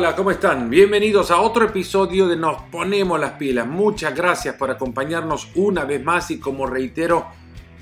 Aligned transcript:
hola, 0.00 0.16
¿cómo 0.16 0.30
están? 0.30 0.70
Bienvenidos 0.70 1.30
a 1.30 1.42
otro 1.42 1.66
episodio 1.66 2.26
de 2.26 2.34
Nos 2.34 2.62
Ponemos 2.72 3.20
las 3.20 3.32
Pilas. 3.32 3.66
Muchas 3.66 4.14
gracias 4.14 4.54
por 4.54 4.70
acompañarnos 4.70 5.48
una 5.56 5.84
vez 5.84 6.02
más 6.02 6.30
y 6.30 6.40
como 6.40 6.66
reitero, 6.66 7.26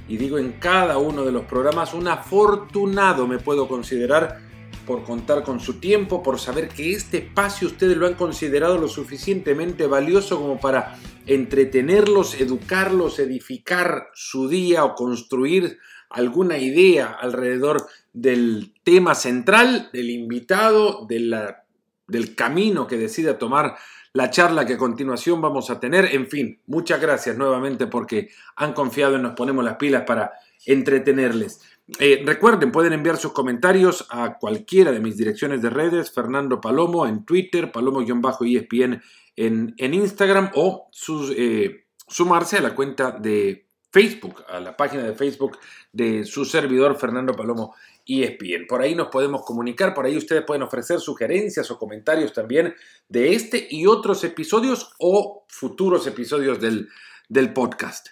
y 0.08 0.16
digo 0.16 0.36
en 0.36 0.54
cada 0.54 0.98
uno 0.98 1.24
de 1.24 1.30
los 1.30 1.44
programas, 1.44 1.94
un 1.94 2.08
afortunado 2.08 3.28
me 3.28 3.38
puedo 3.38 3.68
considerar 3.68 4.40
por 4.84 5.04
contar 5.04 5.44
con 5.44 5.60
su 5.60 5.74
tiempo, 5.74 6.20
por 6.20 6.40
saber 6.40 6.66
que 6.66 6.90
este 6.90 7.18
espacio 7.18 7.68
ustedes 7.68 7.96
lo 7.96 8.08
han 8.08 8.14
considerado 8.14 8.78
lo 8.78 8.88
suficientemente 8.88 9.86
valioso 9.86 10.40
como 10.40 10.58
para 10.58 10.98
entretenerlos, 11.24 12.40
educarlos, 12.40 13.20
edificar 13.20 14.08
su 14.12 14.48
día 14.48 14.84
o 14.84 14.96
construir 14.96 15.78
alguna 16.10 16.58
idea 16.58 17.16
alrededor 17.20 17.86
del 18.12 18.74
tema 18.82 19.14
central, 19.14 19.90
del 19.92 20.10
invitado, 20.10 21.06
de 21.06 21.20
la 21.20 21.64
del 22.08 22.34
camino 22.34 22.86
que 22.86 22.96
decida 22.96 23.38
tomar 23.38 23.76
la 24.12 24.30
charla 24.30 24.66
que 24.66 24.74
a 24.74 24.78
continuación 24.78 25.40
vamos 25.40 25.70
a 25.70 25.78
tener. 25.78 26.06
En 26.06 26.26
fin, 26.26 26.60
muchas 26.66 27.00
gracias 27.00 27.36
nuevamente 27.36 27.86
porque 27.86 28.30
han 28.56 28.72
confiado 28.72 29.16
en 29.16 29.22
Nos 29.22 29.34
Ponemos 29.34 29.64
las 29.64 29.76
Pilas 29.76 30.02
para 30.06 30.32
entretenerles. 30.66 31.60
Eh, 31.98 32.22
recuerden, 32.24 32.70
pueden 32.70 32.92
enviar 32.92 33.16
sus 33.16 33.32
comentarios 33.32 34.06
a 34.10 34.38
cualquiera 34.38 34.92
de 34.92 35.00
mis 35.00 35.16
direcciones 35.16 35.62
de 35.62 35.70
redes, 35.70 36.10
Fernando 36.10 36.60
Palomo 36.60 37.06
en 37.06 37.24
Twitter, 37.24 37.72
Palomo-ESPN 37.72 39.00
en, 39.36 39.74
en 39.76 39.94
Instagram 39.94 40.50
o 40.54 40.90
eh, 41.36 41.84
sumarse 42.06 42.58
a 42.58 42.60
la 42.60 42.74
cuenta 42.74 43.12
de 43.12 43.66
Facebook, 43.90 44.44
a 44.48 44.60
la 44.60 44.76
página 44.76 45.04
de 45.04 45.14
Facebook 45.14 45.58
de 45.92 46.24
su 46.24 46.44
servidor 46.44 46.98
Fernando 46.98 47.32
Palomo 47.32 47.74
ESPN. 48.08 48.66
Por 48.66 48.80
ahí 48.80 48.94
nos 48.94 49.08
podemos 49.08 49.44
comunicar, 49.44 49.94
por 49.94 50.06
ahí 50.06 50.16
ustedes 50.16 50.44
pueden 50.44 50.62
ofrecer 50.62 50.98
sugerencias 50.98 51.70
o 51.70 51.78
comentarios 51.78 52.32
también 52.32 52.74
de 53.08 53.34
este 53.34 53.68
y 53.70 53.86
otros 53.86 54.24
episodios 54.24 54.94
o 54.98 55.44
futuros 55.48 56.06
episodios 56.06 56.60
del, 56.60 56.88
del 57.28 57.52
podcast. 57.52 58.08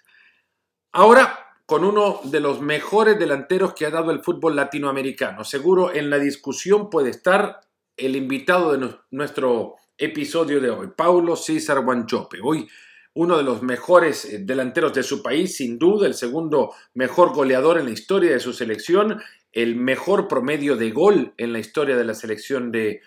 Ahora, 0.92 1.46
con 1.66 1.84
uno 1.84 2.20
de 2.24 2.40
los 2.40 2.60
mejores 2.60 3.18
delanteros 3.18 3.74
que 3.74 3.86
ha 3.86 3.90
dado 3.90 4.12
el 4.12 4.22
fútbol 4.22 4.54
latinoamericano. 4.54 5.42
Seguro 5.42 5.92
en 5.92 6.10
la 6.10 6.18
discusión 6.18 6.88
puede 6.88 7.10
estar 7.10 7.60
el 7.96 8.14
invitado 8.14 8.72
de 8.72 8.96
nuestro 9.10 9.74
episodio 9.98 10.60
de 10.60 10.70
hoy, 10.70 10.88
Paulo 10.96 11.34
César 11.34 11.80
Guanchope. 11.80 12.38
Hoy 12.42 12.68
uno 13.14 13.38
de 13.38 13.42
los 13.42 13.62
mejores 13.62 14.26
eh, 14.26 14.40
delanteros 14.40 14.92
de 14.92 15.02
su 15.02 15.22
país, 15.22 15.56
sin 15.56 15.78
duda, 15.78 16.06
el 16.06 16.14
segundo 16.14 16.74
mejor 16.94 17.34
goleador 17.34 17.78
en 17.78 17.86
la 17.86 17.90
historia 17.90 18.30
de 18.30 18.40
su 18.40 18.52
selección, 18.52 19.20
el 19.56 19.74
mejor 19.74 20.28
promedio 20.28 20.76
de 20.76 20.90
gol 20.90 21.32
en 21.38 21.54
la 21.54 21.58
historia 21.58 21.96
de 21.96 22.04
la 22.04 22.14
selección 22.14 22.70
de, 22.70 23.00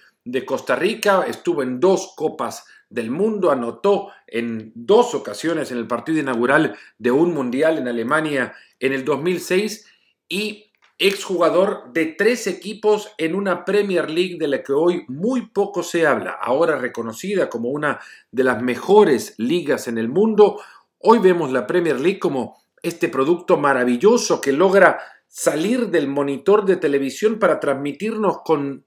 Costa 0.48 0.76
Rica, 0.76 1.26
estuvo 1.28 1.62
en 1.62 1.80
dos 1.80 2.14
copas 2.16 2.66
del 2.90 3.12
mundo, 3.12 3.52
anotó 3.52 4.10
en 4.26 4.72
dos 4.74 5.14
ocasiones 5.14 5.72
en 5.72 5.78
el 5.78 5.86
partido 5.86 6.20
inaugural 6.20 6.76
de 6.98 7.12
un 7.12 7.36
mundial 7.36 7.78
en 7.78 7.88
Alemania 7.88 8.54
en 8.80 8.94
el 8.94 9.06
2006 9.06 9.88
y 10.28 10.72
exjugador 10.98 11.94
de 11.94 12.08
tres 12.08 12.48
equipos 12.48 13.12
en 13.20 13.36
una 13.36 13.64
Premier 13.64 14.10
League 14.10 14.38
de 14.40 14.48
la 14.48 14.64
que 14.64 14.74
hoy 14.74 15.06
muy 15.08 15.48
poco 15.48 15.84
se 15.84 16.08
habla, 16.08 16.32
ahora 16.32 16.78
reconocida 16.78 17.48
como 17.48 17.70
una 17.70 18.00
de 18.32 18.44
las 18.44 18.62
mejores 18.62 19.36
ligas 19.38 19.88
en 19.88 20.00
el 20.00 20.10
mundo. 20.10 20.60
Hoy 20.98 21.20
vemos 21.20 21.52
la 21.52 21.68
Premier 21.68 22.00
League 22.00 22.20
como 22.20 22.58
este 22.82 23.08
producto 23.08 23.58
maravilloso 23.58 24.42
que 24.42 24.52
logra 24.52 25.00
salir 25.30 25.90
del 25.90 26.08
monitor 26.08 26.66
de 26.66 26.76
televisión 26.76 27.40
para 27.40 27.60
transmitirnos 27.60 28.40
con 28.44 28.86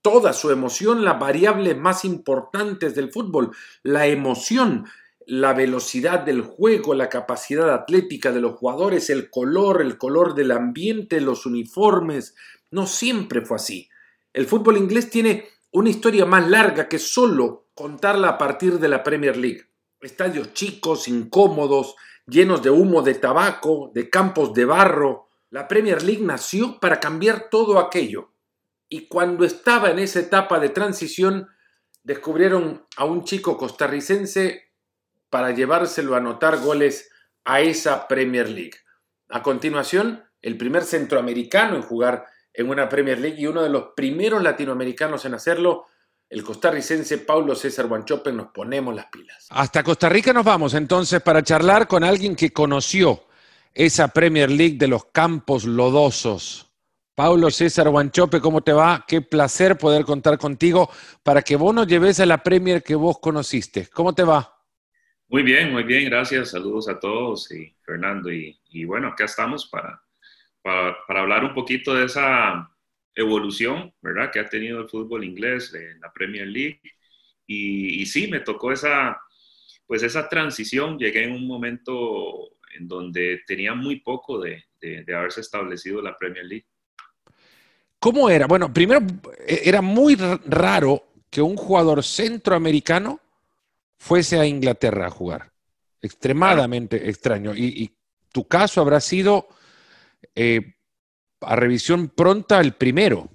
toda 0.00 0.32
su 0.32 0.50
emoción 0.50 1.04
las 1.04 1.18
variables 1.18 1.76
más 1.76 2.04
importantes 2.04 2.94
del 2.94 3.12
fútbol, 3.12 3.50
la 3.82 4.06
emoción, 4.06 4.86
la 5.26 5.52
velocidad 5.52 6.20
del 6.20 6.42
juego, 6.42 6.94
la 6.94 7.08
capacidad 7.08 7.72
atlética 7.72 8.32
de 8.32 8.40
los 8.40 8.54
jugadores, 8.54 9.10
el 9.10 9.28
color, 9.28 9.82
el 9.82 9.98
color 9.98 10.34
del 10.34 10.52
ambiente, 10.52 11.20
los 11.20 11.46
uniformes. 11.46 12.34
No 12.70 12.86
siempre 12.86 13.42
fue 13.42 13.56
así. 13.56 13.88
El 14.32 14.46
fútbol 14.46 14.78
inglés 14.78 15.10
tiene 15.10 15.46
una 15.72 15.90
historia 15.90 16.26
más 16.26 16.48
larga 16.48 16.88
que 16.88 16.98
solo 16.98 17.66
contarla 17.74 18.28
a 18.28 18.38
partir 18.38 18.78
de 18.78 18.88
la 18.88 19.02
Premier 19.02 19.36
League. 19.36 19.66
Estadios 20.00 20.52
chicos, 20.52 21.06
incómodos, 21.06 21.94
llenos 22.26 22.62
de 22.62 22.70
humo 22.70 23.02
de 23.02 23.14
tabaco, 23.14 23.90
de 23.94 24.10
campos 24.10 24.52
de 24.52 24.64
barro. 24.64 25.28
La 25.52 25.68
Premier 25.68 26.02
League 26.02 26.24
nació 26.24 26.80
para 26.80 26.98
cambiar 26.98 27.50
todo 27.50 27.78
aquello. 27.78 28.32
Y 28.88 29.06
cuando 29.06 29.44
estaba 29.44 29.90
en 29.90 29.98
esa 29.98 30.20
etapa 30.20 30.58
de 30.58 30.70
transición, 30.70 31.46
descubrieron 32.02 32.86
a 32.96 33.04
un 33.04 33.24
chico 33.24 33.58
costarricense 33.58 34.72
para 35.28 35.50
llevárselo 35.50 36.14
a 36.14 36.18
anotar 36.18 36.58
goles 36.58 37.10
a 37.44 37.60
esa 37.60 38.08
Premier 38.08 38.48
League. 38.48 38.78
A 39.28 39.42
continuación, 39.42 40.24
el 40.40 40.56
primer 40.56 40.84
centroamericano 40.84 41.76
en 41.76 41.82
jugar 41.82 42.24
en 42.54 42.70
una 42.70 42.88
Premier 42.88 43.18
League 43.18 43.38
y 43.38 43.46
uno 43.46 43.62
de 43.62 43.68
los 43.68 43.88
primeros 43.94 44.42
latinoamericanos 44.42 45.26
en 45.26 45.34
hacerlo, 45.34 45.84
el 46.30 46.42
costarricense 46.42 47.18
Paulo 47.18 47.54
César 47.54 47.88
Guanchope, 47.88 48.32
nos 48.32 48.46
ponemos 48.52 48.94
las 48.94 49.06
pilas. 49.12 49.48
Hasta 49.50 49.82
Costa 49.82 50.08
Rica 50.08 50.32
nos 50.32 50.46
vamos 50.46 50.72
entonces 50.72 51.20
para 51.20 51.42
charlar 51.42 51.86
con 51.86 52.04
alguien 52.04 52.36
que 52.36 52.54
conoció 52.54 53.26
esa 53.74 54.08
Premier 54.08 54.50
League 54.50 54.76
de 54.76 54.88
los 54.88 55.06
campos 55.06 55.64
lodosos. 55.64 56.68
Paulo 57.14 57.50
César 57.50 57.88
Guanchope, 57.90 58.40
¿cómo 58.40 58.62
te 58.62 58.72
va? 58.72 59.04
Qué 59.06 59.20
placer 59.20 59.76
poder 59.76 60.04
contar 60.04 60.38
contigo 60.38 60.90
para 61.22 61.42
que 61.42 61.56
vos 61.56 61.74
nos 61.74 61.86
lleves 61.86 62.20
a 62.20 62.26
la 62.26 62.42
Premier 62.42 62.82
que 62.82 62.94
vos 62.94 63.18
conociste. 63.18 63.88
¿Cómo 63.92 64.14
te 64.14 64.22
va? 64.22 64.52
Muy 65.28 65.42
bien, 65.42 65.72
muy 65.72 65.82
bien, 65.82 66.06
gracias. 66.06 66.50
Saludos 66.50 66.88
a 66.88 67.00
todos 67.00 67.50
y 67.52 67.74
Fernando. 67.82 68.30
Y, 68.30 68.84
bueno, 68.84 69.08
acá 69.08 69.24
estamos 69.24 69.66
para, 69.66 70.02
para, 70.62 71.20
hablar 71.20 71.44
un 71.44 71.54
poquito 71.54 71.94
de 71.94 72.06
esa 72.06 72.70
evolución, 73.14 73.94
¿verdad? 74.02 74.30
Que 74.30 74.40
ha 74.40 74.48
tenido 74.48 74.80
el 74.80 74.88
fútbol 74.88 75.24
inglés 75.24 75.72
en 75.74 76.00
la 76.00 76.12
Premier 76.12 76.46
League. 76.46 76.80
Y, 77.46 78.04
sí, 78.06 78.26
me 78.26 78.40
tocó 78.40 78.72
esa, 78.72 79.20
pues 79.86 80.02
esa 80.02 80.28
transición. 80.28 80.98
Llegué 80.98 81.24
en 81.24 81.32
un 81.32 81.46
momento 81.46 82.51
en 82.72 82.88
donde 82.88 83.40
tenía 83.46 83.74
muy 83.74 84.00
poco 84.00 84.40
de, 84.40 84.64
de 84.80 85.14
haberse 85.14 85.40
establecido 85.40 86.02
la 86.02 86.16
Premier 86.16 86.44
League. 86.44 86.66
¿Cómo 88.02 88.28
era? 88.28 88.48
Bueno, 88.48 88.72
primero, 88.72 89.00
e, 89.46 89.62
era 89.64 89.80
muy 89.80 90.16
raro 90.16 91.12
que 91.30 91.40
un 91.40 91.56
jugador 91.56 92.02
centroamericano 92.02 93.20
fuese 93.96 94.40
a 94.40 94.44
Inglaterra 94.44 95.06
a 95.06 95.10
jugar. 95.10 95.52
Extremadamente 96.00 97.08
extraño. 97.08 97.54
Y, 97.54 97.96
tu 98.32 98.48
caso 98.48 98.80
habrá 98.80 98.98
sido 98.98 99.46
eh, 100.34 100.74
a 101.42 101.54
revisión 101.54 102.08
pronta 102.08 102.60
el 102.60 102.72
primero 102.72 103.28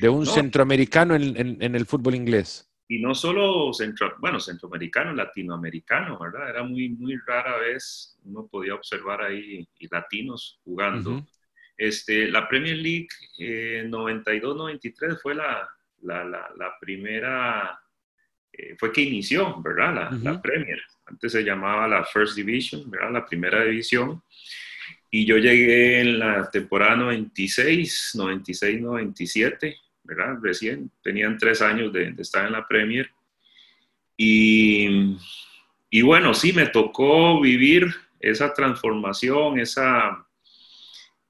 de 0.00 0.10
un 0.10 0.26
centroamericano 0.26 1.14
en, 1.16 1.74
el 1.74 1.86
fútbol 1.86 2.14
inglés. 2.14 2.65
Y 2.88 3.00
no 3.00 3.14
solo 3.14 3.72
centro, 3.72 4.14
bueno, 4.18 4.38
centroamericano, 4.38 5.12
latinoamericano, 5.12 6.18
¿verdad? 6.18 6.50
Era 6.50 6.62
muy, 6.62 6.88
muy 6.90 7.16
rara 7.26 7.58
vez 7.58 8.16
uno 8.24 8.46
podía 8.46 8.74
observar 8.74 9.22
ahí 9.22 9.66
latinos 9.90 10.60
jugando. 10.64 11.26
este, 11.76 12.30
la 12.30 12.48
Premier 12.48 12.76
League 12.76 13.08
92-93 13.38 15.12
eh, 15.12 15.16
fue 15.20 15.34
la, 15.34 15.68
la, 16.02 16.24
la 16.24 16.78
primera 16.80 17.80
eh, 18.58 18.74
fue 18.78 18.92
que 18.92 19.02
inició, 19.02 19.60
¿verdad? 19.60 20.10
La, 20.22 20.40
Premier. 20.40 20.80
Antes 21.04 21.32
se 21.32 21.44
llamaba 21.44 21.86
la 21.86 22.04
First 22.04 22.36
Division, 22.36 22.90
¿verdad? 22.90 23.12
La 23.12 23.26
primera 23.26 23.64
división. 23.64 24.22
Y 25.10 25.26
yo 25.26 25.36
llegué 25.36 26.00
en 26.00 26.18
la 26.18 26.50
temporada 26.50 26.96
96, 26.96 28.12
96, 28.14 28.80
97, 28.80 29.76
¿verdad? 30.06 30.36
Recién, 30.42 30.90
tenían 31.02 31.36
tres 31.38 31.60
años 31.60 31.92
de, 31.92 32.12
de 32.12 32.22
estar 32.22 32.46
en 32.46 32.52
la 32.52 32.66
Premier. 32.66 33.10
Y, 34.16 35.16
y 35.90 36.02
bueno, 36.02 36.34
sí, 36.34 36.52
me 36.52 36.66
tocó 36.66 37.40
vivir 37.40 37.94
esa 38.18 38.52
transformación, 38.52 39.58
esa, 39.58 40.26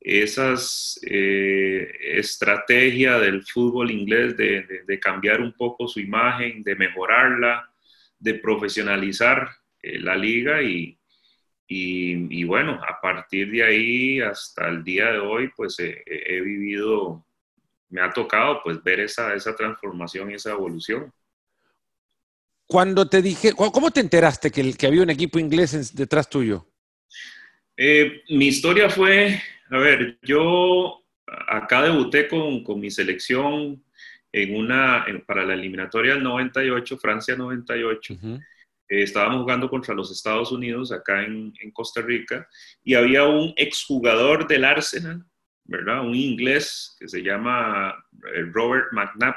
esas 0.01 1.01
eh, 1.05 1.91
estrategia 2.01 3.19
del 3.19 3.43
fútbol 3.45 3.91
inglés 3.91 4.37
de, 4.37 5.01
cambiar 5.01 5.41
un 5.41 5.53
poco 5.53 5.89
su 5.89 6.01
imagen, 6.01 6.63
de 6.63 6.77
mejorarla, 6.77 7.71
de 8.19 8.35
profesionalizar 8.35 9.51
eh, 9.83 9.99
la 9.99 10.17
liga 10.17 10.63
y, 10.63 10.99
y, 11.69 12.45
bueno, 12.45 12.81
a 12.89 13.01
partir 13.01 13.51
de 13.51 13.65
ahí 13.65 14.21
hasta 14.21 14.69
el 14.69 14.85
día 14.85 15.11
de 15.11 15.19
hoy, 15.19 15.51
pues 15.57 15.77
he 15.81 16.41
vivido, 16.41 17.26
me 17.97 18.03
ha 18.03 18.11
tocado 18.11 18.61
pues 18.63 18.83
ver 18.83 19.01
esa, 19.01 19.35
esa 19.35 19.57
transformación 19.57 20.31
y 20.31 20.35
esa 20.35 20.51
evolución. 20.51 21.11
Cuando 22.69 23.09
te 23.09 23.23
dije, 23.23 23.55
¿cómo 23.55 23.91
te 23.91 24.01
enteraste 24.01 24.51
que, 24.51 24.75
que 24.75 24.87
había 24.87 25.03
un 25.03 25.11
equipo 25.11 25.39
inglés 25.39 25.95
detrás 25.95 26.29
tuyo? 26.29 26.67
Eh, 27.77 28.23
mi 28.29 28.49
historia 28.49 28.91
fue 28.91 29.41
a 29.71 29.79
ver, 29.79 30.19
yo 30.23 31.03
acá 31.27 31.83
debuté 31.83 32.29
con, 32.29 32.81
mi 32.81 32.91
selección 32.91 33.83
en 34.33 34.57
una, 34.57 35.05
para 35.27 35.45
la 35.45 35.55
eliminatoria 35.55 36.15
del 36.15 36.23
98, 36.23 36.99
Francia 36.99 37.35
98. 37.37 38.17
estábamos 38.89 39.43
jugando 39.43 39.69
contra 39.69 39.95
los 39.95 40.13
Estados 40.13 40.53
Unidos 40.53 40.93
acá 40.93 41.25
en, 41.25 41.53
en, 41.61 41.71
Costa 41.73 42.01
Rica 42.01 42.47
y 42.85 42.95
había 42.95 43.25
un 43.25 43.53
exjugador 43.57 44.47
del 44.47 44.65
Arsenal, 44.65 45.25
¿verdad? 45.67 46.07
Un 46.07 46.15
inglés 46.15 46.97
que 46.99 47.09
se 47.09 47.23
llama 47.23 47.95
eh, 48.35 48.43
Robert 48.53 48.93
McNabb. 48.93 49.35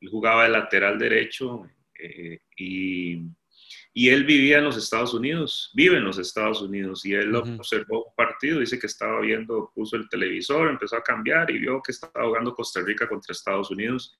Él 0.00 0.08
jugaba 0.08 0.44
de 0.44 0.50
lateral 0.50 0.98
derecho 0.98 1.68
eh, 1.98 2.38
y 2.56 3.22
y 3.98 4.10
él 4.10 4.22
vivía 4.24 4.58
en 4.58 4.64
los 4.64 4.76
Estados 4.76 5.12
Unidos, 5.12 5.72
vive 5.74 5.96
en 5.96 6.04
los 6.04 6.18
Estados 6.18 6.62
Unidos, 6.62 7.04
y 7.04 7.14
él 7.14 7.34
observó 7.34 8.04
un 8.04 8.14
partido, 8.14 8.60
dice 8.60 8.78
que 8.78 8.86
estaba 8.86 9.20
viendo, 9.20 9.72
puso 9.74 9.96
el 9.96 10.08
televisor, 10.08 10.68
empezó 10.68 10.94
a 10.94 11.02
cambiar 11.02 11.50
y 11.50 11.58
vio 11.58 11.82
que 11.82 11.90
estaba 11.90 12.26
jugando 12.26 12.54
Costa 12.54 12.80
Rica 12.80 13.08
contra 13.08 13.32
Estados 13.32 13.72
Unidos. 13.72 14.16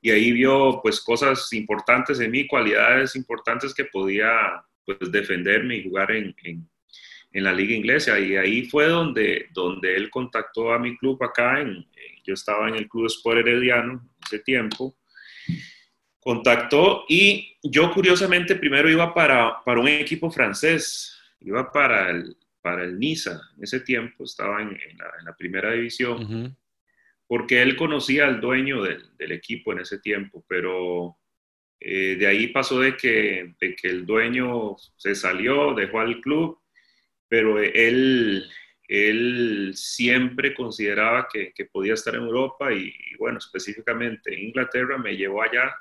Y 0.00 0.10
ahí 0.10 0.32
vio 0.32 0.80
pues 0.82 1.02
cosas 1.02 1.52
importantes 1.52 2.18
en 2.18 2.30
mí, 2.30 2.46
cualidades 2.46 3.14
importantes 3.14 3.74
que 3.74 3.84
podía 3.84 4.64
pues 4.86 5.12
defenderme 5.12 5.76
y 5.76 5.84
jugar 5.84 6.12
en, 6.12 6.34
en, 6.42 6.66
en 7.32 7.44
la 7.44 7.52
liga 7.52 7.74
inglesa. 7.74 8.18
Y 8.18 8.36
ahí 8.36 8.64
fue 8.64 8.86
donde, 8.86 9.48
donde 9.52 9.94
él 9.96 10.10
contactó 10.10 10.72
a 10.72 10.78
mi 10.78 10.96
club 10.96 11.22
acá, 11.22 11.60
en, 11.60 11.86
yo 12.24 12.34
estaba 12.34 12.68
en 12.68 12.76
el 12.76 12.88
Club 12.88 13.06
Sport 13.06 13.38
Herediano 13.38 14.08
ese 14.24 14.40
tiempo, 14.40 14.96
contactó 16.20 17.04
y 17.08 17.56
yo 17.62 17.90
curiosamente 17.92 18.54
primero 18.54 18.90
iba 18.90 19.12
para, 19.14 19.62
para 19.64 19.80
un 19.80 19.88
equipo 19.88 20.30
francés, 20.30 21.18
iba 21.40 21.72
para 21.72 22.10
el, 22.10 22.36
para 22.60 22.84
el 22.84 22.98
Niza, 22.98 23.40
en 23.56 23.64
ese 23.64 23.80
tiempo 23.80 24.24
estaba 24.24 24.60
en, 24.60 24.78
la, 25.24 25.34
primera 25.36 25.72
división, 25.72 26.56
porque 27.26 27.62
él 27.62 27.76
conocía 27.76 28.26
al 28.26 28.40
dueño 28.40 28.82
del, 28.82 29.16
del 29.16 29.32
equipo 29.32 29.72
en 29.72 29.80
ese 29.80 29.98
tiempo, 29.98 30.44
pero 30.46 31.16
eh, 31.80 32.16
de 32.18 32.26
ahí 32.26 32.48
pasó 32.48 32.78
de 32.78 32.96
que, 32.96 33.54
de 33.58 33.74
que 33.74 33.88
el 33.88 34.04
dueño 34.04 34.76
se 34.96 35.14
salió, 35.14 35.72
dejó 35.74 36.00
al 36.00 36.20
club, 36.20 36.60
pero 37.30 37.60
él, 37.60 38.50
él 38.88 39.72
siempre 39.76 40.52
consideraba 40.52 41.28
que, 41.32 41.52
que 41.54 41.64
podía 41.66 41.94
estar 41.94 42.16
en 42.16 42.22
Europa 42.22 42.72
y, 42.72 42.92
bueno, 43.20 43.38
específicamente 43.38 44.34
en 44.34 44.48
Inglaterra 44.48 44.98
me 44.98 45.16
llevó 45.16 45.40
allá 45.40 45.72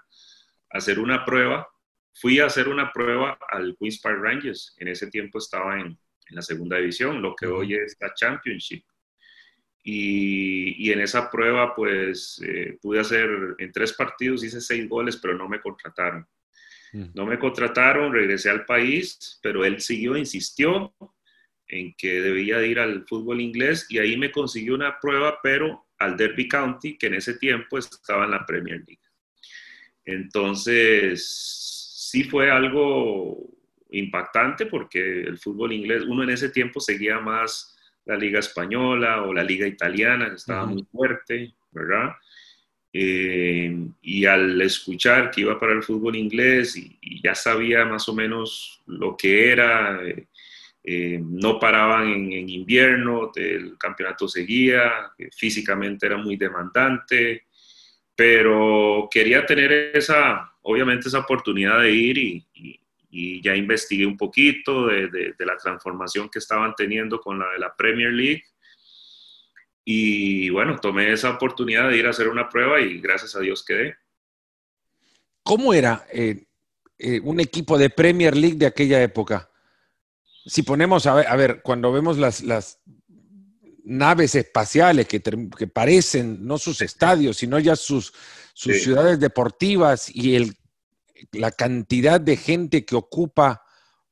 hacer 0.70 1.00
una 1.00 1.26
prueba. 1.26 1.68
Fui 2.14 2.40
a 2.40 2.46
hacer 2.46 2.68
una 2.68 2.94
prueba 2.94 3.40
al 3.50 3.76
Queen's 3.80 4.00
Park 4.00 4.20
Rangers. 4.22 4.76
En 4.78 4.90
ese 4.90 5.08
tiempo 5.08 5.40
estaba 5.40 5.80
en, 5.80 5.98
la 6.30 6.44
segunda 6.44 6.78
división, 6.78 7.24
lo 7.24 7.36
que 7.36 7.48
hoy 7.48 7.74
es 7.74 7.98
la 8.00 8.14
Championship. 8.14 8.84
Y, 9.84 10.92
en 10.92 11.02
esa 11.02 11.32
prueba, 11.32 11.74
pues, 11.74 12.40
eh, 12.46 12.78
pude 12.80 13.00
hacer, 13.00 13.56
en 13.58 13.72
tres 13.72 13.94
partidos 13.94 14.44
hice 14.44 14.62
seis 14.62 14.88
goles, 14.88 15.18
pero 15.18 15.34
no 15.36 15.50
me 15.50 15.60
contrataron. 15.60 16.28
No 16.92 17.26
me 17.26 17.40
contrataron, 17.40 18.14
regresé 18.14 18.52
al 18.52 18.66
país, 18.66 19.40
pero 19.42 19.66
él 19.66 19.80
siguió, 19.82 20.16
insistió 20.16 20.94
en 21.70 21.94
que 21.94 22.22
debía 22.22 22.66
ir 22.66 22.80
al 22.80 23.06
fútbol 23.08 23.40
inglés 23.40 23.86
y 23.90 24.00
ahí 24.00 24.18
me 24.18 24.32
consiguió 24.32 24.76
una 24.76 25.00
prueba, 25.00 25.40
pero 25.42 25.86
al 26.00 26.18
Derby 26.18 26.48
County, 26.48 26.98
que 26.98 27.08
en 27.08 27.14
ese 27.16 27.36
tiempo 27.36 27.78
estaba 27.78 28.26
en 28.26 28.32
la 28.32 28.46
Premier 28.46 28.84
League. 28.86 29.00
Entonces, 30.04 31.24
sí 32.10 32.24
fue 32.24 32.50
algo 32.50 33.38
impactante 33.92 34.66
porque 34.66 35.22
el 35.22 35.38
fútbol 35.38 35.74
inglés, 35.74 36.04
uno 36.08 36.24
en 36.24 36.32
ese 36.32 36.50
tiempo 36.50 36.80
seguía 36.80 37.20
más 37.20 37.78
la 38.06 38.16
liga 38.16 38.40
española 38.40 39.24
o 39.24 39.34
la 39.34 39.44
liga 39.44 39.68
italiana, 39.68 40.30
que 40.30 40.36
estaba 40.36 40.66
muy 40.66 40.84
fuerte, 40.92 41.54
¿verdad? 41.72 42.16
Eh, 42.92 43.88
y 44.02 44.26
al 44.26 44.60
escuchar 44.62 45.30
que 45.30 45.42
iba 45.42 45.60
para 45.60 45.74
el 45.74 45.84
fútbol 45.84 46.16
inglés 46.16 46.76
y, 46.76 46.98
ya 47.22 47.36
sabía 47.36 47.86
más 47.86 48.10
o 48.10 48.16
menos 48.16 48.82
lo 48.88 49.16
que 49.16 49.52
era, 49.52 50.02
eh, 50.04 50.28
eh, 50.84 51.20
no 51.22 51.60
paraban 51.60 52.08
en, 52.08 52.50
invierno, 52.50 53.32
el 53.36 53.78
campeonato 53.78 54.28
seguía, 54.28 55.12
físicamente 55.36 56.06
era 56.06 56.18
muy 56.18 56.38
demandante, 56.38 57.48
pero 58.16 59.08
quería 59.12 59.46
tener 59.46 59.72
esa, 59.96 60.54
obviamente 60.64 61.08
esa 61.08 61.20
oportunidad 61.20 61.82
de 61.82 61.92
ir 61.92 62.18
y, 62.18 62.46
ya 63.42 63.56
investigué 63.56 64.06
un 64.06 64.18
poquito 64.18 64.86
de, 64.86 65.34
la 65.40 65.58
transformación 65.58 66.30
que 66.30 66.38
estaban 66.38 66.76
teniendo 66.76 67.20
con 67.20 67.40
la 67.40 67.50
de 67.50 67.60
la 67.60 67.76
Premier 67.76 68.12
League. 68.12 68.44
Y 69.84 70.50
bueno, 70.50 70.78
tomé 70.78 71.12
esa 71.12 71.32
oportunidad 71.32 71.90
de 71.90 71.98
ir 71.98 72.06
a 72.06 72.12
hacer 72.12 72.28
una 72.28 72.50
prueba 72.50 72.80
y 72.80 73.00
gracias 73.00 73.36
a 73.36 73.40
Dios 73.40 73.66
quedé. 73.66 73.96
¿Cómo 75.42 75.74
era 75.74 76.06
eh, 76.14 76.44
eh, 77.00 77.20
un 77.24 77.40
equipo 77.40 77.80
de 77.80 77.90
Premier 77.90 78.36
League 78.36 78.58
de 78.58 78.68
aquella 78.68 79.02
época? 79.02 79.50
Si 80.50 80.64
ponemos, 80.64 81.06
a 81.06 81.14
ver, 81.14 81.28
a 81.28 81.36
ver 81.36 81.62
cuando 81.62 81.92
vemos 81.92 82.18
las, 82.18 82.42
las 82.42 82.80
naves 83.84 84.34
espaciales 84.36 85.08
que, 85.08 85.20
parecen 85.68 86.46
no 86.46 86.58
sus 86.58 86.82
estadios, 86.82 87.38
sino 87.38 87.60
ya 87.60 87.76
sus, 87.76 88.14
sus 88.54 88.82
ciudades 88.82 89.20
deportivas 89.20 90.14
y 90.14 90.36
el, 90.36 90.56
la 91.34 91.52
cantidad 91.52 92.20
de 92.20 92.36
gente 92.36 92.84
que 92.84 92.96
ocupa 92.96 93.64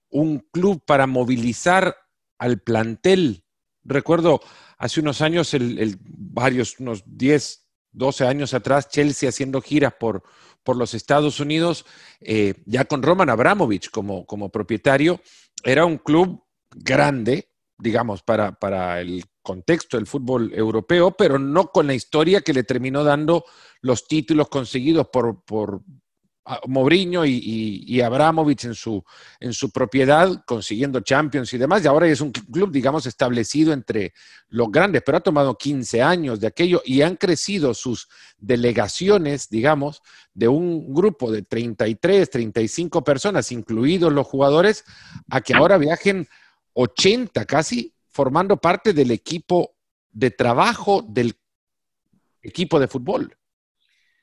un 0.10 0.40
club 0.52 0.84
para 0.86 1.08
movilizar 1.08 1.96
al 2.38 2.60
plantel. 2.60 3.44
Recuerdo 3.84 4.42
hace 4.78 5.00
unos 5.00 5.22
años, 5.22 5.56
el, 5.56 5.98
varios, 6.02 6.80
unos 6.80 7.04
10, 7.06 7.68
12 7.94 8.28
años 8.28 8.54
atrás, 8.54 8.90
Chelsea 8.90 9.30
haciendo 9.30 9.60
giras 9.60 9.94
por, 10.00 10.22
por 10.64 10.76
los 10.76 10.94
Estados 10.94 11.40
Unidos, 11.40 11.86
eh, 12.20 12.54
ya 12.66 12.86
con 12.86 13.02
Roman 13.02 13.30
Abramovich 13.30 13.90
como, 13.90 14.26
como 14.26 14.50
propietario, 14.50 15.20
era 15.64 15.86
un 15.86 15.98
club 15.98 16.44
grande, 16.72 17.50
digamos, 17.78 18.24
para, 18.24 18.54
para 18.54 19.02
el 19.02 19.24
contexto 19.42 19.98
del 19.98 20.08
fútbol 20.08 20.52
europeo, 20.54 21.12
pero 21.12 21.40
no 21.40 21.68
con 21.68 21.88
la 21.88 21.94
historia 21.94 22.42
que 22.42 22.54
le 22.54 22.64
terminó 22.64 23.04
dando 23.04 23.46
los 23.82 24.08
títulos 24.08 24.50
conseguidos 24.50 25.08
por, 25.08 25.44
por 25.44 25.82
Mourinho 26.68 27.26
y, 27.26 28.02
Abramovich 28.02 28.66
en 28.66 28.76
su, 28.76 29.04
en 29.40 29.54
su 29.54 29.70
propiedad, 29.72 30.44
consiguiendo 30.46 31.02
Champions 31.02 31.54
y 31.54 31.58
demás, 31.58 31.84
y 31.84 31.88
ahora 31.88 32.08
es 32.08 32.22
un 32.22 32.32
club, 32.32 32.72
digamos, 32.72 33.06
establecido 33.06 33.74
entre 33.74 34.14
los 34.50 34.72
grandes, 34.72 35.04
pero 35.06 35.18
ha 35.18 35.22
tomado 35.22 35.58
15 35.58 36.02
años 36.02 36.40
de 36.40 36.48
aquello 36.48 36.82
y 36.86 37.02
han 37.02 37.16
crecido 37.16 37.74
sus 37.74 38.08
delegaciones, 38.38 39.50
digamos, 39.50 40.02
de 40.34 40.48
un 40.48 40.94
grupo 40.94 41.32
de 41.32 41.42
33, 41.42 42.30
35 42.30 43.04
personas, 43.04 43.52
incluidos 43.52 44.14
los 44.14 44.26
jugadores, 44.26 44.86
a 45.30 45.42
que 45.42 45.54
ahora 45.54 45.78
viajen 45.78 46.28
80 46.74 47.46
casi 47.46 47.94
formando 48.10 48.58
parte 48.58 48.94
del 48.94 49.12
equipo 49.12 49.76
de 50.12 50.32
trabajo 50.32 51.06
del 51.08 51.34
equipo 52.42 52.80
de 52.80 52.88
fútbol. 52.88 53.38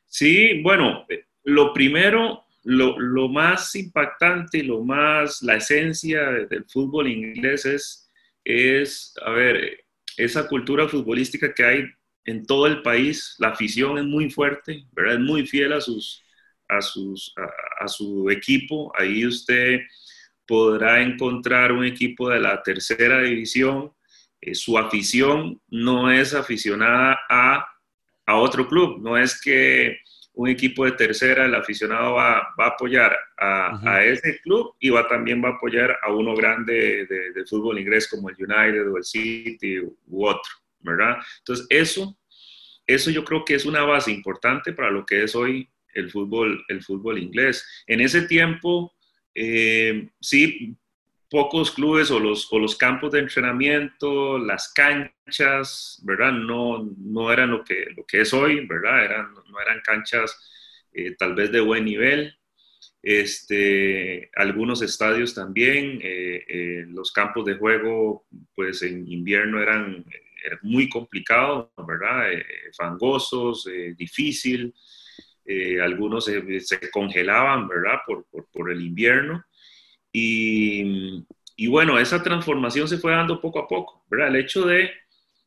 Sí, 0.06 0.62
bueno, 0.62 1.04
lo 1.44 1.72
primero, 1.72 2.44
lo, 2.64 3.28
más 3.28 3.74
impactante 3.76 4.62
lo 4.62 4.82
más, 4.82 5.42
la 5.42 5.56
esencia 5.56 6.30
del 6.30 6.64
fútbol 6.64 7.08
inglés 7.08 7.66
es, 7.66 8.10
es, 8.44 9.14
a 9.24 9.30
ver, 9.30 9.84
esa 10.16 10.48
cultura 10.48 10.88
futbolística 10.88 11.52
que 11.52 11.64
hay 11.64 11.84
en 12.24 12.46
todo 12.46 12.66
el 12.66 12.82
país, 12.82 13.36
la 13.38 13.48
afición 13.48 13.98
es 13.98 14.04
muy 14.04 14.30
fuerte, 14.30 14.86
¿verdad? 14.92 15.14
Es 15.14 15.20
muy 15.20 15.46
fiel 15.46 15.72
a, 15.74 15.80
sus, 15.80 16.24
a, 16.68 16.80
sus, 16.80 17.34
a 17.80 17.86
su 17.86 18.30
equipo. 18.30 18.92
Ahí 18.96 19.26
usted 19.26 19.80
podrá 20.46 21.02
encontrar 21.02 21.72
un 21.72 21.84
equipo 21.84 22.30
de 22.30 22.40
la 22.40 22.62
tercera 22.62 23.20
división. 23.22 23.92
Eh, 24.40 24.54
su 24.54 24.78
afición 24.78 25.60
no 25.68 26.10
es 26.10 26.34
aficionada 26.34 27.18
a, 27.28 27.68
otro 28.26 28.66
club, 28.66 29.02
no 29.02 29.18
es 29.18 29.38
que 29.38 29.98
un 30.34 30.48
equipo 30.48 30.84
de 30.84 30.92
tercera, 30.92 31.46
el 31.46 31.54
aficionado 31.54 32.14
va, 32.14 32.38
a 32.38 32.66
apoyar 32.66 33.16
a, 33.38 34.04
ese 34.04 34.40
club 34.40 34.74
y 34.80 34.90
va, 34.90 35.06
también 35.06 35.42
va 35.42 35.50
a 35.50 35.52
apoyar 35.52 35.96
a 36.02 36.12
uno 36.12 36.34
grande 36.34 37.06
de, 37.06 37.44
fútbol 37.46 37.78
inglés 37.78 38.08
como 38.08 38.28
el 38.28 38.36
United 38.38 38.90
o 38.90 38.96
el 38.96 39.04
City 39.04 39.78
u 39.78 40.26
otro, 40.26 40.52
¿verdad? 40.80 41.18
Entonces, 41.38 41.66
eso, 41.70 42.18
eso 42.86 43.10
yo 43.10 43.24
creo 43.24 43.44
que 43.44 43.54
es 43.54 43.64
una 43.64 43.82
base 43.82 44.10
importante 44.10 44.72
para 44.72 44.90
lo 44.90 45.06
que 45.06 45.22
es 45.22 45.34
hoy 45.36 45.68
el 45.92 46.10
fútbol, 46.10 46.64
el 46.68 46.82
fútbol 46.82 47.18
inglés. 47.18 47.64
En 47.86 48.00
ese 48.00 48.22
tiempo, 48.22 48.92
eh, 49.34 50.08
sí, 50.20 50.76
pocos 51.30 51.70
clubes 51.70 52.10
o 52.10 52.18
los, 52.18 52.52
o 52.52 52.58
los 52.58 52.76
campos 52.76 53.12
de 53.12 53.20
entrenamiento, 53.20 54.38
las 54.38 54.72
canchas, 54.72 55.13
¿verdad? 56.02 56.32
No, 56.32 56.90
no 56.98 57.32
eran 57.32 57.50
lo 57.50 57.64
que, 57.64 57.86
lo 57.96 58.04
que 58.06 58.20
es 58.22 58.32
hoy, 58.34 58.66
¿verdad? 58.66 59.04
Eran, 59.04 59.34
no 59.34 59.60
eran 59.60 59.80
canchas 59.82 60.36
eh, 60.92 61.14
tal 61.16 61.34
vez 61.34 61.50
de 61.52 61.60
buen 61.60 61.84
nivel. 61.84 62.36
Este, 63.02 64.30
algunos 64.34 64.80
estadios 64.82 65.34
también, 65.34 66.00
eh, 66.02 66.84
los 66.88 67.12
campos 67.12 67.44
de 67.44 67.54
juego, 67.56 68.26
pues 68.54 68.82
en 68.82 69.06
invierno 69.10 69.60
eran, 69.60 70.04
muy 70.62 70.88
complicados, 70.90 71.70
¿verdad? 71.86 72.28
fangosos, 72.76 73.66
difícil. 73.96 74.74
eh, 75.46 75.80
algunos 75.80 76.26
se, 76.26 76.90
congelaban, 76.90 77.68
¿verdad? 77.68 78.00
Por, 78.06 78.26
por, 78.52 78.70
el 78.70 78.82
invierno. 78.82 79.44
Y, 80.12 81.24
y, 81.56 81.66
bueno, 81.68 81.98
esa 81.98 82.22
transformación 82.22 82.88
se 82.88 82.98
fue 82.98 83.12
dando 83.12 83.40
poco 83.40 83.58
a 83.58 83.68
poco, 83.68 84.04
¿verdad? 84.10 84.28
El 84.28 84.36
hecho 84.36 84.66
de, 84.66 84.90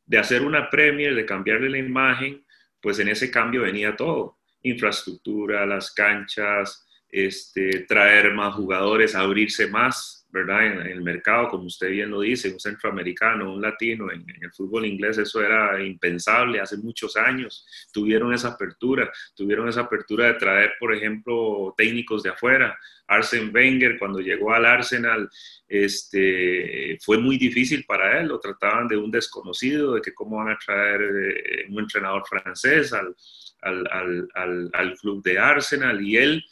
de 0.07 0.17
hacer 0.17 0.41
una 0.41 0.69
Premier, 0.69 1.13
de 1.13 1.25
cambiarle 1.25 1.69
la 1.69 1.77
imagen, 1.77 2.43
pues 2.81 2.97
en 2.99 3.09
ese 3.09 3.29
cambio 3.29 3.61
venía 3.61 3.95
todo, 3.95 4.39
infraestructura, 4.63 5.65
las 5.65 5.93
canchas, 5.93 6.87
este, 7.09 7.81
traer 7.81 8.33
más 8.33 8.55
jugadores, 8.55 9.15
abrirse 9.15 9.67
más, 9.67 10.16
¿verdad? 10.29 10.65
En, 10.65 10.81
el 10.87 11.01
mercado, 11.01 11.47
como 11.47 11.65
usted 11.65 11.89
bien 11.89 12.11
lo 12.11 12.21
dice, 12.21 12.51
un 12.51 12.59
centroamericano, 12.59 13.53
un 13.53 13.61
latino, 13.61 14.11
en, 14.11 14.25
el 14.41 14.51
fútbol 14.51 14.85
inglés 14.85 15.17
eso 15.17 15.41
era 15.41 15.81
impensable 15.83 16.59
hace 16.59 16.77
muchos 16.77 17.15
años. 17.15 17.65
Tuvieron 17.91 18.33
esa 18.33 18.49
apertura, 18.49 19.11
tuvieron 19.35 19.69
esa 19.69 19.81
apertura 19.81 20.27
de 20.27 20.33
traer, 20.35 20.73
por 20.79 20.93
ejemplo, 20.93 21.73
técnicos 21.77 22.23
de 22.23 22.31
afuera. 22.31 22.77
Arsene 23.07 23.51
Wenger, 23.51 23.97
cuando 23.97 24.19
llegó 24.19 24.53
al 24.53 24.65
Arsenal, 24.65 25.29
este, 25.67 26.97
fue 27.01 27.17
muy 27.17 27.37
difícil 27.37 27.85
para 27.85 28.19
él, 28.19 28.27
lo 28.27 28.39
trataban 28.39 28.87
de 28.87 28.97
un 28.97 29.11
desconocido, 29.11 29.95
de 29.95 30.01
que 30.01 30.13
cómo 30.13 30.37
van 30.37 30.49
a 30.49 30.57
traer 30.57 31.01
eh, 31.01 31.65
un 31.69 31.79
entrenador 31.79 32.23
francés 32.27 32.91
al, 32.91 33.15
al, 33.61 34.27
al, 34.35 34.69
al 34.73 34.97
club 34.97 35.23
de 35.23 35.39
Arsenal, 35.39 36.01
y 36.01 36.17
él 36.17 36.43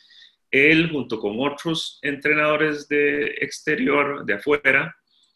él 0.56 0.90
junto 0.90 1.20
con 1.20 1.36
otros 1.40 2.00
entrenadores 2.02 2.88
de 2.88 3.26
exterior, 3.42 4.26
de 4.26 4.36
afuera, 4.36 4.96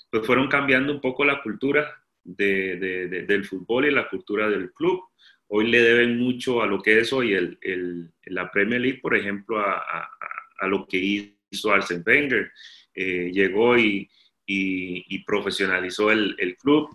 pues 0.10 0.26
fueron 0.26 0.48
cambiando 0.48 0.94
un 0.94 1.02
poco 1.02 1.26
la 1.26 1.42
cultura 1.42 1.94
del 2.24 3.46
fútbol 3.46 3.86
y 3.86 3.92
la 3.92 4.08
cultura 4.10 4.50
del 4.50 4.72
club. 4.72 5.04
Hoy 5.48 5.70
le 5.70 5.82
deben 5.82 6.18
mucho 6.18 6.62
a 6.62 6.68
lo 6.68 6.82
que 6.82 7.00
es 7.00 7.12
hoy 7.12 7.34
el, 7.34 8.12
la 8.26 8.50
Premier 8.52 8.82
League, 8.82 9.00
por 9.02 9.16
ejemplo, 9.16 9.60
a, 9.60 10.10
lo 10.68 10.86
que 10.88 10.98
hizo 11.52 11.72
Arsene 11.72 12.04
Wenger. 12.06 12.52
Eh, 12.94 13.32
llegó 13.34 13.78
y, 13.78 14.10
profesionalizó 15.26 16.12
el, 16.12 16.58
club, 16.60 16.90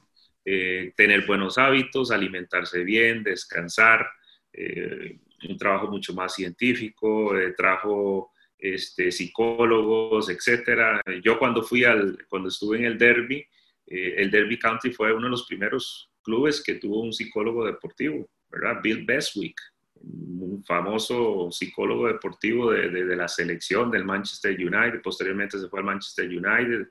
eh, 0.45 0.93
tener 0.97 1.27
buenos 1.27 1.59
hábitos, 1.59 2.11
alimentarse 2.11 2.85
bien, 2.85 3.23
descansar, 3.23 4.09
eh, 4.53 5.19
un 5.51 5.59
trabajo 5.59 5.89
mucho 5.89 6.15
más 6.15 6.35
científico, 6.35 7.37
eh, 7.37 7.55
trajo 7.57 8.33
este, 8.59 9.13
psicólogos, 9.13 10.31
etcétera. 10.31 11.03
Yo 11.23 11.39
cuando 11.39 11.63
fui 11.63 11.85
al, 11.85 12.27
cuando 12.29 12.49
estuve 12.49 12.79
en 12.79 12.85
el 12.87 12.99
Derby, 12.99 13.47
eh, 13.87 14.15
el 14.19 14.31
Derby 14.31 14.59
County 14.59 14.91
fue 14.91 15.13
uno 15.13 15.25
de 15.25 15.31
los 15.31 15.47
primeros 15.47 16.11
clubes 16.23 16.63
que 16.63 16.77
tuvo 16.77 17.01
un 17.01 17.13
psicólogo 17.13 17.67
deportivo, 17.67 18.29
¿verdad? 18.51 18.81
Bill 18.83 19.05
Beswick, 19.05 19.61
un 19.97 20.65
famoso 20.65 21.51
psicólogo 21.51 22.09
deportivo 22.09 22.71
de, 22.71 22.89
de, 22.89 23.17
la 23.17 23.29
selección 23.29 23.91
del 23.91 24.05
Manchester 24.05 24.53
United, 24.53 25.03
posteriormente 25.03 25.59
se 25.59 25.69
fue 25.69 25.81
al 25.81 25.87
Manchester 25.87 26.27
United, 26.27 26.89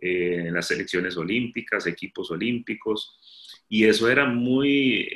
eh, 0.00 0.44
en 0.46 0.54
las 0.54 0.68
selecciones 0.68 1.16
olímpicas, 1.16 1.86
equipos 1.86 2.30
olímpicos, 2.30 3.18
y 3.68 3.84
eso 3.84 4.08
era 4.08 4.26
muy, 4.26 5.08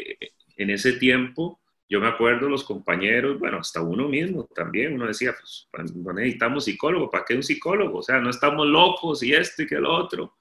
en 0.57 0.71
ese 0.71 0.95
tiempo, 0.95 1.62
yo 1.93 2.01
me 2.01 2.07
acuerdo 2.07 2.49
los 2.49 2.65
compañeros, 2.65 3.39
bueno, 3.39 3.59
hasta 3.59 3.83
uno 3.83 4.09
mismo 4.09 4.49
también, 4.55 4.95
uno 4.95 5.09
decía, 5.09 5.35
pues 5.39 5.95
no 5.95 6.15
necesitamos 6.15 6.65
psicólogo, 6.65 7.11
¿para 7.11 7.27
qué 7.27 7.35
un 7.35 7.43
psicólogo? 7.43 7.99
O 7.99 8.03
sea, 8.03 8.19
no 8.19 8.31
estamos 8.31 8.67
locos 8.67 9.23
y 9.23 9.35
esto 9.35 9.63
y 9.63 9.67
que 9.67 9.79
lo 9.79 9.93
otro. 9.93 10.35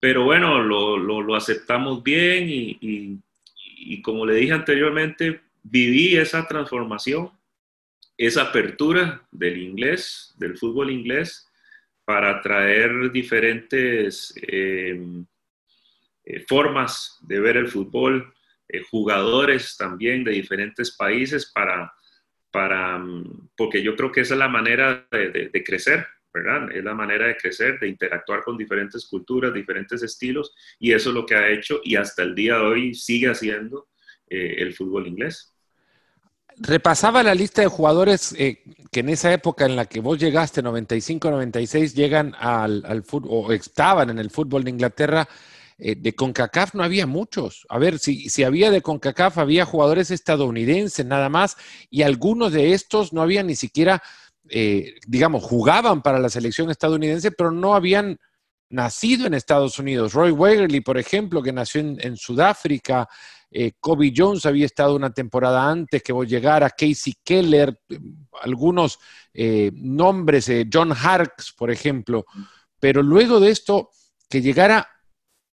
Pero 0.00 0.24
bueno, 0.24 0.62
lo, 0.62 0.96
lo, 0.96 1.34
aceptamos 1.34 2.02
bien 2.02 2.48
y, 2.48 2.78
y, 2.80 3.18
y, 3.76 4.00
como 4.00 4.24
le 4.24 4.36
dije 4.36 4.52
anteriormente, 4.52 5.42
viví 5.62 6.16
esa 6.16 6.48
transformación, 6.48 7.30
esa 8.16 8.44
apertura 8.44 9.22
del 9.30 9.58
inglés, 9.58 10.34
del 10.38 10.56
fútbol 10.56 10.90
inglés, 10.90 11.52
para 12.06 12.40
traer 12.40 13.12
diferentes 13.12 14.32
eh, 14.40 14.98
eh, 16.24 16.40
formas 16.48 17.18
de 17.20 17.40
ver 17.40 17.58
el 17.58 17.68
fútbol 17.68 18.32
eh, 18.72 18.82
jugadores 18.90 19.76
también 19.76 20.24
de 20.24 20.32
diferentes 20.32 20.96
países 20.96 21.52
para, 21.52 21.92
para, 22.50 22.96
mm, 22.96 23.50
porque 23.54 23.82
yo 23.82 23.94
creo 23.94 24.10
que 24.10 24.22
esa 24.22 24.32
es 24.32 24.38
la 24.38 24.48
manera 24.48 25.06
de, 25.10 25.62
crecer, 25.62 26.06
¿verdad? 26.32 26.72
Es 26.72 26.82
la 26.82 26.94
manera 26.94 27.26
de 27.26 27.36
crecer, 27.36 27.78
de 27.78 27.88
interactuar 27.88 28.42
con 28.42 28.56
diferentes 28.56 29.04
culturas, 29.06 29.52
diferentes 29.52 30.02
estilos, 30.02 30.54
y 30.78 30.92
eso 30.92 31.10
es 31.10 31.14
lo 31.14 31.26
que 31.26 31.34
ha 31.34 31.50
hecho 31.50 31.82
y 31.84 31.96
hasta 31.96 32.22
el 32.22 32.34
día 32.34 32.54
de 32.54 32.62
hoy 32.62 32.94
sigue 32.94 33.28
haciendo 33.28 33.88
eh, 34.26 34.54
el 34.60 34.72
fútbol 34.72 35.06
inglés. 35.06 35.52
Repasaba 36.56 37.22
la 37.22 37.34
lista 37.34 37.60
de 37.60 37.68
jugadores 37.68 38.34
eh, 38.38 38.62
que 38.90 39.00
en 39.00 39.10
esa 39.10 39.34
época 39.34 39.66
en 39.66 39.76
la 39.76 39.84
que 39.84 40.00
vos 40.00 40.18
llegaste, 40.18 40.62
95-96, 40.62 41.92
llegan 41.92 42.34
al, 42.38 42.82
al 42.86 43.02
fútbol, 43.02 43.30
o 43.30 43.52
estaban 43.52 44.08
en 44.08 44.18
el 44.18 44.30
fútbol 44.30 44.64
de 44.64 44.70
Inglaterra. 44.70 45.28
Eh, 45.78 45.96
de 45.96 46.14
CONCACAF 46.14 46.74
no 46.74 46.84
había 46.84 47.06
muchos. 47.06 47.66
A 47.68 47.78
ver, 47.78 47.98
si, 47.98 48.28
si 48.28 48.44
había 48.44 48.70
de 48.70 48.82
CONCACAF, 48.82 49.38
había 49.38 49.64
jugadores 49.64 50.10
estadounidenses 50.10 51.04
nada 51.04 51.28
más, 51.28 51.56
y 51.90 52.02
algunos 52.02 52.52
de 52.52 52.72
estos 52.72 53.12
no 53.12 53.22
habían 53.22 53.46
ni 53.46 53.56
siquiera, 53.56 54.02
eh, 54.48 54.94
digamos, 55.06 55.42
jugaban 55.42 56.02
para 56.02 56.18
la 56.18 56.28
selección 56.28 56.70
estadounidense, 56.70 57.32
pero 57.32 57.50
no 57.50 57.74
habían 57.74 58.18
nacido 58.68 59.26
en 59.26 59.34
Estados 59.34 59.78
Unidos. 59.78 60.12
Roy 60.12 60.30
Wegerly, 60.30 60.80
por 60.80 60.98
ejemplo, 60.98 61.42
que 61.42 61.52
nació 61.52 61.80
en, 61.80 62.16
Sudáfrica, 62.16 63.08
eh, 63.50 63.72
Kobe 63.80 64.12
Jones 64.16 64.46
había 64.46 64.64
estado 64.64 64.96
una 64.96 65.12
temporada 65.12 65.68
antes 65.68 66.02
que 66.02 66.12
vos 66.12 66.26
llegara, 66.26 66.70
Casey 66.70 67.14
Keller, 67.22 67.78
algunos 68.40 68.98
nombres, 69.74 70.50
John 70.72 70.92
Harks, 70.92 71.52
por 71.52 71.70
ejemplo. 71.70 72.24
Pero 72.80 73.02
luego 73.02 73.40
de 73.40 73.50
esto, 73.50 73.90
que 74.28 74.40
llegara 74.40 74.88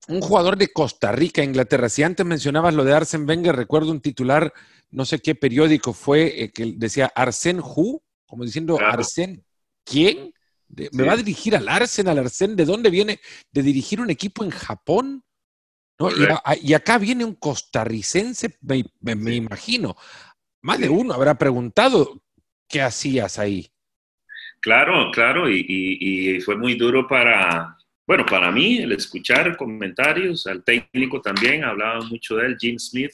un 0.08 0.20
jugador 0.20 0.56
de 0.56 0.72
Costa 0.72 1.12
Rica, 1.12 1.42
Inglaterra. 1.42 1.88
Si 1.88 2.02
antes 2.02 2.24
mencionabas 2.24 2.74
lo 2.74 2.84
de 2.84 2.92
Arsen 2.92 3.28
Wenger, 3.28 3.56
recuerdo 3.56 3.90
un 3.90 4.00
titular, 4.00 4.52
no 4.90 5.04
sé 5.04 5.20
qué 5.20 5.34
periódico 5.34 5.92
fue, 5.92 6.42
eh, 6.42 6.50
que 6.50 6.74
decía 6.76 7.10
Arsen 7.14 7.60
Who, 7.60 8.02
como 8.26 8.44
diciendo 8.44 8.78
Arsen, 8.80 9.44
¿quién? 9.84 10.32
¿Me 10.92 11.04
va 11.04 11.12
a 11.12 11.16
dirigir 11.16 11.56
al 11.56 11.68
Arsenal? 11.68 12.18
Arsen, 12.18 12.56
¿de 12.56 12.64
dónde 12.64 12.90
viene? 12.90 13.20
¿De 13.52 13.62
dirigir 13.62 14.00
un 14.00 14.10
equipo 14.10 14.44
en 14.44 14.50
Japón? 14.50 15.24
Y, 16.60 16.74
acá 16.74 16.98
viene 16.98 17.24
un 17.24 17.36
costarricense, 17.36 18.58
me, 18.60 19.34
imagino. 19.34 19.96
Más 20.62 20.80
de 20.80 20.88
uno 20.88 21.14
habrá 21.14 21.36
preguntado, 21.36 22.20
¿qué 22.68 22.82
hacías 22.82 23.38
ahí? 23.38 23.70
Claro, 24.60 25.10
claro, 25.12 25.48
y 25.48 26.40
fue 26.44 26.56
muy 26.56 26.74
duro 26.74 27.06
para, 27.06 27.73
bueno, 28.06 28.26
para 28.26 28.50
mí, 28.50 28.78
el 28.78 28.92
escuchar 28.92 29.56
comentarios, 29.56 30.46
al 30.46 30.62
técnico 30.62 31.20
también, 31.20 31.64
hablaba 31.64 32.00
mucho 32.02 32.36
de 32.36 32.46
él, 32.46 32.56
Jim 32.58 32.78
Smith, 32.78 33.12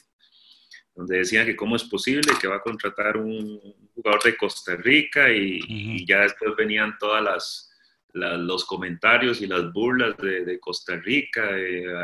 donde 0.94 1.18
decían 1.18 1.46
que 1.46 1.56
cómo 1.56 1.76
es 1.76 1.84
posible 1.84 2.32
que 2.40 2.48
va 2.48 2.56
a 2.56 2.62
contratar 2.62 3.16
un 3.16 3.60
jugador 3.94 4.22
de 4.22 4.36
Costa 4.36 4.76
Rica 4.76 5.30
y, 5.30 6.04
ya 6.04 6.22
después 6.22 6.56
venían 6.56 6.98
todas 6.98 7.22
las, 7.22 7.70
los 8.12 8.64
comentarios 8.64 9.40
y 9.40 9.46
las 9.46 9.72
burlas 9.72 10.16
de, 10.18 10.58
Costa 10.58 10.96
Rica, 10.96 11.48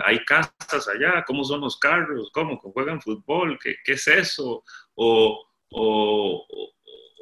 hay 0.04 0.24
casas 0.24 0.88
allá, 0.88 1.24
¿cómo 1.26 1.44
son 1.44 1.62
los 1.62 1.78
carros? 1.78 2.30
¿Cómo 2.32 2.58
juegan 2.58 3.02
fútbol? 3.02 3.58
¿Qué, 3.60 3.76
qué 3.84 3.92
es 3.92 4.06
eso? 4.06 4.62
O, 4.94 5.44
o, 5.70 6.72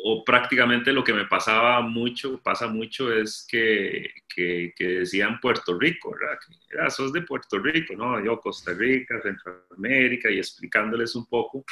o 0.06 0.22
prácticamente 0.22 0.92
lo 0.92 1.02
que 1.02 1.14
me 1.14 1.24
pasaba 1.24 1.80
mucho, 1.80 2.38
pasa 2.42 2.66
mucho, 2.66 3.10
es 3.10 3.46
que, 3.48 4.10
que, 4.28 4.74
decían 4.78 5.40
Puerto 5.40 5.78
Rico, 5.78 6.12
¿verdad? 6.12 6.38
Que, 6.46 6.78
ah, 6.78 6.90
sos 6.90 7.10
de 7.10 7.22
Puerto 7.22 7.58
Rico, 7.58 7.94
¿no? 7.96 8.22
Yo 8.22 8.38
Costa 8.38 8.74
Rica, 8.74 9.18
Centroamérica 9.22 10.30
y 10.30 10.36
explicándoles 10.36 11.14
un 11.14 11.24
poco. 11.26 11.64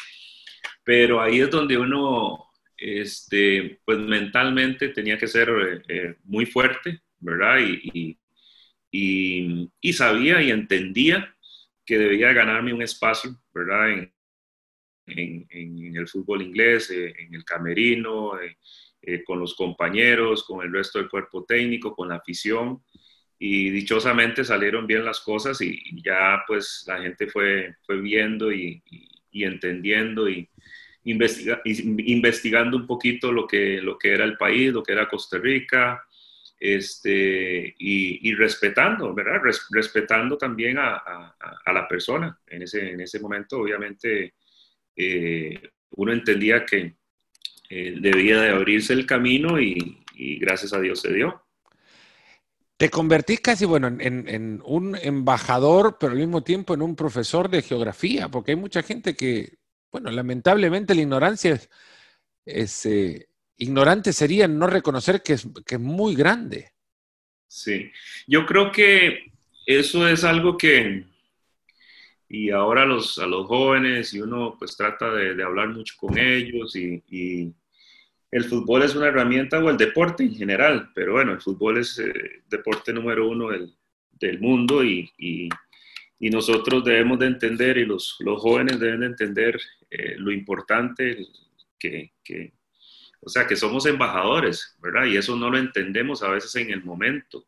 Pero 0.82 1.20
ahí 1.20 1.40
es 1.40 1.50
donde 1.50 1.76
uno, 1.76 2.46
este, 2.74 3.78
pues 3.84 3.98
mentalmente 3.98 4.88
tenía 4.88 5.18
que 5.18 5.28
ser 5.28 5.84
eh, 5.86 6.16
muy 6.24 6.46
fuerte, 6.46 7.02
¿verdad? 7.18 7.58
Y, 7.58 8.16
y, 8.90 9.70
y, 9.78 9.92
sabía 9.92 10.40
y 10.40 10.50
entendía 10.50 11.36
que 11.84 11.98
debía 11.98 12.32
ganarme 12.32 12.72
un 12.72 12.80
espacio, 12.80 13.36
¿verdad? 13.52 13.90
En, 13.90 14.12
en, 15.06 15.96
el 15.96 16.08
fútbol 16.08 16.42
inglés, 16.42 16.90
eh, 16.90 17.14
en 17.18 17.34
el 17.34 17.44
camerino, 17.44 18.40
eh, 18.40 18.56
eh, 19.02 19.24
con 19.24 19.40
los 19.40 19.54
compañeros, 19.54 20.44
con 20.44 20.64
el 20.64 20.72
resto 20.72 20.98
del 20.98 21.08
cuerpo 21.08 21.44
técnico, 21.44 21.94
con 21.94 22.08
la 22.08 22.16
afición. 22.16 22.82
Y 23.38 23.70
dichosamente 23.70 24.44
salieron 24.44 24.86
bien 24.86 25.04
las 25.04 25.20
cosas 25.20 25.60
y, 25.60 25.80
ya 26.02 26.44
pues 26.46 26.84
la 26.86 27.00
gente 27.02 27.26
fue, 27.26 27.74
fue 27.82 28.00
viendo 28.00 28.52
y, 28.52 28.82
entendiendo 29.32 30.28
y, 30.28 30.48
investigando 31.04 32.76
un 32.76 32.86
poquito 32.86 33.32
lo 33.32 33.46
que, 33.48 33.82
lo 33.82 33.98
que 33.98 34.12
era 34.12 34.24
el 34.24 34.36
país, 34.36 34.72
lo 34.72 34.84
que 34.84 34.92
era 34.92 35.08
Costa 35.08 35.38
Rica, 35.38 36.04
este, 36.60 37.74
y, 37.76 38.32
respetando, 38.34 39.12
¿verdad? 39.12 39.40
respetando 39.70 40.38
también 40.38 40.78
a, 40.78 40.94
a, 40.94 41.72
la 41.72 41.88
persona. 41.88 42.38
En 42.46 42.62
ese, 42.62 42.90
en 42.90 43.00
ese 43.00 43.18
momento, 43.18 43.58
obviamente, 43.58 44.34
eh, 44.96 45.70
uno 45.90 46.12
entendía 46.12 46.64
que, 46.64 46.96
eh, 47.74 47.96
debía 47.98 48.38
de 48.38 48.50
abrirse 48.50 48.92
el 48.92 49.06
camino 49.06 49.58
y, 49.58 49.98
gracias 50.38 50.74
a 50.74 50.80
Dios 50.80 51.00
se 51.00 51.12
dio. 51.12 51.42
Te 52.76 52.90
convertís 52.90 53.40
casi, 53.40 53.64
bueno, 53.64 53.88
en, 53.88 54.60
un 54.64 54.94
embajador, 55.00 55.96
pero 55.98 56.12
al 56.12 56.18
mismo 56.18 56.44
tiempo 56.44 56.74
en 56.74 56.82
un 56.82 56.94
profesor 56.94 57.48
de 57.48 57.62
geografía, 57.62 58.28
porque 58.28 58.52
hay 58.52 58.56
mucha 58.56 58.82
gente 58.82 59.16
que, 59.16 59.54
bueno, 59.90 60.10
lamentablemente 60.10 60.94
la 60.94 61.00
ignorancia 61.00 61.58
es, 62.44 62.86
eh, 62.86 63.26
ignorante 63.56 64.12
sería 64.12 64.46
no 64.46 64.66
reconocer 64.66 65.22
que 65.22 65.32
es, 65.32 65.48
que 65.64 65.76
es 65.76 65.80
muy 65.80 66.14
grande. 66.14 66.72
Sí, 67.48 67.90
yo 68.26 68.44
creo 68.44 68.70
que 68.70 69.32
eso 69.64 70.06
es 70.06 70.24
algo 70.24 70.58
que, 70.58 71.06
y 72.32 72.48
ahora 72.48 72.86
los, 72.86 73.18
a 73.18 73.26
los 73.26 73.46
jóvenes, 73.46 74.14
y 74.14 74.22
uno 74.22 74.56
pues 74.58 74.74
trata 74.74 75.12
de, 75.12 75.42
hablar 75.44 75.68
mucho 75.68 75.94
con 75.98 76.16
ellos, 76.16 76.74
y, 76.74 77.52
el 78.30 78.44
fútbol 78.44 78.82
es 78.82 78.94
una 78.94 79.08
herramienta, 79.08 79.62
o 79.62 79.68
el 79.68 79.76
deporte 79.76 80.22
en 80.22 80.34
general, 80.34 80.90
pero 80.94 81.12
bueno, 81.12 81.32
el 81.32 81.42
fútbol 81.42 81.76
es 81.76 81.98
eh, 81.98 82.42
deporte 82.48 82.94
número 82.94 83.28
uno 83.28 83.50
del, 83.50 83.74
del 84.12 84.40
mundo, 84.40 84.82
y, 84.82 85.12
y, 85.18 85.50
nosotros 86.30 86.82
debemos 86.84 87.18
de 87.18 87.26
entender, 87.26 87.76
y 87.76 87.84
los, 87.84 88.16
los 88.20 88.40
jóvenes 88.40 88.80
deben 88.80 89.00
de 89.00 89.06
entender 89.06 89.60
eh, 89.90 90.14
lo 90.16 90.32
importante 90.32 91.26
que, 91.78 92.12
que 92.24 92.54
o 93.20 93.28
sea, 93.28 93.46
que 93.46 93.56
somos 93.56 93.84
embajadores, 93.84 94.74
¿verdad? 94.80 95.04
Y 95.04 95.18
eso 95.18 95.36
no 95.36 95.50
lo 95.50 95.58
entendemos 95.58 96.22
a 96.22 96.30
veces 96.30 96.54
en 96.56 96.70
el 96.70 96.82
momento. 96.82 97.44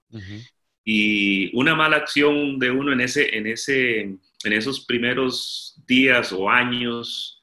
Y 0.85 1.57
una 1.57 1.75
mala 1.75 1.97
acción 1.97 2.59
de 2.59 2.71
uno 2.71 2.93
en, 2.93 3.00
ese, 3.00 3.37
en, 3.37 3.47
ese, 3.47 4.00
en 4.00 4.53
esos 4.53 4.85
primeros 4.85 5.81
días 5.87 6.33
o 6.33 6.50
años 6.50 7.43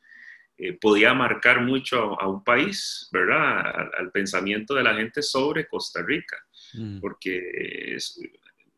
eh, 0.58 0.74
podía 0.74 1.14
marcar 1.14 1.62
mucho 1.62 2.20
a, 2.22 2.28
un 2.28 2.44
país, 2.44 3.10
¿verdad? 3.12 3.90
Al, 3.98 4.12
pensamiento 4.12 4.76
de 4.76 4.84
la 4.84 4.94
gente 4.94 5.24
sobre 5.24 5.68
Costa 5.68 6.04
Rica, 6.04 6.38
mm. 6.74 7.00
porque 7.00 7.96
es, 7.96 8.20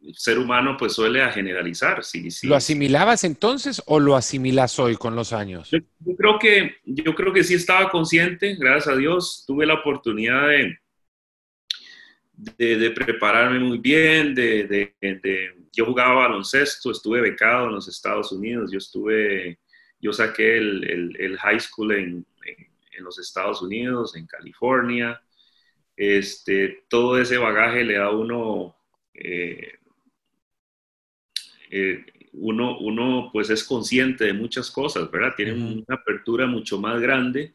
el 0.01 0.15
ser 0.15 0.37
humano 0.37 0.75
pues 0.77 0.93
suele 0.93 1.21
a 1.21 1.31
generalizar. 1.31 2.03
Sí, 2.03 2.29
sí. 2.31 2.47
¿Lo 2.47 2.55
asimilabas 2.55 3.23
entonces 3.23 3.81
o 3.85 3.99
lo 3.99 4.15
asimilas 4.15 4.77
hoy 4.79 4.95
con 4.95 5.15
los 5.15 5.33
años? 5.33 5.71
Yo, 5.71 5.79
creo 6.17 6.39
que, 6.39 6.77
yo 6.85 7.15
creo 7.15 7.33
que 7.33 7.43
sí 7.43 7.53
estaba 7.53 7.89
consciente, 7.89 8.55
gracias 8.55 8.87
a 8.87 8.97
Dios, 8.97 9.43
tuve 9.47 9.65
la 9.65 9.75
oportunidad 9.75 10.47
de, 10.49 10.77
de, 12.33 12.91
prepararme 12.91 13.59
muy 13.59 13.77
bien, 13.77 14.33
de, 14.33 14.91
yo 15.71 15.85
jugaba 15.85 16.27
baloncesto, 16.27 16.91
estuve 16.91 17.21
becado 17.21 17.67
en 17.67 17.75
los 17.75 17.87
Estados 17.87 18.31
Unidos, 18.31 18.71
yo 18.71 18.77
estuve, 18.77 19.59
yo 19.99 20.11
saqué 20.11 20.57
el, 20.57 21.15
el, 21.19 21.37
high 21.37 21.59
school 21.59 21.91
en, 21.93 22.25
en, 22.45 23.03
los 23.03 23.19
Estados 23.19 23.61
Unidos, 23.61 24.15
en 24.15 24.25
California, 24.25 25.21
este, 25.95 26.85
todo 26.89 27.19
ese 27.19 27.37
bagaje 27.37 27.83
le 27.83 27.95
da 27.95 28.05
a 28.05 28.11
uno... 28.11 28.75
Eh, 29.13 29.73
eh, 31.71 32.05
uno, 32.35 32.79
uno 32.79 33.29
pues 33.31 33.51
es 33.51 33.63
consciente 33.63 34.25
de 34.25 34.33
muchas 34.33 34.71
cosas, 34.71 35.09
¿verdad? 35.11 35.33
Tiene 35.35 35.53
una 35.53 35.95
apertura 35.95 36.47
mucho 36.47 36.79
más 36.79 36.99
grande 36.99 37.53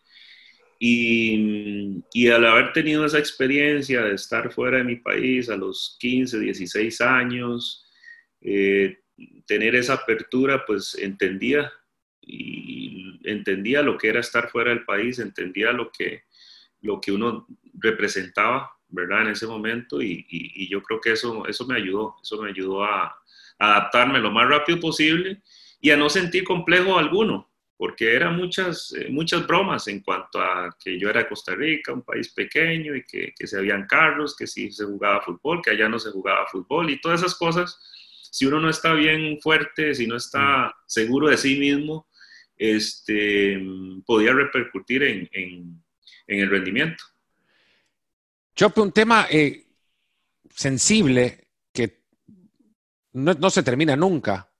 y, 0.78 2.28
al 2.28 2.46
haber 2.46 2.72
tenido 2.72 3.04
esa 3.04 3.18
experiencia 3.18 4.02
de 4.02 4.14
estar 4.14 4.52
fuera 4.52 4.78
de 4.78 4.84
mi 4.84 4.96
país 4.96 5.48
a 5.48 5.56
los 5.56 5.96
15, 6.00 6.38
16 6.38 7.00
años, 7.00 7.86
eh, 8.40 8.98
tener 9.46 9.74
esa 9.74 9.94
apertura, 9.94 10.64
pues 10.64 10.94
entendía 10.94 11.72
entendía 13.24 13.82
lo 13.82 13.96
que 13.96 14.08
era 14.08 14.20
estar 14.20 14.50
fuera 14.50 14.70
del 14.70 14.84
país, 14.84 15.18
entendía 15.18 15.72
lo 15.72 15.90
que, 15.90 16.24
lo 16.82 17.00
que 17.00 17.10
uno 17.10 17.46
representaba, 17.74 18.70
¿verdad? 18.88 19.22
En 19.22 19.28
ese 19.28 19.46
momento 19.46 20.02
y, 20.02 20.26
y 20.28 20.68
yo 20.68 20.82
creo 20.82 21.00
que 21.00 21.12
eso, 21.12 21.46
eso 21.46 21.66
me 21.66 21.76
ayudó, 21.76 22.16
eso 22.22 22.40
me 22.42 22.50
ayudó 22.50 22.84
a, 22.84 23.18
adaptarme 23.58 24.20
lo 24.20 24.30
más 24.30 24.48
rápido 24.48 24.78
posible 24.78 25.42
y 25.80 25.90
a 25.90 25.96
no 25.96 26.08
sentir 26.08 26.44
complejo 26.44 26.98
alguno, 26.98 27.50
porque 27.78 28.14
eran 28.14 28.36
muchas, 28.36 28.92
eh, 28.92 29.08
muchas 29.08 29.46
bromas 29.46 29.86
en 29.88 30.00
cuanto 30.00 30.40
a 30.40 30.76
que 30.78 30.98
yo 30.98 31.08
era 31.08 31.20
de 31.22 31.28
Costa 31.28 31.54
Rica, 31.54 31.92
un 31.92 32.02
país 32.02 32.28
pequeño 32.34 32.94
y 32.94 33.04
que, 33.04 33.32
que 33.34 33.46
se 33.46 33.56
habían 33.56 33.86
carros, 33.86 34.36
que 34.36 34.46
sí 34.46 34.70
se 34.70 34.84
jugaba 34.84 35.22
fútbol, 35.22 35.62
que 35.62 35.70
allá 35.70 35.88
no 35.88 35.98
se 35.98 36.10
jugaba 36.10 36.46
fútbol 36.48 36.90
y 36.90 37.00
todas 37.00 37.20
esas 37.20 37.36
cosas. 37.36 37.80
Si 38.30 38.44
uno 38.44 38.60
no 38.60 38.68
está 38.68 38.92
bien 38.92 39.38
fuerte, 39.40 39.94
si 39.94 40.06
no 40.06 40.16
está 40.16 40.66
mm. 40.66 40.72
seguro 40.86 41.28
de 41.28 41.36
sí 41.36 41.58
mismo, 41.58 42.08
este, 42.56 43.64
podía 44.04 44.32
repercutir 44.32 45.04
en, 45.04 45.30
en, 45.32 45.80
el 46.26 46.50
rendimiento. 46.50 47.04
Chope, 48.56 48.80
un 48.80 48.92
tema 48.92 49.28
eh, 49.30 49.64
sensible 50.50 51.48
no, 53.12 53.50
se 53.50 53.62
termina 53.62 53.96
nunca 53.96 54.50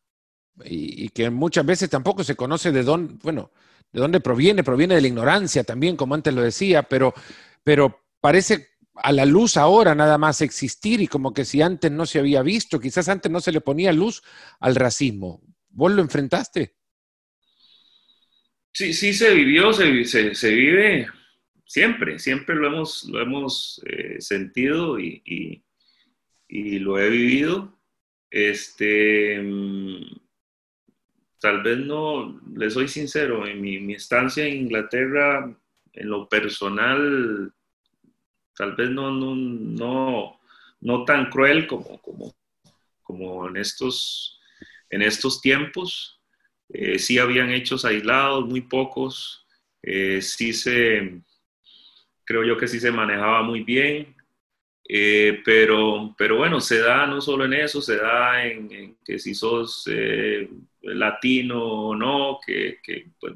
y, 0.65 1.09
que 1.11 1.31
muchas 1.31 1.65
veces 1.65 1.91
tampoco 1.91 2.25
se 2.25 2.37
conoce 2.37 2.73
de 2.73 2.83
dónde, 2.83 3.15
bueno, 3.23 3.51
de 3.93 4.01
dónde 4.01 4.21
proviene, 4.21 4.65
proviene 4.65 4.95
de 4.95 5.01
la 5.01 5.09
ignorancia 5.09 5.65
también, 5.65 5.97
como 5.97 6.15
antes 6.15 6.35
lo 6.35 6.43
decía, 6.43 6.83
pero, 6.83 7.15
pero 7.63 8.05
parece 8.21 8.69
a 8.95 9.13
la 9.13 9.25
luz 9.25 9.57
ahora 9.57 9.95
nada 9.95 10.19
más 10.19 10.41
existir 10.41 11.01
y 11.01 11.07
como 11.07 11.33
que 11.33 11.45
si 11.45 11.63
antes 11.63 11.91
no 11.91 12.07
se 12.07 12.19
había 12.19 12.43
visto, 12.43 12.81
quizás 12.81 13.09
antes 13.09 13.31
no 13.31 13.41
se 13.41 13.53
le 13.53 13.61
ponía 13.61 13.93
luz 13.93 14.23
al 14.61 14.75
racismo. 14.75 15.41
¿Vos 15.71 15.93
lo 15.93 16.03
enfrentaste? 16.03 16.75
Sí, 18.73 18.93
sí 18.93 19.13
se 19.13 19.35
vivió, 19.35 19.73
se, 19.73 20.05
se, 20.35 20.51
vive 20.53 21.09
siempre, 21.65 22.19
siempre 22.19 22.55
lo 22.55 22.69
hemos, 22.69 23.05
lo 23.05 23.21
hemos 23.21 23.83
eh, 23.87 24.21
sentido 24.21 24.99
y, 25.01 25.23
y, 26.49 26.79
lo 26.79 26.99
he 26.99 27.09
vivido. 27.09 27.79
Este, 28.31 29.41
mm, 29.43 30.28
tal 31.41 31.63
vez 31.63 31.79
no, 31.79 32.41
le 32.55 32.71
soy 32.71 32.89
sincero, 32.89 33.47
en 33.47 33.61
mi, 33.61 33.95
estancia 33.95 34.45
en 34.47 34.57
Inglaterra, 34.57 35.57
en 35.93 36.09
lo 36.09 36.29
personal, 36.29 37.53
tal 38.55 38.75
vez 38.75 38.91
no, 38.91 39.11
no, 39.11 40.41
no, 40.81 41.05
tan 41.05 41.31
cruel 41.31 41.67
como, 41.67 42.01
como, 42.01 42.35
como 43.03 43.49
en, 43.49 43.57
estos, 43.57 44.41
en 44.91 45.03
estos 45.03 45.41
tiempos. 45.41 46.21
Eh, 46.71 46.99
sí 46.99 47.19
habían 47.19 47.51
hechos 47.51 47.85
aislados, 47.85 48.47
muy 48.47 48.61
pocos. 48.61 49.47
Eh, 49.83 50.21
sí 50.21 50.53
se, 50.53 51.23
creo 52.25 52.45
yo 52.45 52.59
que 52.59 52.69
sí 52.69 52.81
se 52.81 52.93
manejaba 52.93 53.43
muy 53.43 53.63
bien. 53.63 54.18
Eh, 54.91 55.43
pero, 55.45 56.15
pero 56.17 56.39
bueno, 56.39 56.63
se 56.63 56.79
da 56.79 57.07
no 57.07 57.21
solo 57.21 57.45
en 57.45 57.53
eso, 57.53 57.83
se 57.83 57.97
da 57.97 58.43
en, 58.43 58.97
que 59.05 59.19
si 59.19 59.35
sos 59.35 59.87
eh, 59.87 60.49
latino 60.81 61.63
o 61.63 61.95
no, 61.95 62.39
que, 62.45 62.79
que 62.83 63.07
pues, 63.21 63.35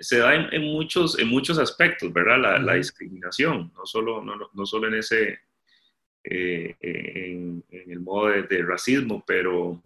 se 0.00 0.18
da 0.18 0.34
en, 0.34 0.62
muchos, 0.64 1.16
en 1.20 1.28
muchos 1.28 1.58
aspectos, 1.60 2.12
¿verdad? 2.12 2.60
La, 2.60 2.74
discriminación, 2.74 3.72
no 3.76 3.86
solo, 3.86 4.20
no, 4.20 4.34
no, 4.52 4.66
solo 4.66 4.88
en 4.88 4.94
ese, 4.94 5.38
eh, 6.24 6.74
en, 6.80 7.64
el 7.70 8.00
modo 8.00 8.28
de, 8.28 8.62
racismo, 8.62 9.22
pero, 9.24 9.80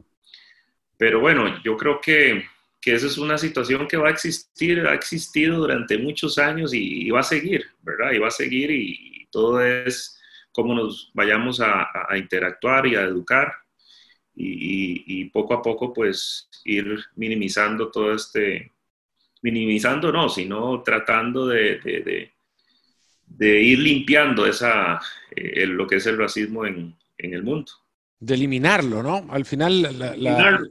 pero 0.97 1.21
bueno, 1.21 1.63
yo 1.63 1.77
creo 1.77 2.01
que, 2.01 2.45
que 2.81 2.95
esa 2.95 3.09
es 3.09 3.19
una 3.19 3.37
situación 3.37 3.87
que 3.87 3.99
va 3.99 4.09
a 4.09 4.13
existir, 4.13 4.81
ha 4.87 4.95
existido 4.95 5.59
durante 5.59 5.99
muchos 5.99 6.39
años 6.39 6.73
y, 6.73 7.07
y 7.07 7.11
va 7.11 7.21
a 7.21 7.25
seguir, 7.25 7.67
¿verdad? 7.83 8.13
Y 8.13 8.19
va 8.19 8.29
a 8.29 8.31
seguir 8.31 8.71
y 8.71 9.29
todo 9.31 9.61
es 9.61 10.19
cómo 10.53 10.75
nos 10.75 11.11
vayamos 11.15 11.61
a, 11.61 11.89
interactuar 12.17 12.87
y 12.87 12.95
a 12.95 13.03
educar 13.03 13.53
y, 14.35 15.25
poco 15.27 15.55
a 15.55 15.63
poco 15.63 15.93
pues 15.93 16.49
ir 16.65 16.99
minimizando 17.17 17.91
todo 17.91 18.15
este, 18.15 18.73
minimizando 19.43 20.13
no, 20.13 20.29
sino 20.29 20.83
tratando 20.83 21.47
de, 21.47 22.31
de, 23.27 23.61
ir 23.61 23.79
limpiando 23.79 24.47
esa, 24.47 25.01
eh, 25.35 25.67
lo 25.67 25.87
que 25.87 25.97
es 25.97 26.07
el 26.07 26.19
racismo 26.19 26.67
en, 26.67 26.97
el 27.19 27.43
mundo. 27.43 27.71
De 28.19 28.35
eliminarlo, 28.35 29.03
¿no? 29.03 29.27
Al 29.31 29.45
final... 29.45 29.83
La, 29.99 30.13
Eliminarlo, 30.13 30.69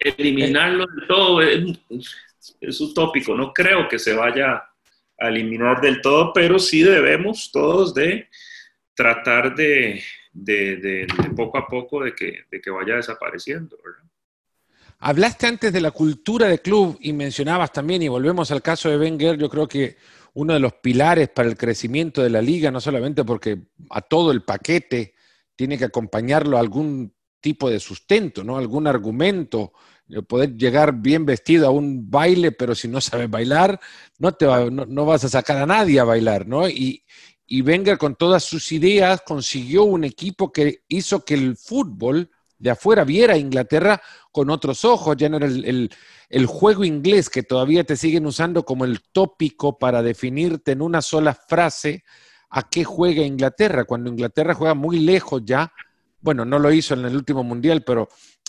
eliminarlo 0.00 0.86
de 0.86 1.06
todo 1.06 1.42
es, 1.42 1.78
es 2.60 2.80
utópico, 2.80 3.34
no 3.36 3.52
creo 3.52 3.88
que 3.88 3.98
se 3.98 4.14
vaya 4.14 4.67
eliminar 5.18 5.80
del 5.80 6.00
todo, 6.00 6.32
pero 6.32 6.58
sí 6.58 6.82
debemos 6.82 7.50
todos 7.50 7.92
de 7.94 8.28
tratar 8.94 9.54
de, 9.54 10.02
poco 11.36 11.58
a 11.58 11.66
poco 11.66 12.04
de 12.04 12.14
que, 12.14 12.44
de 12.50 12.60
que 12.60 12.70
vaya 12.70 12.96
desapareciendo. 12.96 13.76
Hablaste 15.00 15.46
antes 15.46 15.72
de 15.72 15.80
la 15.80 15.90
cultura 15.90 16.48
de 16.48 16.60
club 16.60 16.98
y 17.00 17.12
mencionabas 17.12 17.72
también, 17.72 18.02
y 18.02 18.08
volvemos 18.08 18.50
al 18.50 18.62
caso 18.62 18.90
de 18.90 18.98
Wenger, 18.98 19.36
yo 19.36 19.48
creo 19.48 19.68
que 19.68 19.96
uno 20.34 20.54
de 20.54 20.60
los 20.60 20.74
pilares 20.74 21.28
para 21.28 21.48
el 21.48 21.56
crecimiento 21.56 22.22
de 22.22 22.30
la 22.30 22.42
liga, 22.42 22.70
no 22.70 22.80
solamente 22.80 23.24
porque 23.24 23.58
a 23.90 24.00
todo 24.00 24.30
el 24.30 24.42
paquete 24.42 25.14
tiene 25.56 25.78
que 25.78 25.86
acompañarlo 25.86 26.58
algún 26.58 27.12
tipo 27.40 27.70
de 27.70 27.80
sustento, 27.80 28.44
¿no? 28.44 28.58
Algún 28.58 28.86
argumento, 28.86 29.72
poder 30.26 30.56
llegar 30.56 30.94
bien 30.94 31.26
vestido 31.26 31.66
a 31.66 31.70
un 31.70 32.10
baile, 32.10 32.52
pero 32.52 32.74
si 32.74 32.88
no 32.88 33.00
sabes 33.00 33.30
bailar, 33.30 33.78
no, 34.18 34.32
te 34.32 34.46
no, 34.46 35.04
vas 35.04 35.24
a 35.24 35.28
sacar 35.28 35.58
a 35.58 35.66
nadie 35.66 36.00
a 36.00 36.04
bailar, 36.04 36.46
¿no? 36.46 36.68
Y, 36.68 37.04
y 37.46 37.62
Wenger 37.62 37.98
con 37.98 38.14
todas 38.14 38.44
sus 38.44 38.72
ideas 38.72 39.22
consiguió 39.26 39.84
un 39.84 40.04
equipo 40.04 40.52
que 40.52 40.84
hizo 40.88 41.24
que 41.24 41.34
el 41.34 41.56
fútbol 41.56 42.30
de 42.58 42.70
afuera 42.70 43.04
viera 43.04 43.34
a 43.34 43.38
Inglaterra 43.38 44.00
con 44.32 44.50
otros 44.50 44.84
ojos, 44.84 45.16
ya 45.16 45.28
no 45.28 45.36
era 45.36 45.46
el, 45.46 45.90
el, 46.28 46.46
juego 46.46 46.84
inglés 46.84 47.30
que 47.30 47.42
todavía 47.42 47.84
te 47.84 47.96
siguen 47.96 48.26
usando 48.26 48.64
como 48.64 48.84
el 48.84 49.00
tópico 49.12 49.78
para 49.78 50.02
definirte 50.02 50.72
en 50.72 50.82
una 50.82 51.00
sola 51.00 51.34
frase 51.34 52.04
a 52.50 52.68
qué 52.68 52.84
juega 52.84 53.22
Inglaterra, 53.22 53.84
cuando 53.84 54.10
Inglaterra 54.10 54.54
juega 54.54 54.74
muy 54.74 55.00
lejos 55.00 55.42
ya, 55.44 55.72
bueno, 56.20 56.44
no 56.44 56.58
lo 56.58 56.72
hizo 56.72 56.94
en 56.94 57.04
el 57.04 57.14
último 57.14 57.44
mundial, 57.44 57.82
pero 57.84 58.08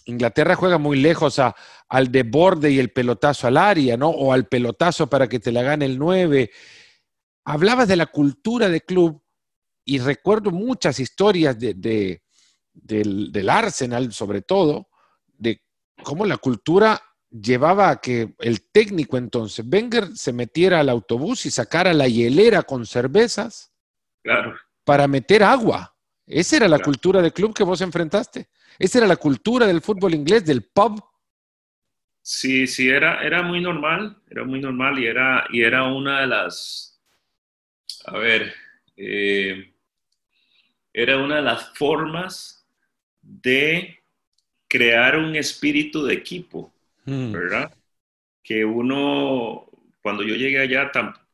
Inglaterra 0.10 0.56
juega 0.56 0.78
muy 0.78 1.00
lejos 1.00 1.40
a, 1.40 1.56
al 1.88 2.12
de 2.12 2.24
borde 2.24 2.72
y 2.72 2.80
el 2.80 2.92
pelotazo 2.92 3.48
al 3.48 3.58
área, 3.58 3.98
¿no? 3.98 4.10
O 4.10 4.34
al 4.34 4.48
pelotazo 4.48 5.10
para 5.10 5.28
que 5.28 5.40
te 5.40 5.52
la 5.52 5.62
gane 5.62 5.86
el 5.86 5.98
9. 5.98 6.52
Hablabas 7.46 7.88
de 7.88 7.96
la 7.96 8.08
cultura 8.08 8.70
de 8.70 8.82
club 8.82 9.22
y 9.86 10.00
recuerdo 10.00 10.52
muchas 10.52 11.00
historias 11.00 11.58
de, 11.58 12.22
del, 12.74 13.50
Arsenal, 13.50 14.14
sobre 14.14 14.42
todo, 14.42 14.90
de 15.28 15.62
cómo 16.04 16.26
la 16.26 16.38
cultura 16.38 17.02
llevaba 17.30 17.90
a 17.90 18.02
que 18.02 18.36
el 18.40 18.70
técnico 18.72 19.18
entonces, 19.18 19.66
Wenger, 19.68 20.16
se 20.16 20.34
metiera 20.34 20.80
al 20.80 20.90
autobús 20.90 21.46
y 21.46 21.52
sacara 21.52 21.94
la 21.94 22.08
hielera 22.08 22.64
con 22.64 22.86
cervezas 22.86 23.72
claro. 24.24 24.56
para 24.84 25.08
meter 25.08 25.44
agua. 25.44 25.96
Esa 26.30 26.58
era 26.58 26.68
la 26.68 26.78
cultura 26.78 27.24
de 27.24 27.32
club 27.32 27.56
que 27.56 27.64
vos 27.64 27.82
enfrentaste. 27.82 28.48
Esa 28.78 29.00
era 29.00 29.08
la 29.08 29.16
cultura 29.16 29.66
del 29.66 29.82
fútbol 29.82 30.14
inglés, 30.14 30.46
del 30.46 30.64
pub. 30.64 31.04
Sí, 32.22 32.68
sí, 32.68 32.88
era, 32.88 33.24
era 33.24 33.42
muy 33.42 33.60
normal, 33.60 34.16
era 34.30 34.44
muy 34.44 34.62
normal 34.62 35.00
y 35.00 35.08
era, 35.08 35.48
y 35.50 35.64
era 35.64 35.86
una 35.86 36.22
de 36.22 36.28
las, 36.28 37.02
a 38.06 38.18
ver, 38.20 38.54
eh, 38.96 39.74
era 40.94 41.18
una 41.18 41.38
de 41.38 41.42
las 41.42 41.76
formas 41.76 42.64
de 43.24 43.98
crear 44.68 45.18
un 45.18 45.36
espíritu 45.36 46.06
de 46.06 46.14
equipo, 46.14 46.72
hmm. 47.06 47.32
¿verdad? 47.32 47.74
Que 48.44 48.64
uno, 48.64 49.68
cuando 50.04 50.22
yo 50.22 50.36
llegué 50.36 50.60
allá, 50.60 50.92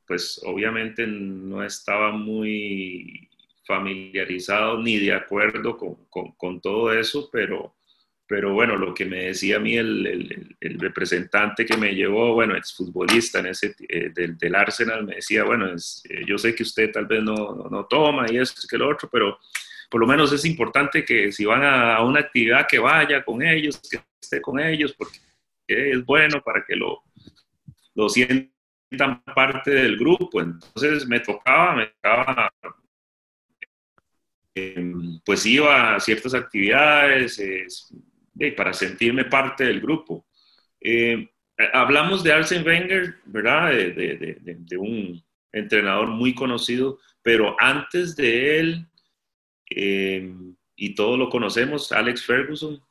pues 0.08 0.40
obviamente 0.46 1.06
no 1.06 1.66
estaba 1.66 2.12
muy 2.14 3.30
familiarizado 3.66 4.82
ni 4.82 4.98
de 4.98 5.14
acuerdo 5.14 5.78
con, 5.78 6.62
todo 6.62 6.94
eso, 6.94 7.30
pero, 7.32 7.76
pero 8.28 8.54
bueno, 8.54 8.76
lo 8.76 8.94
que 8.94 9.06
me 9.06 9.26
decía 9.26 9.58
a 9.58 9.60
mí 9.60 9.76
el, 9.76 10.56
representante 10.80 11.66
que 11.66 11.78
me 11.78 11.94
llevó, 11.94 12.34
bueno, 12.34 12.56
exfutbolista 12.56 13.40
en 13.40 13.48
ese, 13.48 13.76
eh, 13.90 14.12
del, 14.14 14.56
Arsenal, 14.56 15.06
me 15.06 15.16
decía, 15.16 15.44
bueno, 15.44 15.68
eh, 15.74 16.24
yo 16.26 16.38
sé 16.38 16.54
que 16.54 16.64
usted 16.64 16.92
tal 16.92 17.08
vez 17.08 17.24
no, 17.24 17.68
no, 17.70 17.86
toma 17.86 18.26
y 18.32 18.38
esto 18.38 18.68
que 18.70 18.78
lo 18.78 18.90
otro, 18.90 19.10
pero 19.12 19.40
por 19.90 20.02
lo 20.02 20.08
menos 20.08 20.32
es 20.32 20.46
importante 20.46 21.04
que 21.04 21.32
si 21.32 21.46
van 21.46 21.64
a, 21.64 22.02
una 22.04 22.20
actividad 22.20 22.68
que 22.68 22.80
vaya 22.80 23.24
con 23.24 23.42
ellos, 23.42 23.82
que 23.90 24.00
esté 24.22 24.42
con 24.42 24.60
ellos, 24.60 24.94
porque 24.94 25.20
es 25.68 26.06
bueno 26.06 26.42
para 26.42 26.64
que 26.64 26.76
lo, 26.76 27.04
lo 27.96 28.10
sientan 28.10 29.24
parte 29.36 29.72
del 29.72 29.98
grupo. 29.98 30.42
Entonces 30.42 31.08
me 31.08 31.20
tocaba, 31.20 31.76
me 31.76 31.88
tocaba 31.88 32.52
Em, 34.58 35.20
pues 35.26 35.46
iba 35.46 35.96
a 35.96 36.00
ciertas 36.00 36.34
actividades 36.34 37.38
para 38.56 38.72
sentirme 38.72 39.26
parte 39.26 39.66
del 39.66 39.82
grupo. 39.82 40.26
Em, 40.80 41.28
hablamos 41.74 42.24
de 42.24 42.32
Arsene 42.32 42.64
Wenger, 42.64 43.16
¿verdad? 43.26 43.72
De, 43.72 44.78
un 44.78 45.22
entrenador 45.52 46.08
muy 46.08 46.34
conocido, 46.34 47.00
pero 47.22 47.58
antes 47.60 48.16
de 48.16 48.60
él, 48.60 48.88
em, 49.70 50.56
y 50.78 50.96
todos 50.96 51.20
lo 51.20 51.30
conocemos, 51.30 51.92
Alex 51.92 52.24
Ferguson, 52.26 52.82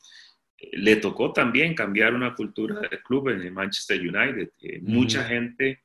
le 0.72 0.96
tocó 0.96 1.32
también 1.32 1.74
cambiar 1.74 2.14
una 2.14 2.34
cultura 2.34 2.80
del 2.80 3.02
club 3.02 3.30
en 3.30 3.40
el 3.40 3.52
Manchester 3.52 4.00
United. 4.00 4.50
Eh, 4.60 4.80
mucha 4.82 5.24
gente 5.24 5.80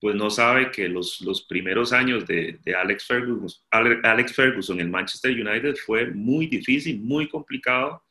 pues 0.00 0.14
no 0.14 0.30
sabe 0.30 0.70
que 0.70 0.88
los, 0.88 1.20
los 1.22 1.42
primeros 1.42 1.92
años 1.92 2.26
de, 2.26 2.58
de, 2.64 2.74
Alex, 2.74 3.06
Ferguson, 3.06 3.60
Alex 3.70 4.32
Ferguson 4.34 4.80
en 4.80 4.90
Manchester 4.90 5.32
United 5.32 5.76
fue 5.76 6.06
muy 6.06 6.46
difícil, 6.46 7.00
muy 7.00 7.28
complicado. 7.28 8.04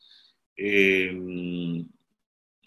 Eh, 0.56 1.12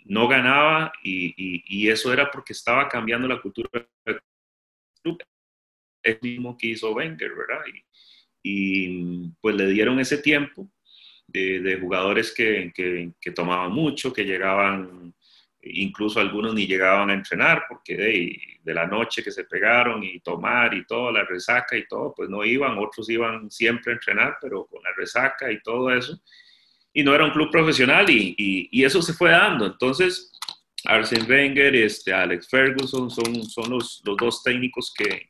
no 0.06 0.28
ganaba 0.28 0.92
y, 1.04 1.34
y, 1.38 1.90
eso 1.90 2.12
era 2.12 2.32
porque 2.32 2.54
estaba 2.54 2.90
cambiando 2.90 3.28
la 3.28 3.40
cultura 3.40 3.70
del 4.06 4.20
club. 5.04 5.24
El 6.04 6.20
mismo 6.22 6.58
que 6.58 6.68
hizo 6.68 6.92
Wenger, 6.94 7.32
¿verdad? 7.36 7.62
Y, 8.44 9.30
pues 9.40 9.56
le 9.56 9.68
dieron 9.68 10.00
ese 10.00 10.18
tiempo 10.18 10.68
de, 11.28 11.60
de 11.60 11.80
jugadores 11.80 12.34
que, 12.34 12.72
que, 12.74 13.12
que, 13.22 13.32
tomaban 13.32 13.72
mucho, 13.72 14.12
que 14.12 14.26
llegaban 14.26 15.14
incluso 15.64 16.20
algunos 16.20 16.54
ni 16.54 16.66
llegaban 16.66 17.10
a 17.10 17.14
entrenar 17.14 17.66
porque 17.70 17.96
de, 18.64 18.74
la 18.74 18.88
noche 18.88 19.24
que 19.24 19.32
se 19.32 19.44
pegaron 19.44 20.04
y 20.04 20.20
tomar 20.20 20.74
y 20.74 20.86
todo, 20.86 21.12
la 21.12 21.24
resaca 21.24 21.78
y 21.78 21.88
todo, 21.88 22.14
pues 22.16 22.30
no 22.30 22.44
iban, 22.44 22.78
otros 22.78 23.10
iban 23.10 23.50
siempre 23.52 23.92
a 23.92 23.96
entrenar, 23.96 24.38
pero 24.42 24.66
con 24.66 24.82
la 24.84 24.90
resaca 24.96 25.52
y 25.52 25.62
todo 25.62 25.92
eso. 25.92 26.20
Y 26.94 27.04
no 27.04 27.14
era 27.14 27.26
un 27.26 27.32
club 27.32 27.52
profesional 27.52 28.10
y, 28.10 28.36
y, 28.38 28.84
eso 28.84 29.02
se 29.02 29.14
fue 29.14 29.32
dando. 29.32 29.66
Entonces, 29.66 30.32
Arsene 30.86 31.26
Wenger, 31.26 31.76
este, 31.76 32.14
Alex 32.14 32.50
Ferguson 32.50 33.10
son, 33.10 33.44
son 33.44 33.72
los, 33.72 34.02
los 34.06 34.18
dos 34.18 34.44
técnicos 34.44 34.94
que, 34.98 35.30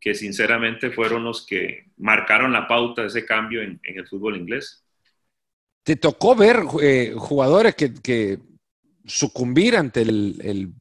que 0.00 0.14
sinceramente 0.14 0.90
fueron 0.90 1.24
los 1.24 1.46
que 1.46 1.86
marcaron 1.96 2.52
la 2.52 2.66
pauta 2.66 3.02
de 3.02 3.08
ese 3.08 3.24
cambio 3.24 3.62
en, 3.62 3.80
en 3.82 3.98
el 3.98 4.06
fútbol 4.06 4.36
inglés. 4.36 4.84
¿Te 5.82 5.96
tocó 5.96 6.34
ver 6.34 6.62
eh, 6.82 7.14
jugadores 7.16 7.74
que, 7.74 7.94
que 7.94 8.38
sucumbir 9.08 9.76
ante 9.76 10.02
el, 10.02 10.40
el, 10.42 10.72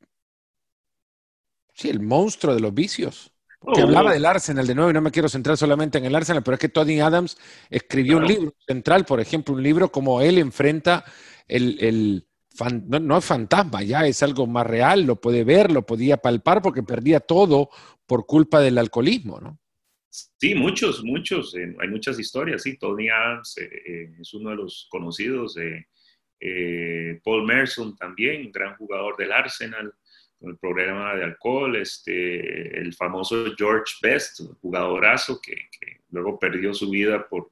sí, 1.74 1.90
el 1.90 2.00
monstruo 2.00 2.54
de 2.54 2.62
los 2.62 2.74
vicios. 2.74 3.32
Que 3.74 3.82
oh. 3.82 3.86
hablaba 3.86 4.14
del 4.14 4.26
Arsenal 4.26 4.68
de 4.68 4.76
nuevo 4.76 4.92
y 4.92 4.94
no 4.94 5.02
me 5.02 5.12
quiero 5.12 5.28
centrar 5.28 5.58
solamente 5.58 5.98
en 5.98 6.06
el 6.06 6.16
Arsenal, 6.16 6.44
pero 6.44 6.56
es 6.56 6.60
que 6.62 6.70
Tony 6.70 7.00
Adams 7.00 7.38
escribió 7.70 8.18
un 8.18 8.28
libro 8.28 8.54
central, 8.68 9.04
por 9.04 9.20
ejemplo, 9.20 9.56
un 9.56 9.64
libro 9.64 9.92
como 9.92 10.22
él 10.22 10.38
enfrenta 10.38 11.04
el, 11.48 11.78
el 11.80 12.28
no, 12.90 13.18
es 13.18 13.26
fantasma, 13.26 13.84
ya 13.84 14.08
es 14.08 14.24
algo 14.24 14.48
más 14.48 14.66
real, 14.66 15.04
lo 15.04 15.20
puede 15.20 15.44
ver, 15.44 15.72
lo 15.72 15.86
podía 15.86 16.18
palpar 16.18 16.62
porque 16.62 16.84
perdía 16.84 17.20
todo 17.20 17.70
por 18.06 18.26
culpa 18.26 18.60
del 18.62 18.78
alcoholismo, 18.78 19.40
¿no? 19.40 19.60
Sí, 20.10 20.56
muchos, 20.56 21.04
muchos, 21.04 21.56
eh, 21.56 21.76
hay 21.80 21.90
muchas 21.90 22.20
historias, 22.20 22.64
sí, 22.64 22.78
Tony 22.78 23.10
Adams 23.10 23.58
eh, 23.58 23.70
eh, 23.88 24.16
es 24.20 24.34
uno 24.34 24.52
de 24.52 24.56
los 24.56 24.88
conocidos. 24.90 25.58
Eh, 25.58 25.88
Paul 27.24 27.46
Merson 27.46 27.96
también, 27.96 28.46
un 28.46 28.52
gran 28.52 28.76
jugador 28.76 29.18
del 29.18 29.32
Arsenal, 29.32 29.94
con 30.40 30.52
el 30.52 30.58
problema 30.58 31.16
de 31.16 31.24
alcohol, 31.24 31.76
este, 31.78 32.80
el 32.80 32.94
famoso 32.94 33.56
George 33.58 33.96
Best, 34.02 34.42
jugadorazo 34.62 35.42
que, 35.42 35.70
luego 36.12 36.40
perdió 36.40 36.74
su 36.74 36.90
vida 36.90 37.28
por, 37.28 37.52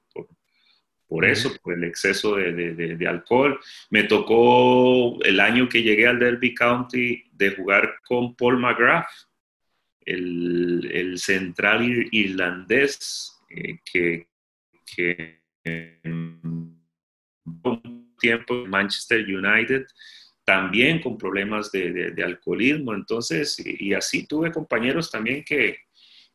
por, 1.08 1.26
eso, 1.26 1.52
por 1.62 1.74
el 1.74 1.84
exceso 1.84 2.36
de, 2.36 3.08
alcohol. 3.08 3.60
Me 3.89 4.04
tocó 4.04 5.21
el 5.24 5.39
año 5.39 5.67
que 5.67 5.84
llegué 5.84 6.08
al 6.08 6.19
Derby 6.19 6.54
County 6.54 7.24
de 7.32 7.52
jugar 7.52 7.95
con 8.08 8.36
Paul 8.36 8.60
McGrath, 8.60 9.10
el, 10.02 11.15
central 11.17 12.08
irlandés 12.12 13.41
eh, 13.50 13.80
que, 13.84 14.28
que 14.86 15.41
tiempo 18.17 18.63
en 18.63 18.69
Manchester 18.69 19.23
United, 19.23 19.86
también 20.45 21.01
con 21.01 21.17
problemas 21.17 21.71
de, 21.71 22.13
alcoholismo. 22.23 22.93
Entonces, 22.93 23.62
y, 23.65 23.93
así 23.93 24.28
tuve 24.28 24.51
compañeros 24.51 25.12
también 25.12 25.43
que, 25.43 25.80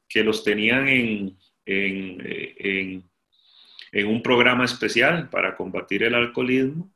que 0.08 0.24
los 0.24 0.42
tenían 0.42 0.88
en, 0.88 1.38
en, 1.64 3.04
en, 3.92 4.06
un 4.06 4.22
programa 4.22 4.64
especial 4.64 5.30
para 5.30 5.56
combatir 5.56 6.02
el 6.02 6.14
alcoholismo. 6.14 6.92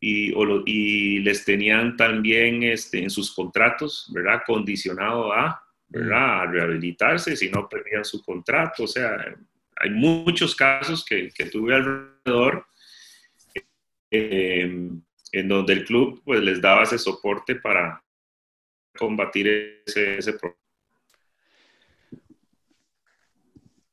Y, 0.00 0.32
y 0.66 1.20
les 1.20 1.44
tenían 1.44 1.96
también 1.96 2.64
este, 2.64 3.02
en 3.02 3.10
sus 3.10 3.32
contratos, 3.32 4.10
¿verdad? 4.12 4.42
Condicionado 4.44 5.32
a, 5.32 5.62
¿verdad? 5.88 6.42
A 6.42 6.46
rehabilitarse, 6.46 7.36
si 7.36 7.50
no 7.50 7.68
perdían 7.68 8.04
su 8.04 8.20
contrato. 8.22 8.84
O 8.84 8.88
sea, 8.88 9.16
hay 9.76 9.90
muchos 9.90 10.56
casos 10.56 11.04
que, 11.04 11.30
que 11.30 11.46
tuve 11.46 11.74
alrededor 11.74 12.66
Em, 14.14 15.02
en 15.32 15.48
donde 15.48 15.72
el 15.72 15.86
club 15.86 16.20
pues 16.22 16.42
les 16.42 16.60
daba 16.60 16.82
ese 16.82 16.98
soporte 16.98 17.54
para 17.54 18.04
combatir 18.94 19.82
ese, 19.86 20.18
ese 20.18 20.34
problema. 20.34 20.60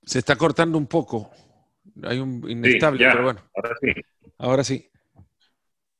Se 0.04 0.20
está 0.20 0.36
cortando 0.36 0.78
un 0.78 0.88
poco. 0.88 1.32
Hay 2.04 2.20
un 2.20 2.44
inestable, 2.50 3.08
pero 3.10 3.24
bueno. 3.24 3.50
Ahora 3.56 3.76
sí. 3.80 3.94
Ahora 4.38 4.64
sí. 4.66 4.92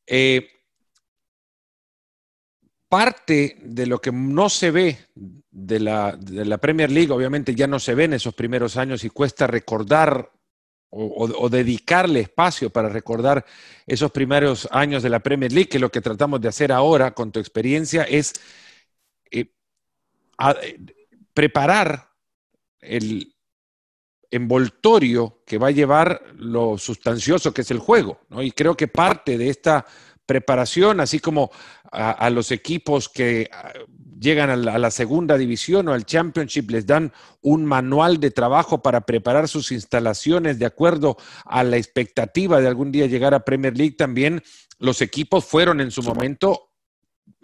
Eh, 0.06 0.50
parte 2.90 3.58
de 3.62 3.86
lo 3.86 4.02
que 4.02 4.12
no 4.12 4.50
se 4.50 4.72
ve 4.72 4.98
de 5.16 5.80
la, 5.80 6.18
de 6.18 6.44
la, 6.44 6.58
Premier 6.58 6.92
League, 6.92 7.12
obviamente 7.12 7.56
ya 7.56 7.68
no 7.68 7.80
se 7.80 7.96
ve 7.96 8.06
en 8.06 8.14
esos 8.14 8.34
primeros 8.34 8.76
años 8.76 9.06
y 9.06 9.10
cuesta 9.10 9.48
recordar 9.48 10.30
o, 10.92 11.50
dedicarle 11.50 12.22
espacio 12.22 12.70
para 12.70 12.90
recordar 12.90 13.46
esos 13.86 14.12
primeros 14.12 14.68
años 14.72 15.04
de 15.04 15.10
la 15.10 15.20
Premier 15.20 15.52
League, 15.52 15.70
que 15.70 15.80
lo 15.80 15.92
que 15.92 16.02
tratamos 16.02 16.42
de 16.42 16.48
hacer 16.48 16.72
ahora 16.72 17.14
con 17.14 17.32
tu 17.32 17.40
experiencia 17.40 18.04
es 18.04 18.34
eh, 19.32 19.52
preparar 21.34 22.10
el 22.82 23.36
envoltorio 24.32 25.42
que 25.46 25.58
va 25.58 25.68
a 25.68 25.72
llevar 25.72 26.22
lo 26.36 26.78
sustancioso 26.78 27.54
que 27.54 27.62
es 27.62 27.72
el 27.72 27.80
juego. 27.80 28.20
Y 28.42 28.52
creo 28.52 28.76
que 28.76 28.88
parte 28.88 29.38
de 29.38 29.50
esta 29.50 29.86
preparación, 30.26 31.00
así 31.00 31.20
como 31.20 31.52
a, 31.92 32.30
los 32.30 32.52
equipos 32.52 33.10
que 33.10 33.50
ah, 33.52 33.74
llegan 34.20 34.50
a 34.50 34.56
la, 34.56 34.92
segunda 34.92 35.38
división 35.38 35.88
o 35.88 35.94
al 35.94 36.06
championship, 36.06 36.70
les 36.70 36.86
dan 36.86 37.14
un 37.42 37.66
manual 37.66 38.20
de 38.20 38.32
trabajo 38.32 38.82
para 38.82 39.02
preparar 39.02 39.48
sus 39.48 39.72
instalaciones 39.72 40.60
de 40.60 40.66
acuerdo 40.66 41.18
a 41.46 41.64
la 41.64 41.78
expectativa 41.78 42.60
de 42.60 42.68
algún 42.68 42.92
día 42.92 43.08
llegar 43.08 43.34
a 43.34 43.46
Premier 43.46 43.78
League 43.78 43.96
también. 43.96 44.44
Los 44.78 45.02
equipos 45.02 45.46
fueron 45.46 45.80
en 45.80 45.92
su 45.92 46.04
momento 46.04 46.72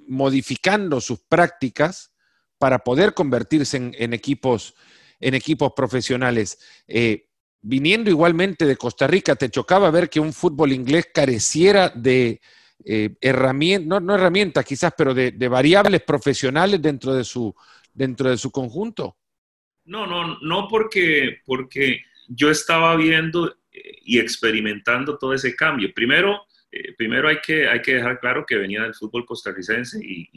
modificando 0.07 1.01
sus 1.01 1.19
prácticas 1.19 2.11
para 2.57 2.79
poder 2.79 3.13
convertirse 3.13 3.77
en, 3.77 4.13
equipos, 4.13 4.75
en 5.19 5.33
equipos 5.33 5.73
profesionales. 5.75 6.59
Eh, 6.87 7.29
viniendo 7.61 8.09
igualmente 8.09 8.65
de 8.65 8.77
Costa 8.77 9.07
Rica, 9.07 9.35
¿te 9.35 9.49
chocaba 9.49 9.89
ver 9.91 10.09
que 10.09 10.19
un 10.19 10.33
fútbol 10.33 10.71
inglés 10.71 11.07
careciera 11.13 11.89
de, 11.89 12.41
eh, 12.83 13.15
herramientas, 13.21 14.01
no, 14.01 14.15
herramientas 14.15 14.65
quizás, 14.65 14.93
pero 14.97 15.13
de, 15.13 15.47
variables 15.47 16.01
profesionales 16.01 16.81
dentro 16.81 17.13
de 17.13 17.23
su, 17.23 17.53
dentro 17.93 18.29
de 18.29 18.37
su 18.37 18.51
conjunto? 18.51 19.17
No, 19.85 20.05
no, 20.05 20.39
no 20.41 20.67
porque, 20.67 21.41
porque 21.45 22.01
yo 22.27 22.49
estaba 22.49 22.95
viendo 22.95 23.55
eh, 23.71 23.97
y 24.03 24.19
experimentando 24.19 25.17
todo 25.17 25.33
ese 25.33 25.55
cambio. 25.55 25.91
Primero, 25.93 26.45
eh, 26.71 26.93
primero 26.97 27.29
hay, 27.29 27.37
que, 27.39 27.67
hay 27.67 27.81
que 27.81 27.95
dejar 27.95 28.19
claro 28.19 28.45
que 28.45 28.55
venía 28.55 28.83
del 28.83 28.95
fútbol 28.95 29.25
costarricense 29.25 29.99
y, 30.03 30.29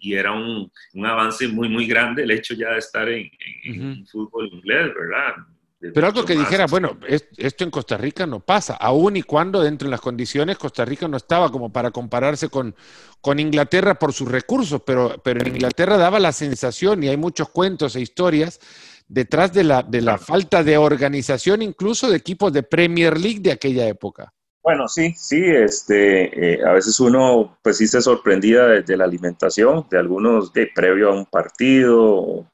y, 0.00 0.14
era 0.14 0.32
un, 0.32 0.70
un, 0.94 1.06
avance 1.06 1.46
muy, 1.48 1.68
muy 1.68 1.86
grande 1.86 2.22
el 2.22 2.30
hecho 2.30 2.54
ya 2.54 2.72
de 2.72 2.78
estar 2.78 3.08
en, 3.08 3.30
en 3.64 4.06
fútbol 4.06 4.48
inglés, 4.52 4.92
¿verdad? 4.94 5.34
Pero 5.78 6.06
algo 6.06 6.24
que 6.24 6.34
dijera, 6.34 6.66
bueno, 6.66 6.98
esto 7.06 7.64
en 7.64 7.70
Costa 7.70 7.98
Rica 7.98 8.26
no 8.26 8.40
pasa, 8.40 8.74
aun 8.74 9.16
y 9.16 9.22
cuando 9.22 9.60
dentro 9.60 9.86
de 9.86 9.90
las 9.90 10.00
condiciones 10.00 10.56
Costa 10.56 10.86
Rica 10.86 11.06
no 11.06 11.18
estaba 11.18 11.52
como 11.52 11.70
para 11.70 11.90
compararse 11.90 12.48
con, 12.48 12.74
con 13.20 13.38
Inglaterra 13.38 13.98
por 13.98 14.14
sus 14.14 14.30
recursos, 14.30 14.80
pero, 14.86 15.20
pero 15.22 15.40
en 15.40 15.48
Inglaterra 15.48 15.98
daba 15.98 16.18
la 16.18 16.32
sensación, 16.32 17.02
y 17.02 17.08
hay 17.08 17.18
muchos 17.18 17.50
cuentos 17.50 17.94
e 17.94 18.00
historias, 18.00 18.58
detrás 19.06 19.52
de 19.52 19.64
la, 19.64 19.82
de 19.82 20.00
la 20.00 20.18
falta 20.18 20.64
de 20.64 20.78
organización 20.78 21.62
incluso 21.62 22.10
de 22.10 22.16
equipos 22.16 22.52
de 22.52 22.62
Premier 22.62 23.18
League 23.20 23.40
de 23.40 23.52
aquella 23.52 23.86
época. 23.86 24.32
Bueno, 24.66 24.88
sí, 24.88 25.14
sí, 25.16 25.44
este, 25.44 26.54
eh, 26.54 26.60
a 26.66 26.72
veces 26.72 26.98
uno 26.98 27.56
pues 27.62 27.76
sí 27.76 27.86
se 27.86 28.02
sorprendía 28.02 28.64
de, 28.64 28.96
la 28.96 29.04
alimentación 29.04 29.86
de 29.88 29.96
algunos 29.96 30.52
de 30.52 30.68
previo 30.74 31.10
a 31.10 31.14
un 31.14 31.24
partido 31.24 32.50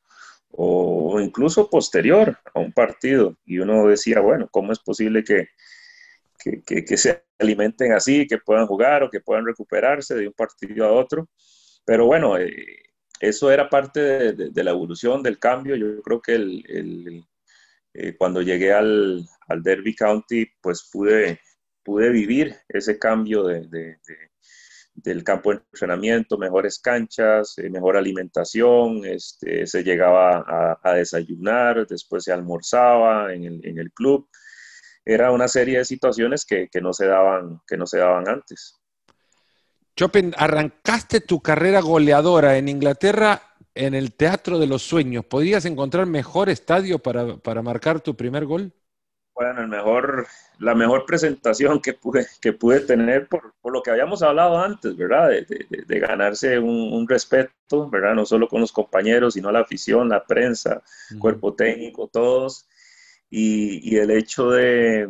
o 0.52 1.20
incluso 1.20 1.68
posterior 1.68 2.38
a 2.54 2.60
un 2.60 2.72
partido. 2.72 3.36
Y 3.44 3.58
uno 3.58 3.86
decía, 3.86 4.20
bueno, 4.20 4.48
¿cómo 4.50 4.72
es 4.72 4.78
posible 4.78 5.24
que, 5.24 5.48
que, 6.64 6.96
se 6.96 7.24
alimenten 7.38 7.92
así, 7.92 8.26
que 8.26 8.38
puedan 8.38 8.66
jugar 8.66 9.02
o 9.02 9.10
que 9.10 9.20
puedan 9.20 9.46
recuperarse 9.46 10.14
de 10.14 10.28
un 10.28 10.34
partido 10.34 10.86
a 10.86 10.92
otro? 10.92 11.28
Pero 11.84 12.06
bueno, 12.06 12.38
eh, 12.38 12.54
eso 13.20 13.50
era 13.50 13.68
parte 13.68 14.00
de, 14.34 14.64
la 14.64 14.70
evolución, 14.70 15.22
del 15.22 15.38
cambio. 15.38 15.74
Yo 15.76 16.02
creo 16.02 16.20
que 16.20 16.34
el, 16.34 17.24
eh, 17.94 18.14
cuando 18.16 18.42
llegué 18.42 18.72
al, 18.72 19.26
Derby 19.62 19.94
County, 19.94 20.46
pues 20.62 20.88
pude, 20.90 21.40
pude 21.82 22.10
vivir 22.10 22.56
ese 22.68 22.98
cambio 22.98 23.44
de 23.44 23.98
del 24.94 25.24
campo 25.24 25.52
de 25.52 25.60
entrenamiento, 25.72 26.38
mejores 26.38 26.78
canchas, 26.78 27.58
eh, 27.58 27.70
mejor 27.70 27.96
alimentación, 27.96 29.04
este, 29.04 29.66
se 29.66 29.82
llegaba 29.82 30.78
a, 30.82 30.92
desayunar, 30.94 31.86
después 31.86 32.24
se 32.24 32.32
almorzaba 32.32 33.32
en 33.32 33.44
el, 33.44 33.92
club. 33.92 34.28
Era 35.04 35.32
una 35.32 35.48
serie 35.48 35.78
de 35.78 35.84
situaciones 35.84 36.44
que, 36.44 36.68
no 36.80 36.92
se 36.92 37.06
daban, 37.06 37.60
que 37.66 37.76
no 37.76 37.86
se 37.86 37.98
daban 37.98 38.28
antes. 38.28 38.78
Chopin, 39.96 40.32
arrancaste 40.36 41.20
tu 41.20 41.40
carrera 41.40 41.80
goleadora 41.80 42.56
en 42.56 42.68
Inglaterra 42.68 43.42
en 43.74 43.94
el 43.94 44.14
Teatro 44.14 44.58
de 44.58 44.66
los 44.66 44.82
Sueños. 44.82 45.24
¿Podrías 45.24 45.64
encontrar 45.64 46.06
mejor 46.06 46.48
estadio 46.48 46.98
para, 46.98 47.36
para 47.38 47.62
marcar 47.62 48.00
tu 48.00 48.16
primer 48.16 48.46
gol? 48.46 48.72
Bueno, 49.34 49.62
el 49.62 49.68
mejor, 49.68 50.26
la 50.58 50.74
mejor 50.74 51.06
presentación 51.06 51.80
que 51.80 51.94
pude, 51.94 52.26
que 52.40 52.52
pude 52.52 52.80
tener 52.80 53.28
por, 53.28 53.54
por 53.62 53.72
lo 53.72 53.82
que 53.82 53.90
habíamos 53.90 54.22
hablado 54.22 54.58
antes, 54.58 54.94
¿verdad? 54.94 55.30
De, 55.30 55.66
de, 55.86 56.00
ganarse 56.00 56.58
un, 56.58 57.08
respeto, 57.08 57.88
¿verdad? 57.88 58.14
No 58.14 58.26
solo 58.26 58.46
con 58.46 58.60
los 58.60 58.72
compañeros, 58.72 59.34
sino 59.34 59.50
la 59.50 59.60
afición, 59.60 60.10
la 60.10 60.24
prensa, 60.24 60.82
cuerpo 61.18 61.54
técnico, 61.54 62.08
todos. 62.08 62.68
Y, 63.30 63.94
y 63.94 63.96
el 63.96 64.10
hecho 64.10 64.50
de, 64.50 65.08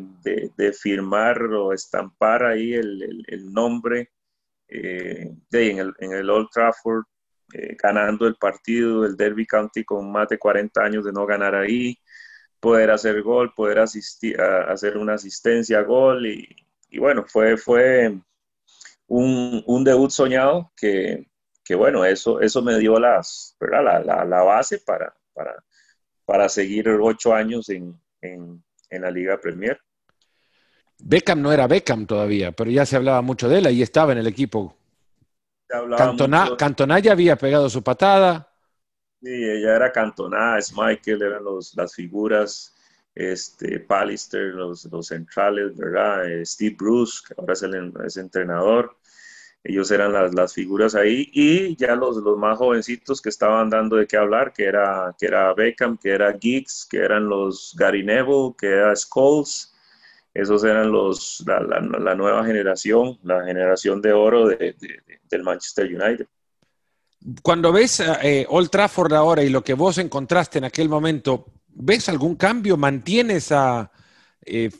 firmar 0.80 1.42
o 1.42 1.72
estampar 1.72 2.44
ahí 2.44 2.74
el, 2.74 3.24
el, 3.26 3.52
nombre 3.52 4.12
eh, 4.68 5.34
en, 5.50 5.78
el, 5.78 5.94
en 5.98 6.12
el 6.12 6.30
Old 6.30 6.48
Trafford, 6.52 7.04
eh, 7.54 7.76
ganando 7.82 8.28
el 8.28 8.36
partido 8.36 9.02
del 9.02 9.16
Derby 9.16 9.46
County 9.46 9.84
con 9.84 10.10
más 10.12 10.28
de 10.28 10.38
40 10.38 10.80
años 10.80 11.04
de 11.04 11.12
no 11.12 11.26
ganar 11.26 11.56
ahí 11.56 11.98
poder 12.62 12.92
hacer 12.92 13.22
gol, 13.22 13.52
poder 13.54 13.80
asistir, 13.80 14.40
a, 14.40 14.70
hacer 14.70 14.96
una 14.96 15.14
asistencia 15.14 15.80
a 15.80 15.82
gol 15.82 16.24
y, 16.28 16.46
bueno, 16.96 17.24
fue, 17.26 17.56
fue 17.56 18.16
un, 19.08 19.84
debut 19.84 20.10
soñado 20.10 20.72
que, 20.76 21.26
bueno, 21.76 22.04
eso, 22.04 22.40
eso 22.40 22.62
me 22.62 22.78
dio 22.78 23.00
las, 23.00 23.56
La, 23.58 23.98
la, 24.24 24.42
base 24.42 24.78
para, 24.78 25.12
para, 25.34 25.64
para, 26.24 26.48
seguir 26.48 26.88
ocho 26.88 27.34
años 27.34 27.68
en, 27.68 27.98
la 28.90 29.10
Liga 29.10 29.40
Premier. 29.40 29.80
Beckham 30.98 31.42
no 31.42 31.52
era 31.52 31.66
Beckham 31.66 32.06
todavía, 32.06 32.52
pero 32.52 32.70
ya 32.70 32.86
se 32.86 32.94
hablaba 32.94 33.22
mucho 33.22 33.48
de 33.48 33.58
él, 33.58 33.70
y 33.72 33.82
estaba 33.82 34.12
en 34.12 34.18
el 34.18 34.28
equipo. 34.28 34.76
Cantona, 35.66 37.00
ya 37.00 37.10
había 37.10 37.34
pegado 37.34 37.68
su 37.68 37.82
patada. 37.82 38.51
Sí, 39.22 39.28
ella 39.30 39.76
era 39.76 39.92
cantonada, 39.92 40.58
es 40.58 40.72
Michael, 40.76 41.22
eran 41.22 41.44
los, 41.44 41.74
las 41.76 41.94
figuras, 41.94 42.74
este, 43.14 43.78
Pallister, 43.78 44.54
los, 44.54 44.84
los 44.86 45.06
centrales, 45.06 45.76
¿verdad? 45.76 46.28
Eh, 46.28 46.44
Steve 46.44 46.74
Bruce, 46.76 47.22
que 47.26 47.34
ahora 47.38 47.52
es 47.52 47.62
el 47.62 47.92
es 48.04 48.16
entrenador, 48.16 48.96
ellos 49.64 49.90
eran 49.92 50.12
las, 50.12 50.34
las, 50.34 50.54
figuras 50.54 50.96
ahí, 50.96 51.30
y 51.32 51.76
ya 51.76 51.94
los, 51.94 52.16
los 52.16 52.36
más 52.38 52.58
jovencitos 52.58 53.22
que 53.22 53.28
estaban 53.28 53.70
dando 53.70 53.96
de 53.96 54.06
qué 54.08 54.16
hablar, 54.16 54.52
que 54.52 54.64
era, 54.64 55.14
que 55.18 55.26
era 55.26 55.54
Beckham, 55.54 55.98
que 55.98 56.10
era 56.10 56.36
Giggs, 56.38 56.86
que 56.90 56.98
eran 56.98 57.28
los 57.28 57.74
Gary 57.78 58.02
Neville, 58.04 58.54
que 58.58 58.68
era 58.68 58.96
Scholes, 58.96 59.72
esos 60.34 60.64
eran 60.64 60.90
los, 60.90 61.44
la, 61.46 61.60
la, 61.60 62.14
nueva 62.16 62.44
generación, 62.44 63.18
la 63.22 63.44
generación 63.44 64.02
de 64.02 64.12
oro 64.12 64.48
de, 64.48 64.74
del 65.30 65.42
Manchester 65.44 65.86
United. 65.86 66.26
Cuando 67.42 67.72
ves 67.72 68.00
eh, 68.00 68.46
Old 68.48 68.70
Trafford 68.70 69.12
ahora 69.12 69.42
y 69.42 69.48
lo 69.48 69.62
que 69.62 69.74
vos 69.74 69.98
encontraste 69.98 70.58
en 70.58 70.64
aquel 70.64 70.88
momento, 70.88 71.46
¿ves 71.68 72.08
algún 72.08 72.36
cambio? 72.36 72.76
¿Mantienes 72.76 73.52
a, 73.52 73.92
eh, 74.44 74.70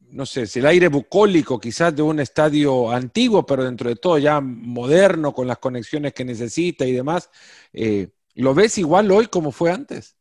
no 0.00 0.26
sé, 0.26 0.46
el 0.54 0.66
aire 0.66 0.88
bucólico 0.88 1.60
quizás 1.60 1.94
de 1.94 2.02
un 2.02 2.18
estadio 2.18 2.90
antiguo, 2.90 3.46
pero 3.46 3.64
dentro 3.64 3.88
de 3.88 3.96
todo 3.96 4.18
ya 4.18 4.40
moderno, 4.40 5.32
con 5.32 5.46
las 5.46 5.58
conexiones 5.58 6.12
que 6.12 6.24
necesita 6.24 6.84
y 6.84 6.92
demás? 6.92 7.30
Eh, 7.72 8.08
¿Lo 8.34 8.54
ves 8.54 8.78
igual 8.78 9.10
hoy 9.10 9.26
como 9.26 9.52
fue 9.52 9.70
antes? 9.70 10.16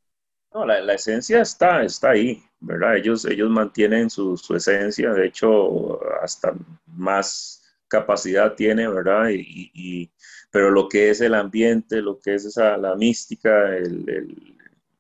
No, 0.54 0.66
la, 0.66 0.94
esencia 0.94 1.42
está, 1.42 1.84
está 1.84 2.12
ahí, 2.12 2.42
¿verdad? 2.60 2.96
Ellos, 2.96 3.26
ellos 3.26 3.50
mantienen 3.50 4.10
su, 4.10 4.40
esencia, 4.56 5.12
de 5.12 5.28
hecho, 5.28 6.00
hasta 6.22 6.54
más 6.86 7.62
capacidad 7.88 8.54
tiene, 8.54 8.88
¿verdad? 8.88 9.30
y 9.32 10.10
pero 10.56 10.72
lo 10.72 10.88
que 10.88 11.10
es 11.10 11.20
el 11.20 11.34
ambiente, 11.34 12.02
lo 12.02 12.18
que 12.18 12.36
es 12.36 12.46
esa, 12.46 12.78
la 12.78 12.96
mística, 12.96 13.76
el, 13.76 14.56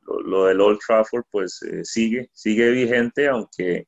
lo, 0.06 0.48
del 0.48 0.60
Old 0.60 0.80
Trafford, 0.86 1.24
pues 1.32 1.62
eh, 1.62 1.86
sigue, 1.86 2.30
sigue 2.34 2.72
vigente, 2.72 3.30
aunque, 3.30 3.88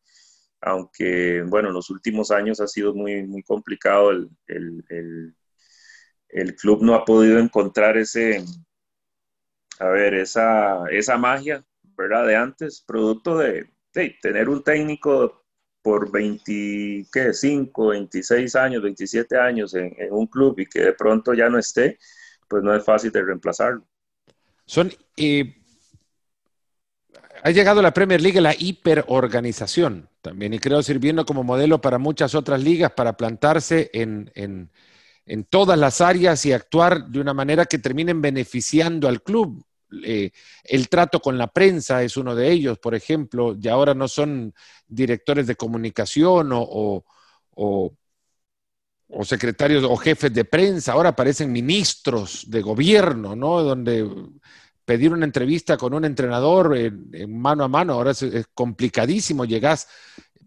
aunque, 0.62 1.44
bueno, 1.46 1.68
en 1.68 1.74
los 1.74 1.90
últimos 1.90 2.32
años 2.32 2.62
ha 2.62 2.68
sido 2.68 2.96
muy, 2.96 3.28
muy 3.28 3.44
complicado, 3.44 4.12
el, 4.12 4.30
el, 4.48 6.56
club 6.56 6.84
no 6.84 6.96
ha 6.96 7.04
podido 7.04 7.38
encontrar 7.38 7.98
ese, 7.98 8.46
a 9.80 9.90
ver, 9.90 10.14
esa, 10.14 10.86
esa 10.90 11.18
magia, 11.18 11.66
¿verdad? 11.98 12.28
De 12.28 12.38
antes, 12.38 12.80
producto 12.80 13.40
de 13.40 13.70
tener 14.22 14.48
un 14.48 14.64
técnico 14.64 15.44
por 15.88 16.12
25, 16.12 17.88
26 17.88 18.56
años, 18.58 18.84
27 18.84 19.39
años 19.39 19.73
en, 19.73 19.95
un 20.12 20.28
club 20.28 20.60
y 20.60 20.65
que 20.65 20.82
de 20.82 20.91
pronto 20.91 21.34
ya 21.34 21.47
no 21.47 21.58
esté, 21.58 21.97
pues 22.45 22.62
no 22.62 22.76
es 22.76 22.84
fácil 22.84 23.10
de 23.10 23.21
reemplazarlo. 23.21 23.88
Son, 24.65 24.91
ha 27.41 27.52
llegado 27.52 27.82
la 27.82 27.93
Premier 27.93 28.19
League 28.19 28.41
la 28.41 28.54
hiperorganización 28.54 30.10
también 30.21 30.54
y 30.54 30.60
creo 30.60 30.84
sirviendo 30.84 31.26
como 31.26 31.45
modelo 31.45 31.80
para 31.80 32.00
muchas 32.00 32.36
otras 32.36 32.62
ligas 32.62 32.91
para 32.91 33.15
plantarse 33.15 33.89
en, 33.93 34.30
en, 34.36 34.69
en 35.26 35.45
todas 35.45 35.80
las 35.80 36.02
áreas 36.02 36.45
y 36.45 36.52
actuar 36.52 37.06
de 37.06 37.21
una 37.21 37.34
manera 37.34 37.65
que 37.65 37.80
terminen 37.80 38.21
beneficiando 38.21 39.08
al 39.08 39.23
club. 39.23 39.65
Eh, 40.04 40.32
el 40.63 40.89
trato 40.89 41.19
con 41.19 41.38
la 41.38 41.47
prensa 41.47 42.04
es 42.04 42.17
uno 42.17 42.36
de 42.36 42.52
ellos, 42.52 42.78
por 42.80 42.93
ejemplo, 42.93 43.56
y 43.60 43.67
ahora 43.67 43.93
no 43.93 44.08
son 44.08 44.54
directores 44.88 45.47
de 45.47 45.56
comunicación 45.56 46.50
o, 46.54 47.04
secretarios 49.23 49.84
o 49.84 49.95
jefes 49.97 50.34
de 50.34 50.45
prensa, 50.45 50.93
ahora 50.93 51.10
aparecen 51.10 51.52
ministros 51.52 52.50
de 52.50 52.62
gobierno, 52.62 53.36
¿no? 53.36 53.63
Donde 53.63 54.06
pedir 54.86 55.12
una 55.13 55.26
entrevista 55.26 55.78
con 55.78 55.93
un 55.93 56.06
entrenador 56.06 56.78
en, 56.78 57.39
mano 57.39 57.63
a 57.63 57.67
mano, 57.67 57.93
ahora 57.93 58.12
es, 58.12 58.47
complicadísimo, 58.54 59.45
llegás, 59.45 59.88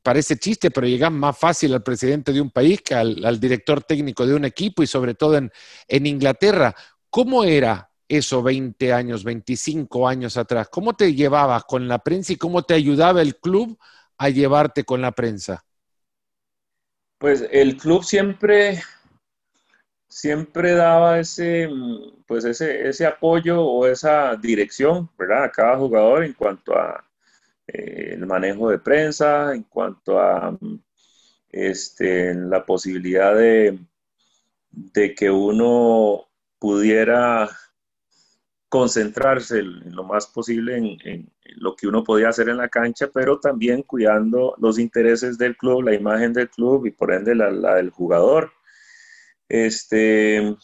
parece 0.03 0.39
chiste, 0.39 0.71
pero 0.71 0.87
llegás 0.87 1.13
más 1.13 1.37
fácil 1.39 1.75
al 1.75 1.83
presidente 1.83 2.33
de 2.33 2.41
un 2.41 2.51
país 2.51 2.81
que 2.83 2.95
al, 2.95 3.41
director 3.41 3.83
técnico 3.83 4.27
de 4.27 4.35
un 4.35 4.45
equipo 4.45 4.83
y 4.83 4.87
sobre 4.87 5.15
todo 5.15 5.37
en 5.37 6.07
Inglaterra. 6.07 6.75
¿Cómo 7.11 7.45
era 7.45 7.90
eso 8.11 8.43
20 8.43 8.93
años, 8.93 9.23
25 9.23 10.09
años 10.09 10.37
atrás? 10.37 10.69
¿Cómo 10.69 10.95
te 10.95 11.15
llevabas 11.15 11.65
con 11.65 11.87
la 11.87 12.01
prensa 12.01 12.33
y 12.33 12.37
cómo 12.37 12.63
te 12.65 12.75
ayudaba 12.75 13.23
el 13.23 13.37
club 13.37 13.79
a 14.19 14.29
llevarte 14.29 14.85
con 14.85 15.01
la 15.01 15.13
prensa? 15.13 15.65
Pues 17.19 17.47
el 17.53 17.77
club 17.77 18.03
siempre, 18.03 18.83
siempre 20.09 20.73
daba 20.73 21.21
ese, 21.21 21.69
pues 22.27 22.45
ese, 22.45 22.89
ese 22.89 23.07
apoyo 23.07 23.63
o 23.63 23.87
esa 23.87 24.35
dirección, 24.35 25.09
¿verdad? 25.17 25.45
A 25.45 25.53
cada 25.53 25.77
jugador 25.77 26.25
en 26.25 26.33
cuanto 26.33 26.77
a 26.77 27.05
eh, 27.69 28.15
el 28.15 28.27
manejo 28.27 28.71
de 28.71 28.81
prensa, 28.81 29.55
en 29.55 29.63
cuanto 29.63 30.19
a 30.19 30.59
este, 31.49 32.35
la 32.35 32.67
posibilidad 32.67 33.37
de, 33.37 33.79
de 34.71 35.15
que 35.15 35.31
uno 35.31 36.27
pudiera 36.59 37.49
concentrarse 38.71 39.59
en 39.59 39.95
lo 39.97 40.05
más 40.05 40.29
posible 40.29 40.77
en, 40.77 41.29
lo 41.57 41.75
que 41.75 41.89
uno 41.89 42.05
podía 42.05 42.29
hacer 42.29 42.49
en 42.49 42.57
la 42.57 42.69
cancha, 42.69 43.11
pero 43.13 43.41
también 43.41 43.83
cuidando 43.83 44.55
los 44.59 44.79
intereses 44.79 45.37
del 45.37 45.57
club, 45.57 45.83
la 45.83 45.95
imagen 45.95 46.33
del 46.33 46.49
club 46.49 46.87
y 46.87 46.93
por 46.93 47.13
ende 47.13 47.35
la, 47.35 47.75
del 47.75 47.91
jugador. 47.91 48.53
Este, 49.49 50.57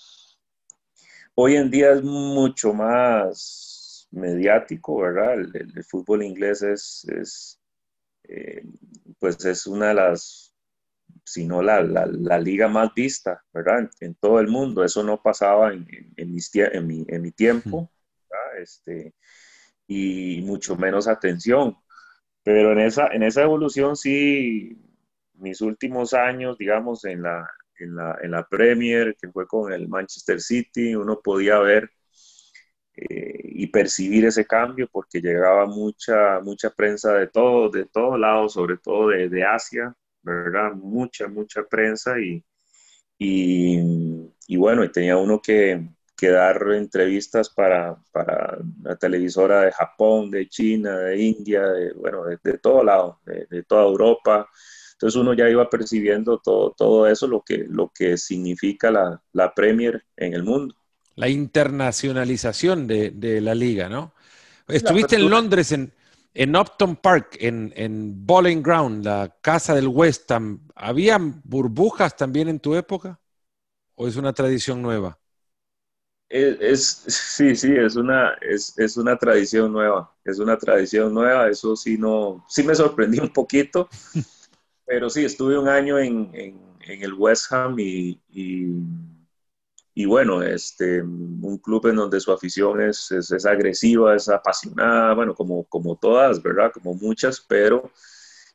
hoy 1.34 1.56
en 1.56 1.68
día 1.68 1.90
es 1.90 2.02
mucho 2.04 2.72
más 2.72 4.06
mediático, 4.12 5.00
¿verdad? 5.00 5.40
El, 5.40 5.84
fútbol 5.84 6.22
inglés 6.22 6.62
es, 6.62 7.60
eh, 8.28 8.62
pues 9.18 9.44
es 9.44 9.66
una 9.66 9.88
de 9.88 9.94
las, 9.94 10.54
si 11.24 11.44
no 11.44 11.60
la, 11.60 11.82
liga 12.38 12.68
más 12.68 12.94
vista, 12.94 13.44
¿verdad? 13.52 13.90
En, 13.98 14.14
todo 14.14 14.38
el 14.38 14.46
mundo. 14.46 14.84
Eso 14.84 15.02
no 15.02 15.20
pasaba 15.20 15.72
en, 15.72 15.88
mi, 16.86 17.04
en 17.08 17.22
mi 17.22 17.32
tiempo 17.32 17.90
este, 18.56 19.14
y 19.86 20.42
mucho 20.42 20.76
menos 20.76 21.08
atención. 21.08 21.76
Pero 22.44 22.72
en 22.72 22.80
esa, 22.80 23.08
en 23.08 23.22
esa 23.24 23.42
evolución 23.42 23.96
sí, 23.96 24.78
mis 25.34 25.60
últimos 25.62 26.14
años, 26.14 26.58
digamos, 26.58 27.04
en 27.04 27.22
la, 27.22 27.48
en 27.78 27.96
la, 27.96 28.18
en 28.22 28.30
la 28.32 28.46
Premier, 28.48 29.16
que 29.20 29.30
fue 29.30 29.46
con 29.46 29.72
el 29.72 29.88
Manchester 29.88 30.40
City, 30.40 30.94
uno 30.96 31.20
podía 31.22 31.58
ver 31.60 31.90
eh, 32.96 33.40
y 33.44 33.66
percibir 33.68 34.24
ese 34.26 34.46
cambio 34.46 34.88
porque 34.90 35.20
llegaba 35.20 35.66
mucha, 35.66 36.40
mucha 36.40 36.70
prensa 36.70 37.12
de 37.14 37.28
todo, 37.28 37.68
de 37.70 37.86
todos 37.86 38.18
lados, 38.18 38.54
sobre 38.54 38.78
todo 38.78 39.08
de, 39.08 39.28
de 39.28 39.44
Asia, 39.44 39.94
¿verdad? 40.22 40.72
Mucha, 40.74 41.28
mucha 41.28 41.62
prensa 41.64 42.18
y, 42.20 42.44
y, 43.18 43.80
y 44.48 44.56
bueno, 44.56 44.84
y 44.84 44.92
tenía 44.92 45.16
uno 45.18 45.40
que, 45.42 45.88
que 46.16 46.30
dar 46.30 46.60
entrevistas 46.72 47.50
para, 47.50 47.96
para, 48.10 48.58
la 48.82 48.96
televisora 48.96 49.62
de 49.62 49.72
Japón, 49.72 50.30
de 50.30 50.48
China, 50.48 50.96
de 50.96 51.22
India, 51.22 51.62
de, 51.62 51.92
bueno, 51.92 52.24
de, 52.24 52.58
todo 52.58 52.82
lado, 52.82 53.20
de, 53.24 53.62
toda 53.64 53.84
Europa. 53.84 54.48
Entonces 54.92 55.20
uno 55.20 55.34
ya 55.34 55.48
iba 55.48 55.68
percibiendo 55.68 56.38
todo, 56.38 56.74
todo 56.76 57.06
eso, 57.06 57.26
lo 57.26 57.42
que, 57.42 57.66
lo 57.68 57.92
que 57.94 58.16
significa 58.16 58.90
la, 58.90 59.22
la 59.32 59.54
Premier 59.54 60.04
en 60.16 60.32
el 60.32 60.42
mundo. 60.42 60.74
La 61.16 61.28
internacionalización 61.28 62.86
de, 62.86 63.40
la 63.42 63.54
liga, 63.54 63.88
¿no? 63.88 64.14
Estuviste 64.68 65.16
en 65.16 65.30
Londres, 65.30 65.70
en, 65.72 65.92
en 66.34 66.56
Upton 66.56 66.96
Park, 66.96 67.36
en, 67.40 67.72
en 67.76 68.26
Bowling 68.26 68.62
Ground, 68.62 69.04
la 69.04 69.36
casa 69.40 69.74
del 69.74 69.88
West 69.88 70.30
Ham. 70.32 70.66
¿Había 70.74 71.18
burbujas 71.18 72.16
también 72.16 72.48
en 72.48 72.58
tu 72.58 72.74
época? 72.74 73.20
¿O 73.94 74.08
es 74.08 74.16
una 74.16 74.32
tradición 74.32 74.82
nueva? 74.82 75.18
Es, 76.28 77.04
sí, 77.06 77.54
sí, 77.54 77.72
es 77.76 77.94
una, 77.94 78.32
es, 78.40 78.76
es, 78.78 78.96
una 78.96 79.16
tradición 79.16 79.72
nueva, 79.72 80.12
es 80.24 80.40
una 80.40 80.58
tradición 80.58 81.14
nueva, 81.14 81.48
eso 81.48 81.76
sí, 81.76 81.96
no, 81.96 82.44
sí 82.48 82.64
me 82.64 82.74
sorprendí 82.74 83.20
un 83.20 83.32
poquito, 83.32 83.88
pero 84.86 85.08
sí, 85.08 85.24
estuve 85.24 85.56
un 85.56 85.68
año 85.68 85.98
en, 86.00 86.30
en, 86.34 87.02
el 87.02 87.14
West 87.14 87.52
Ham 87.52 87.78
y, 87.78 88.20
y, 89.94 90.04
bueno, 90.04 90.42
este, 90.42 91.00
un 91.00 91.58
club 91.58 91.86
en 91.86 91.96
donde 91.96 92.20
su 92.20 92.32
afición 92.32 92.80
es, 92.80 93.10
es, 93.12 93.46
agresiva, 93.46 94.16
es 94.16 94.28
apasionada, 94.28 95.14
bueno, 95.14 95.34
como, 95.34 95.64
como 95.64 95.96
todas, 95.96 96.42
¿verdad? 96.42 96.72
Como 96.72 96.94
muchas, 96.94 97.40
pero 97.40 97.92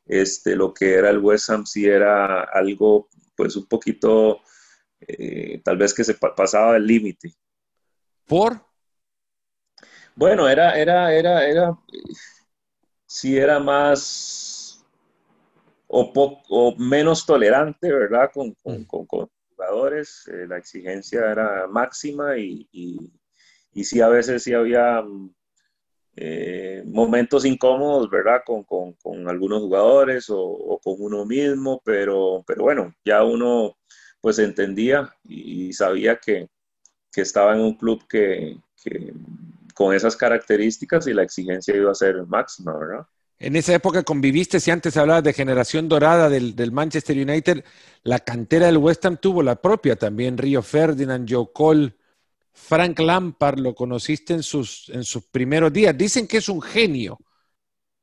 este, 0.05 0.55
lo 0.55 0.73
que 0.73 0.93
era 0.95 1.09
el 1.09 1.19
West 1.19 1.49
Ham 1.49 1.65
sí 1.65 1.85
era 1.85 2.43
algo, 2.43 3.09
pues 3.35 3.55
un 3.55 3.65
poquito, 3.67 4.41
eh, 5.01 5.61
tal 5.63 5.77
vez 5.77 5.93
que 5.93 6.03
se 6.03 6.15
pasaba 6.15 6.73
del 6.73 6.87
límite. 6.87 7.33
¿Por? 8.27 8.61
Bueno, 10.15 10.47
era, 10.47 10.77
era, 10.77 11.13
era, 11.13 11.45
era, 11.45 11.77
sí 13.05 13.37
era 13.37 13.59
más 13.59 14.85
o, 15.87 16.41
o 16.49 16.75
menos 16.77 17.25
tolerante, 17.25 17.91
¿verdad? 17.91 18.29
Con, 18.33 18.53
con, 18.63 18.81
mm. 18.81 19.27
jugadores, 19.49 20.27
eh, 20.27 20.47
la 20.47 20.57
exigencia 20.57 21.31
era 21.31 21.67
máxima 21.67 22.37
y, 22.37 22.67
y, 22.71 23.83
sí 23.83 23.99
a 24.01 24.07
veces 24.07 24.43
sí 24.43 24.53
había 24.53 25.03
eh, 26.15 26.83
momentos 26.85 27.45
incómodos, 27.45 28.09
¿verdad? 28.09 28.41
Con, 28.45 28.63
con 28.63 29.27
algunos 29.27 29.61
jugadores 29.61 30.29
o, 30.29 30.39
o, 30.39 30.79
con 30.79 30.95
uno 30.99 31.25
mismo, 31.25 31.81
pero, 31.83 32.43
pero 32.47 32.63
bueno, 32.63 32.93
ya 33.03 33.23
uno 33.23 33.77
pues 34.21 34.39
entendía 34.39 35.13
y 35.23 35.73
sabía 35.73 36.17
que, 36.17 36.47
que 37.11 37.21
estaba 37.21 37.53
en 37.53 37.61
un 37.61 37.75
club 37.75 38.07
que, 38.07 38.57
con 39.73 39.95
esas 39.95 40.15
características 40.15 41.07
y 41.07 41.13
la 41.13 41.23
exigencia 41.23 41.75
iba 41.75 41.91
a 41.91 41.95
ser 41.95 42.25
máxima, 42.25 42.77
¿verdad? 42.77 43.05
En 43.39 43.55
esa 43.55 43.73
época 43.73 44.03
conviviste, 44.03 44.59
si 44.59 44.69
antes 44.69 44.95
hablabas 44.97 45.23
de 45.23 45.33
generación 45.33 45.89
dorada 45.89 46.29
del, 46.29 46.71
Manchester 46.71 47.17
United, 47.17 47.65
la 48.03 48.19
cantera 48.19 48.67
del 48.67 48.77
West 48.77 49.03
Ham 49.05 49.17
tuvo 49.17 49.41
la 49.41 49.59
propia 49.59 49.95
también, 49.95 50.37
Río 50.37 50.61
Ferdinand, 50.61 51.27
Joe 51.27 51.47
Cole, 51.51 51.95
Frank 52.53 52.99
Lampard, 52.99 53.57
lo 53.57 53.73
conociste 53.73 54.33
en 54.33 54.43
sus, 54.43 54.89
en 54.89 55.03
sus 55.03 55.23
primeros 55.23 55.73
días. 55.73 55.97
Dicen 55.97 56.27
que 56.27 56.37
es 56.37 56.49
un 56.49 56.61
genio. 56.61 57.17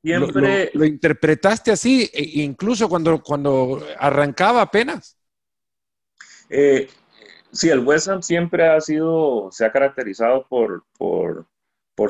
Siempre... 0.03 0.73
Lo, 0.75 0.85
interpretaste 0.85 1.71
así, 1.71 2.11
e 2.13 2.42
incluso 2.42 2.88
cuando, 2.88 3.23
cuando 3.23 3.81
arrancaba 3.96 4.63
apenas? 4.63 5.17
Eh, 6.50 6.88
Sí, 7.53 7.71
el 7.71 7.81
West 7.81 8.09
Ham 8.09 8.23
siempre 8.23 8.69
ha 8.69 8.81
sido, 8.81 9.51
se 9.51 9.65
ha 9.65 9.73
caracterizado 9.73 10.46
por, 10.49 10.85
por, 10.99 11.46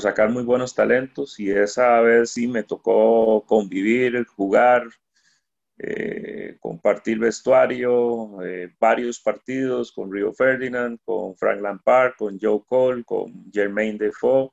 sacar 0.00 0.30
muy 0.30 0.42
buenos 0.42 0.74
talentos 0.74 1.38
y 1.40 1.50
esa 1.50 2.00
vez 2.00 2.30
sí 2.30 2.46
me 2.46 2.62
tocó 2.62 3.44
convivir, 3.46 4.26
jugar, 4.26 4.86
eh, 5.78 6.56
compartir 6.60 7.18
vestuario, 7.18 8.42
eh, 8.42 8.74
varios 8.78 9.20
partidos 9.20 9.92
con 9.92 10.12
Rio 10.12 10.32
Ferdinand, 10.32 10.98
con 11.04 11.36
Frank 11.36 11.62
Lampard, 11.62 12.14
con 12.18 12.38
Joe 12.40 12.62
Cole, 12.66 13.04
con 13.04 13.50
Jermaine 13.52 13.98
Defoe, 13.98 14.50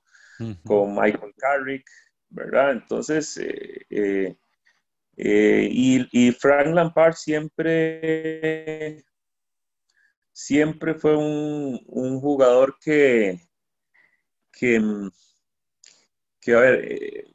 con 0.66 0.96
Michael 0.96 1.34
Carrick, 1.38 1.86
¿verdad? 2.30 2.72
Entonces, 2.72 3.38
eh, 3.38 4.38
y, 5.18 6.28
y 6.28 6.32
Frank 6.32 6.68
Lampard 6.68 7.14
siempre 7.16 9.04
siempre 10.36 10.96
fue 10.96 11.16
un, 11.16 12.20
jugador 12.20 12.78
que, 12.78 13.40
que, 14.52 14.78
a 16.54 16.60
ver, 16.60 16.92
eh, 16.92 17.34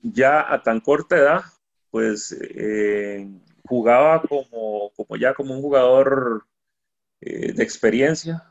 ya 0.00 0.52
a 0.52 0.60
tan 0.60 0.80
corta 0.80 1.16
edad, 1.16 1.42
pues 1.90 2.32
eh, 2.32 3.28
jugaba 3.64 4.20
como, 4.22 4.90
como 4.96 5.16
ya 5.16 5.32
como 5.32 5.54
un 5.54 5.62
jugador 5.62 6.44
eh, 7.20 7.52
de 7.52 7.62
experiencia, 7.62 8.42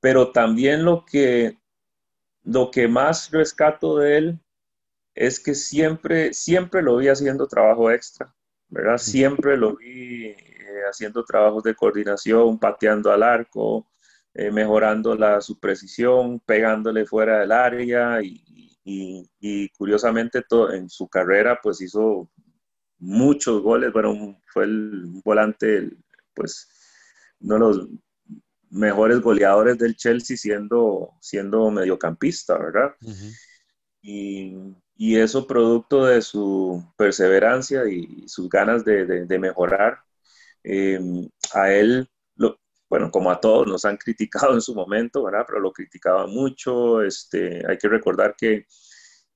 pero 0.00 0.32
también 0.32 0.84
lo 0.84 1.04
que, 1.04 1.56
lo 2.42 2.72
que 2.72 2.88
más 2.88 3.30
rescato 3.30 3.98
de 3.98 4.18
él 4.18 4.40
es 5.14 5.38
que 5.38 5.54
siempre, 5.54 6.34
siempre 6.34 6.82
lo 6.82 6.96
vi 6.96 7.06
haciendo 7.06 7.46
trabajo 7.46 7.92
extra, 7.92 8.34
¿verdad? 8.68 8.98
Siempre 8.98 9.56
lo 9.56 9.76
vi 9.76 10.34
haciendo 10.90 11.24
trabajos 11.24 11.62
de 11.62 11.74
coordinación, 11.74 12.58
pateando 12.58 13.10
al 13.10 13.22
arco, 13.22 13.90
eh, 14.34 14.50
mejorando 14.50 15.14
la, 15.16 15.40
su 15.40 15.58
precisión, 15.58 16.40
pegándole 16.40 17.06
fuera 17.06 17.40
del 17.40 17.52
área 17.52 18.20
y, 18.22 19.68
curiosamente 19.76 20.42
todo, 20.42 20.72
en 20.72 20.88
su 20.88 21.08
carrera 21.08 21.58
pues 21.62 21.80
hizo 21.80 22.28
muchos 22.98 23.62
goles, 23.62 23.92
bueno, 23.92 24.40
fue 24.52 24.64
el 24.64 25.04
volante 25.24 25.90
pues 26.34 26.68
uno 27.40 27.54
de 27.54 27.60
los 27.60 27.88
mejores 28.70 29.20
goleadores 29.20 29.78
del 29.78 29.96
Chelsea 29.96 30.36
siendo, 30.36 31.10
siendo 31.20 31.70
mediocampista, 31.70 32.56
¿verdad? 32.58 32.94
y, 34.02 34.56
y, 34.96 35.16
eso 35.16 35.46
producto 35.46 36.06
de 36.06 36.22
su 36.22 36.84
perseverancia 36.96 37.86
y 37.88 38.24
sus 38.28 38.48
ganas 38.48 38.84
de, 38.84 39.04
de, 39.26 39.38
mejorar. 39.38 39.98
Em, 40.62 41.28
a 41.54 41.72
él, 41.72 42.08
lo, 42.36 42.60
bueno, 42.88 43.10
como 43.10 43.30
a 43.30 43.40
todos 43.40 43.66
nos 43.66 43.84
han 43.84 43.96
criticado 43.98 44.54
en 44.54 44.60
su 44.60 44.74
momento, 44.74 45.24
¿verdad? 45.24 45.44
Pero 45.46 45.60
lo 45.60 45.72
criticaba 45.72 46.26
mucho. 46.26 47.02
Este, 47.02 47.62
hay 47.68 47.78
que 47.78 47.88
recordar 47.88 48.34
que, 48.36 48.66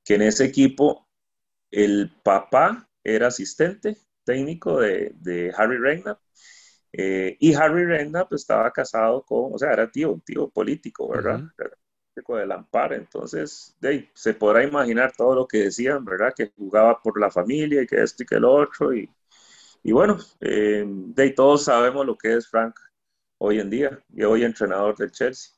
que 0.04 0.14
en 0.14 0.22
ese 0.22 0.44
equipo 0.44 1.08
el 1.70 2.12
papá 2.22 2.88
era 3.02 3.28
asistente 3.28 3.98
técnico 4.24 4.80
de, 4.80 5.12
de 5.16 5.52
Harry 5.56 5.78
Redknapp 5.78 6.18
eh, 6.96 7.36
y 7.40 7.54
Harry 7.54 7.84
Redknapp 7.84 8.32
estaba 8.32 8.70
casado 8.70 9.24
con, 9.24 9.52
o 9.52 9.58
sea, 9.58 9.72
era 9.72 9.90
tío, 9.90 10.20
tío 10.24 10.48
político, 10.48 11.08
¿verdad? 11.08 11.40
Político 12.14 12.36
de 12.36 12.46
Lampard. 12.46 12.92
Entonces, 12.92 13.76
se 14.14 14.34
podrá 14.34 14.62
imaginar 14.62 15.12
todo 15.16 15.34
lo 15.34 15.48
que 15.48 15.58
decían, 15.64 16.04
¿verdad? 16.04 16.32
Que 16.36 16.52
jugaba 16.56 17.00
por 17.02 17.18
la 17.18 17.32
familia 17.32 17.82
y 17.82 17.86
que 17.88 18.00
esto 18.00 18.22
y 18.22 18.26
que 18.26 18.36
el 18.36 18.44
otro. 18.44 18.94
Y, 18.94 19.10
y 19.84 19.92
bueno, 19.92 20.18
eh, 20.40 20.84
de 20.86 21.30
todos 21.30 21.64
sabemos 21.64 22.06
lo 22.06 22.16
que 22.16 22.34
es 22.34 22.48
Frank 22.48 22.74
hoy 23.38 23.60
en 23.60 23.68
día 23.68 24.02
y 24.12 24.22
hoy 24.22 24.42
entrenador 24.42 24.96
del 24.96 25.12
Chelsea. 25.12 25.52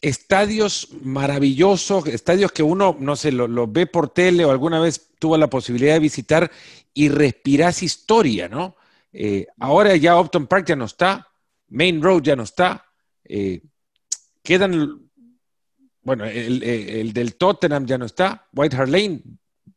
Estadios 0.00 0.88
maravillosos, 1.02 2.06
estadios 2.06 2.52
que 2.52 2.62
uno, 2.62 2.96
no 2.98 3.16
sé, 3.16 3.30
lo, 3.30 3.46
lo 3.46 3.66
ve 3.66 3.86
por 3.86 4.08
tele 4.08 4.44
o 4.44 4.50
alguna 4.50 4.80
vez 4.80 5.10
tuvo 5.18 5.36
la 5.36 5.50
posibilidad 5.50 5.94
de 5.94 6.00
visitar 6.00 6.50
y 6.94 7.10
respirás 7.10 7.82
historia, 7.82 8.48
¿no? 8.48 8.76
Eh, 9.12 9.46
ahora 9.58 9.94
ya 9.96 10.18
Upton 10.18 10.46
Park 10.46 10.66
ya 10.66 10.76
no 10.76 10.86
está, 10.86 11.28
Main 11.68 12.02
Road 12.02 12.22
ya 12.22 12.36
no 12.36 12.44
está, 12.44 12.86
eh, 13.24 13.60
quedan, 14.42 15.10
bueno, 16.02 16.24
el, 16.24 17.12
del 17.12 17.34
Tottenham 17.34 17.84
ya 17.86 17.98
no 17.98 18.06
está, 18.06 18.46
White 18.54 18.76
Hart 18.76 18.90
Lane 18.90 19.20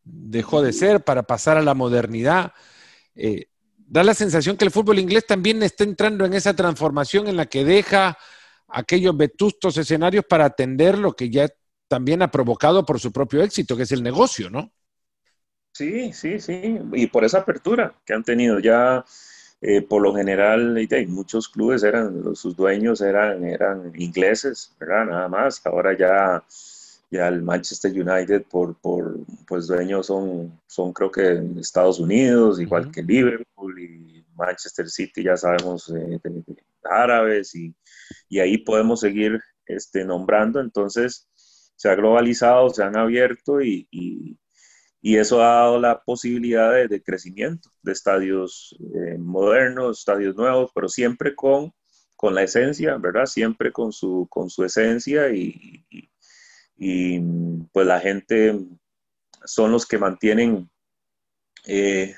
dejó 0.04 0.62
de 0.62 0.72
ser 0.72 1.04
para 1.04 1.24
pasar 1.24 1.58
a 1.58 1.62
la 1.62 1.74
modernidad. 1.74 2.54
Eh, 3.16 3.47
da 3.78 4.03
la 4.03 4.14
sensación 4.14 4.57
que 4.57 4.66
el 4.66 4.72
fútbol 4.72 4.99
inglés 4.99 5.26
también 5.26 5.62
está 5.64 5.84
entrando 5.84 6.26
en 6.26 6.34
esa 6.34 6.55
transformación 6.55 7.28
en 7.28 7.38
la 7.38 7.45
que 7.45 7.66
deja 7.66 8.18
aquellos 8.68 9.16
vetustos 9.16 9.78
escenarios 9.78 10.26
para 10.26 10.45
atender 10.45 10.97
lo 10.97 11.14
que 11.14 11.30
ya 11.30 11.49
también 11.88 12.22
ha 12.22 12.32
provocado 12.32 12.86
por 12.86 12.99
su 12.99 13.12
propio 13.12 13.43
éxito, 13.43 13.76
que 13.76 13.84
es 13.84 13.91
el 13.91 14.01
negocio, 14.01 14.49
¿no? 14.49 14.72
Sí, 15.74 16.14
sí, 16.14 16.39
sí, 16.39 16.80
y 16.93 17.07
por 17.07 17.24
esa 17.24 17.39
apertura 17.39 17.93
que 18.05 18.14
han 18.14 18.24
tenido 18.24 18.59
ya, 18.59 19.05
eh, 19.62 19.82
por 19.82 20.01
lo 20.01 20.14
general, 20.14 20.78
muchos 21.07 21.49
clubes 21.49 21.84
eran, 21.84 22.36
sus 22.36 22.55
dueños 22.55 23.01
eran, 23.01 23.43
eran 23.43 23.91
ingleses, 23.95 24.74
¿verdad? 24.80 25.05
Nada 25.05 25.28
más, 25.28 25.66
ahora 25.66 25.97
ya, 25.97 26.43
ya 27.12 27.28
el 27.28 27.43
Manchester 27.43 27.91
United 27.91 28.45
por, 28.49 28.76
por 28.78 29.20
pues 29.47 29.68
dueños 29.68 30.07
son, 30.07 30.59
son 30.68 30.93
creo 30.93 31.12
que 31.12 31.43
Estados 31.59 31.99
Unidos, 31.99 32.59
igual 32.59 32.91
que 32.91 33.03
Liverpool 33.03 33.80
y 33.80 34.26
Manchester 34.36 34.89
City, 34.89 35.24
ya 35.24 35.38
sabemos, 35.38 35.93
eh, 35.95 36.20
árabes, 36.84 37.53
y, 37.53 37.76
y, 38.30 38.39
ahí 38.39 38.57
podemos 38.57 39.01
seguir 39.01 39.39
este, 39.66 40.05
nombrando, 40.05 40.59
entonces 40.59 41.30
se 41.76 41.89
ha 41.89 41.95
globalizado, 41.95 42.70
se 42.70 42.84
han 42.84 42.97
abierto 42.97 43.62
y 43.62 43.88
y 45.01 45.18
eso 45.18 45.41
ha 45.41 45.47
dado 45.47 45.80
la 45.80 46.03
posibilidad 46.03 46.88
de, 46.88 47.01
crecimiento 47.01 47.70
de 47.82 47.91
estadios 47.91 48.78
eh, 48.80 49.18
modernos, 49.18 49.99
estadios 49.99 50.36
nuevos, 50.36 50.72
pero 50.76 50.88
siempre 50.88 51.36
con, 51.36 51.74
con 52.16 52.36
la 52.36 52.43
esencia, 52.43 52.97
¿verdad? 52.97 53.26
Siempre 53.26 53.72
con 53.72 53.91
su, 53.91 54.28
con 54.30 54.49
su 54.49 54.64
esencia 54.64 55.30
y, 55.30 55.86
y, 55.89 56.11
pues 57.71 57.88
la 57.88 57.99
gente 57.99 58.59
son 59.45 59.71
los 59.71 59.86
que 59.86 59.97
mantienen, 59.97 60.69
eh, 61.65 62.15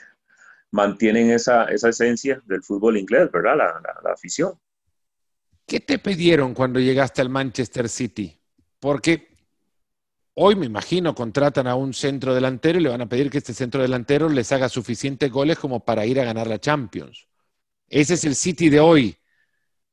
mantienen 0.71 1.31
esa, 1.31 1.65
esa, 1.65 1.89
esencia 1.89 2.41
del 2.45 2.63
fútbol 2.63 2.97
inglés, 2.97 3.29
¿verdad? 3.31 3.57
La, 3.57 3.81
la 4.03 4.11
afición. 4.11 4.53
¿Qué 5.65 5.79
te 5.79 5.99
pidieron 5.99 6.53
cuando 6.53 6.79
llegaste 6.79 7.21
al 7.21 7.29
Manchester 7.29 7.89
City? 7.89 8.39
Porque 8.79 9.33
Hoy 10.35 10.55
me 10.55 10.65
imagino 10.65 11.13
contratan 11.13 11.67
a 11.67 11.75
un 11.75 11.93
centro 11.93 12.33
delantero 12.33 12.79
y 12.79 12.83
le 12.83 12.89
van 12.89 13.01
a 13.01 13.09
pedir 13.09 13.29
que 13.29 13.37
este 13.37 13.53
centro 13.53 13.83
delantero 13.83 14.27
les 14.29 14.51
haga 14.51 14.67
suficientes 14.67 15.31
goles 15.31 15.59
como 15.59 15.85
para 15.85 16.07
ir 16.07 16.19
a 16.19 16.23
ganar 16.23 16.47
la 16.47 16.59
Champions. 16.59 17.27
Ese 17.87 18.15
es 18.15 18.23
el 18.25 18.33
City 18.35 18.69
de 18.69 18.79
hoy. 18.79 19.15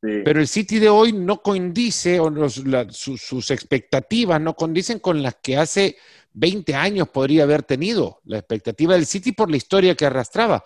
Pero 0.01 0.41
el 0.41 0.49
City 0.49 0.79
de 0.79 0.89
hoy 0.89 1.13
no 1.13 1.43
condice, 1.43 2.21
o 2.21 2.49
sus 2.49 3.51
expectativas 3.51 4.41
no 4.41 4.55
condicen 4.55 4.99
con 4.99 5.23
las 5.23 5.37
que 5.43 5.59
hace 5.59 5.99
20 6.33 6.75
años 6.75 7.09
podría 7.11 7.43
haber 7.43 7.63
tenido. 7.63 8.21
La 8.25 8.39
expectativa 8.39 8.95
del 8.95 9.05
City 9.05 9.33
por 9.33 9.51
la 9.51 9.59
historia 9.59 9.95
que 9.95 10.07
arrastraba. 10.07 10.65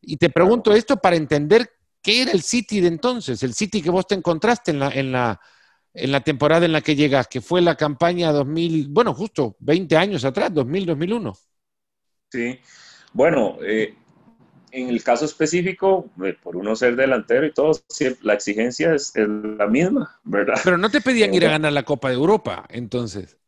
Y 0.00 0.16
te 0.16 0.30
pregunto 0.30 0.72
esto 0.72 0.96
para 0.96 1.16
entender 1.16 1.68
qué 2.00 2.22
era 2.22 2.30
el 2.30 2.42
City 2.42 2.80
de 2.80 2.88
entonces, 2.88 3.42
el 3.42 3.54
City 3.54 3.82
que 3.82 3.90
vos 3.90 4.06
te 4.06 4.14
encontraste 4.14 4.70
en 4.70 4.78
la, 4.78 4.90
en 4.90 5.10
la, 5.10 5.40
en 5.92 6.12
la 6.12 6.20
temporada 6.20 6.64
en 6.64 6.72
la 6.72 6.80
que 6.80 6.94
llegas, 6.94 7.26
que 7.26 7.40
fue 7.40 7.60
la 7.60 7.74
campaña 7.74 8.30
2000, 8.30 8.88
bueno, 8.90 9.12
justo 9.12 9.56
20 9.58 9.96
años 9.96 10.24
atrás, 10.24 10.52
2000-2001. 10.52 11.36
Sí, 12.30 12.60
bueno, 13.12 13.58
eh, 13.62 13.94
en 14.72 14.88
el 14.88 15.02
caso 15.02 15.24
específico, 15.24 16.10
eh, 16.24 16.36
por 16.42 16.56
uno 16.56 16.76
ser 16.76 16.96
delantero 16.96 17.46
y 17.46 17.52
todo, 17.52 17.72
la 18.22 18.34
exigencia 18.34 18.94
es, 18.94 19.12
la 19.16 19.66
misma, 19.66 20.18
¿verdad? 20.24 20.60
Pero 20.64 20.78
no 20.78 20.90
te 20.90 21.00
pedían 21.00 21.34
ir 21.34 21.46
a 21.46 21.50
ganar 21.50 21.72
la 21.72 21.84
Copa 21.84 22.08
de 22.08 22.14
Europa, 22.14 22.66
entonces. 22.70 23.38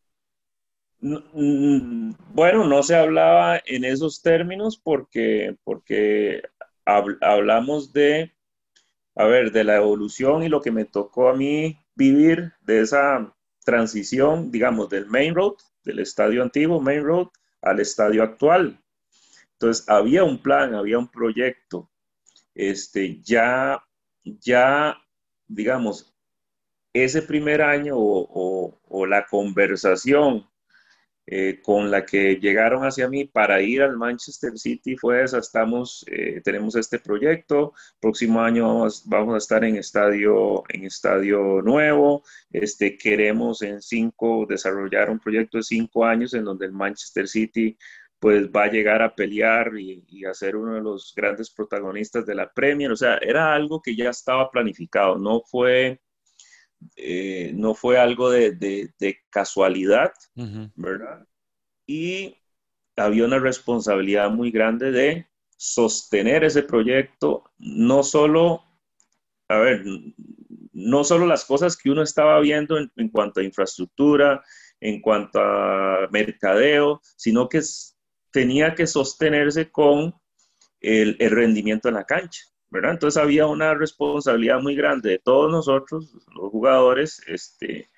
Mm, 1.00 2.12
bueno, 2.34 2.66
no 2.66 2.82
se 2.82 2.94
hablaba 2.94 3.60
en 3.64 3.84
esos 3.84 4.20
términos 4.22 4.78
porque, 4.82 5.56
porque 5.64 6.42
hablamos 6.84 7.92
de, 7.92 8.32
a 9.14 9.24
ver, 9.24 9.52
de 9.52 9.64
la 9.64 9.76
evolución 9.76 10.42
y 10.42 10.48
lo 10.48 10.60
que 10.60 10.70
me 10.70 10.84
tocó 10.84 11.28
a 11.28 11.36
mí 11.36 11.78
vivir 11.94 12.52
de 12.62 12.80
esa 12.80 13.34
transición, 13.64 14.50
digamos, 14.50 14.88
del 14.90 15.06
main 15.06 15.34
road, 15.34 15.54
del 15.84 16.00
estadio 16.00 16.42
antiguo, 16.42 16.80
main 16.80 17.02
road, 17.02 17.28
al 17.62 17.80
estadio 17.80 18.22
actual. 18.22 18.78
Entonces, 19.60 19.86
había 19.90 20.24
un 20.24 20.40
plan, 20.42 20.74
había 20.74 20.98
un 20.98 21.08
proyecto. 21.08 21.90
Este, 22.54 23.20
ya, 23.22 23.84
ya, 24.24 24.96
digamos, 25.46 26.14
ese 26.94 27.20
primer 27.22 27.60
año 27.60 27.94
o, 27.98 28.80
o 28.88 29.06
la 29.06 29.26
conversación 29.26 30.50
eh, 31.32 31.60
con 31.62 31.92
la 31.92 32.04
que 32.04 32.40
llegaron 32.40 32.84
hacia 32.84 33.08
mí 33.08 33.24
para 33.24 33.62
ir 33.62 33.82
al 33.82 33.96
Manchester 33.96 34.58
City 34.58 34.96
fue 34.96 35.22
esa, 35.22 35.38
estamos, 35.38 36.04
eh, 36.10 36.40
tenemos 36.42 36.74
este 36.74 36.98
proyecto, 36.98 37.72
próximo 38.00 38.40
año 38.40 38.66
vamos, 38.66 39.04
vamos, 39.06 39.34
a 39.36 39.38
estar 39.38 39.62
en 39.64 39.76
estadio, 39.76 40.64
en 40.68 40.86
estadio 40.86 41.62
nuevo, 41.62 42.24
este, 42.50 42.98
queremos 42.98 43.62
en 43.62 43.80
cinco, 43.80 44.44
desarrollar 44.48 45.08
un 45.08 45.20
proyecto 45.20 45.58
de 45.58 45.62
cinco 45.62 46.04
años 46.04 46.34
en 46.34 46.42
donde 46.42 46.66
el 46.66 46.72
Manchester 46.72 47.28
City 47.28 47.78
pues 48.20 48.48
va 48.50 48.64
a 48.64 48.70
llegar 48.70 49.02
a 49.02 49.14
pelear 49.14 49.72
y, 49.78 50.24
a 50.24 50.34
ser 50.34 50.54
uno 50.54 50.74
de 50.74 50.82
los 50.82 51.12
grandes 51.16 51.50
protagonistas 51.50 52.26
de 52.26 52.34
la 52.34 52.52
Premier, 52.52 52.92
o 52.92 52.96
sea, 52.96 53.16
era 53.16 53.54
algo 53.54 53.80
que 53.80 53.96
ya 53.96 54.10
estaba 54.10 54.50
planificado, 54.50 55.18
no 55.18 55.40
fue 55.40 56.00
eh, 56.96 57.52
no 57.54 57.74
fue 57.74 57.98
algo 57.98 58.30
de, 58.30 58.90
casualidad, 59.30 60.12
¿verdad? 60.74 61.26
Y 61.86 62.36
había 62.96 63.24
una 63.24 63.38
responsabilidad 63.38 64.30
muy 64.30 64.50
grande 64.50 64.90
de 64.90 65.26
sostener 65.56 66.44
ese 66.44 66.62
proyecto, 66.62 67.44
no 67.58 68.02
solo, 68.02 68.64
a 69.48 69.58
ver, 69.58 69.84
no 70.72 71.04
solo 71.04 71.26
las 71.26 71.44
cosas 71.44 71.76
que 71.76 71.90
uno 71.90 72.02
estaba 72.02 72.40
viendo 72.40 72.78
en, 72.78 73.08
cuanto 73.10 73.40
a 73.40 73.44
infraestructura, 73.44 74.42
en 74.80 75.02
cuanto 75.02 75.40
a 75.40 76.08
mercadeo, 76.10 77.02
sino 77.16 77.48
que 77.48 77.60
tenía 78.30 78.74
que 78.74 78.86
sostenerse 78.86 79.70
con 79.70 80.14
el, 80.80 81.16
rendimiento 81.18 81.88
en 81.88 81.94
la 81.94 82.04
cancha. 82.04 82.44
¿verdad? 82.70 82.92
Entonces 82.92 83.20
había 83.20 83.46
una 83.46 83.74
responsabilidad 83.74 84.60
muy 84.60 84.76
grande 84.76 85.10
de 85.10 85.18
todos 85.18 85.50
nosotros, 85.50 86.14
los 86.34 86.50
jugadores, 86.50 87.20
este, 87.26 87.90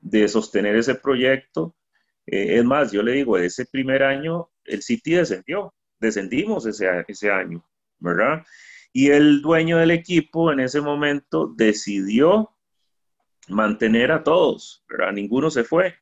de 0.00 0.28
sostener 0.28 0.76
ese 0.76 0.94
proyecto. 0.94 1.74
Eh, 2.26 2.58
es 2.58 2.64
más, 2.64 2.92
yo 2.92 3.02
le 3.02 3.12
digo, 3.12 3.38
ese 3.38 3.64
primer 3.64 4.02
año 4.02 4.50
el 4.64 4.82
City 4.82 5.12
descendió, 5.12 5.74
descendimos 5.98 6.66
ese, 6.66 6.86
ese 7.08 7.30
año, 7.30 7.64
¿verdad? 7.98 8.44
Y 8.92 9.10
el 9.10 9.40
dueño 9.40 9.78
del 9.78 9.90
equipo 9.90 10.52
en 10.52 10.60
ese 10.60 10.82
momento 10.82 11.52
decidió 11.56 12.50
mantener 13.48 14.12
a 14.12 14.22
todos, 14.22 14.84
¿verdad? 14.88 15.12
Ninguno 15.12 15.50
se 15.50 15.64
fue 15.64 15.94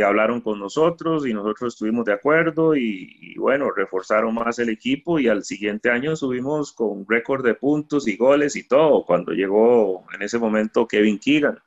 hablaron 0.00 0.40
con 0.40 0.58
nosotros 0.58 1.26
y 1.26 1.34
nosotros 1.34 1.74
estuvimos 1.74 2.06
de 2.06 2.14
acuerdo 2.14 2.74
y, 2.74 3.34
bueno, 3.36 3.70
reforzaron 3.70 4.34
más 4.34 4.58
el 4.58 4.70
equipo 4.70 5.18
y 5.18 5.28
al 5.28 5.44
siguiente 5.44 5.90
año 5.90 6.16
subimos 6.16 6.72
con 6.72 7.04
récord 7.06 7.44
de 7.44 7.54
puntos 7.54 8.08
y 8.08 8.16
goles 8.16 8.56
y 8.56 8.66
todo, 8.66 9.04
cuando 9.04 9.32
llegó 9.32 10.06
en 10.14 10.22
ese 10.22 10.38
momento 10.38 10.86
Kevin 10.86 11.18
Keegan. 11.18 11.58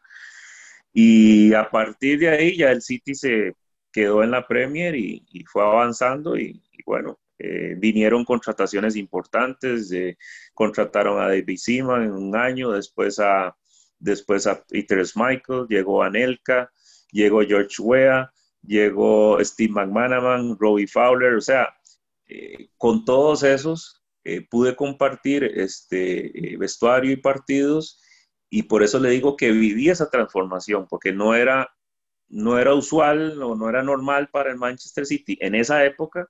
Y 0.92 1.54
a 1.54 1.70
partir 1.70 2.20
de 2.20 2.30
ahí 2.30 2.58
ya 2.58 2.72
el 2.72 2.82
City 2.82 3.14
se 3.14 3.56
quedó 3.92 4.24
en 4.24 4.32
la 4.32 4.48
Premier 4.48 4.96
y, 4.96 5.24
fue 5.46 5.62
avanzando 5.64 6.36
y, 6.38 6.62
bueno, 6.86 7.20
eh, 7.38 7.76
vinieron 7.78 8.26
contrataciones 8.26 8.96
importantes, 8.96 9.94
contrataron 10.54 11.22
a 11.22 11.28
David 11.28 11.58
Seaman 11.58 12.04
en 12.04 12.12
un 12.12 12.36
año, 12.36 12.72
después 12.72 13.20
a, 13.20 13.56
después 14.00 14.48
a 14.48 14.64
Peter 14.64 15.04
Michael, 15.16 15.68
llegó 15.70 16.02
a 16.02 16.10
Nelka, 16.10 16.72
llegó 17.12 17.42
George 17.42 17.82
Weah, 17.82 18.32
llegó 18.62 19.38
Steve 19.44 19.74
McManaman, 19.74 20.58
Robbie 20.60 20.88
Fowler, 20.88 21.36
o 21.36 21.42
sea, 21.42 21.76
eh, 22.28 22.70
con 22.78 23.06
todos 23.06 23.44
esos 23.44 24.04
eh, 24.24 24.42
pude 24.50 24.76
compartir 24.76 25.44
este 25.44 26.54
eh, 26.54 26.58
vestuario 26.58 27.12
y 27.12 27.18
partidos 27.18 28.02
y 28.50 28.64
por 28.64 28.84
eso 28.84 29.00
le 29.00 29.10
digo 29.10 29.38
que 29.38 29.52
viví 29.52 29.90
esa 29.90 30.10
transformación, 30.10 30.88
porque 30.88 31.12
no 31.12 31.36
era, 31.36 31.70
no 32.28 32.58
era 32.58 32.74
usual 32.74 33.42
o 33.42 33.56
no, 33.56 33.70
era 33.70 33.84
normal 33.84 34.30
para 34.32 34.52
el 34.52 34.58
Manchester 34.58 35.06
City 35.06 35.38
en 35.42 35.56
esa 35.56 35.86
época 35.86 36.28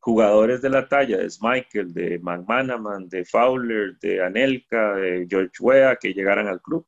jugadores 0.00 0.62
de 0.62 0.70
la 0.70 0.88
talla 0.88 1.18
de 1.18 1.28
Michael, 1.40 1.92
de 1.92 2.18
McManaman, 2.20 3.08
de 3.08 3.24
Fowler, 3.24 3.98
de 3.98 4.22
Anelka, 4.22 4.94
de 4.94 5.26
George 5.28 5.52
Weah 5.60 5.96
que 5.96 6.14
llegaran 6.14 6.46
al 6.46 6.62
club 6.62 6.86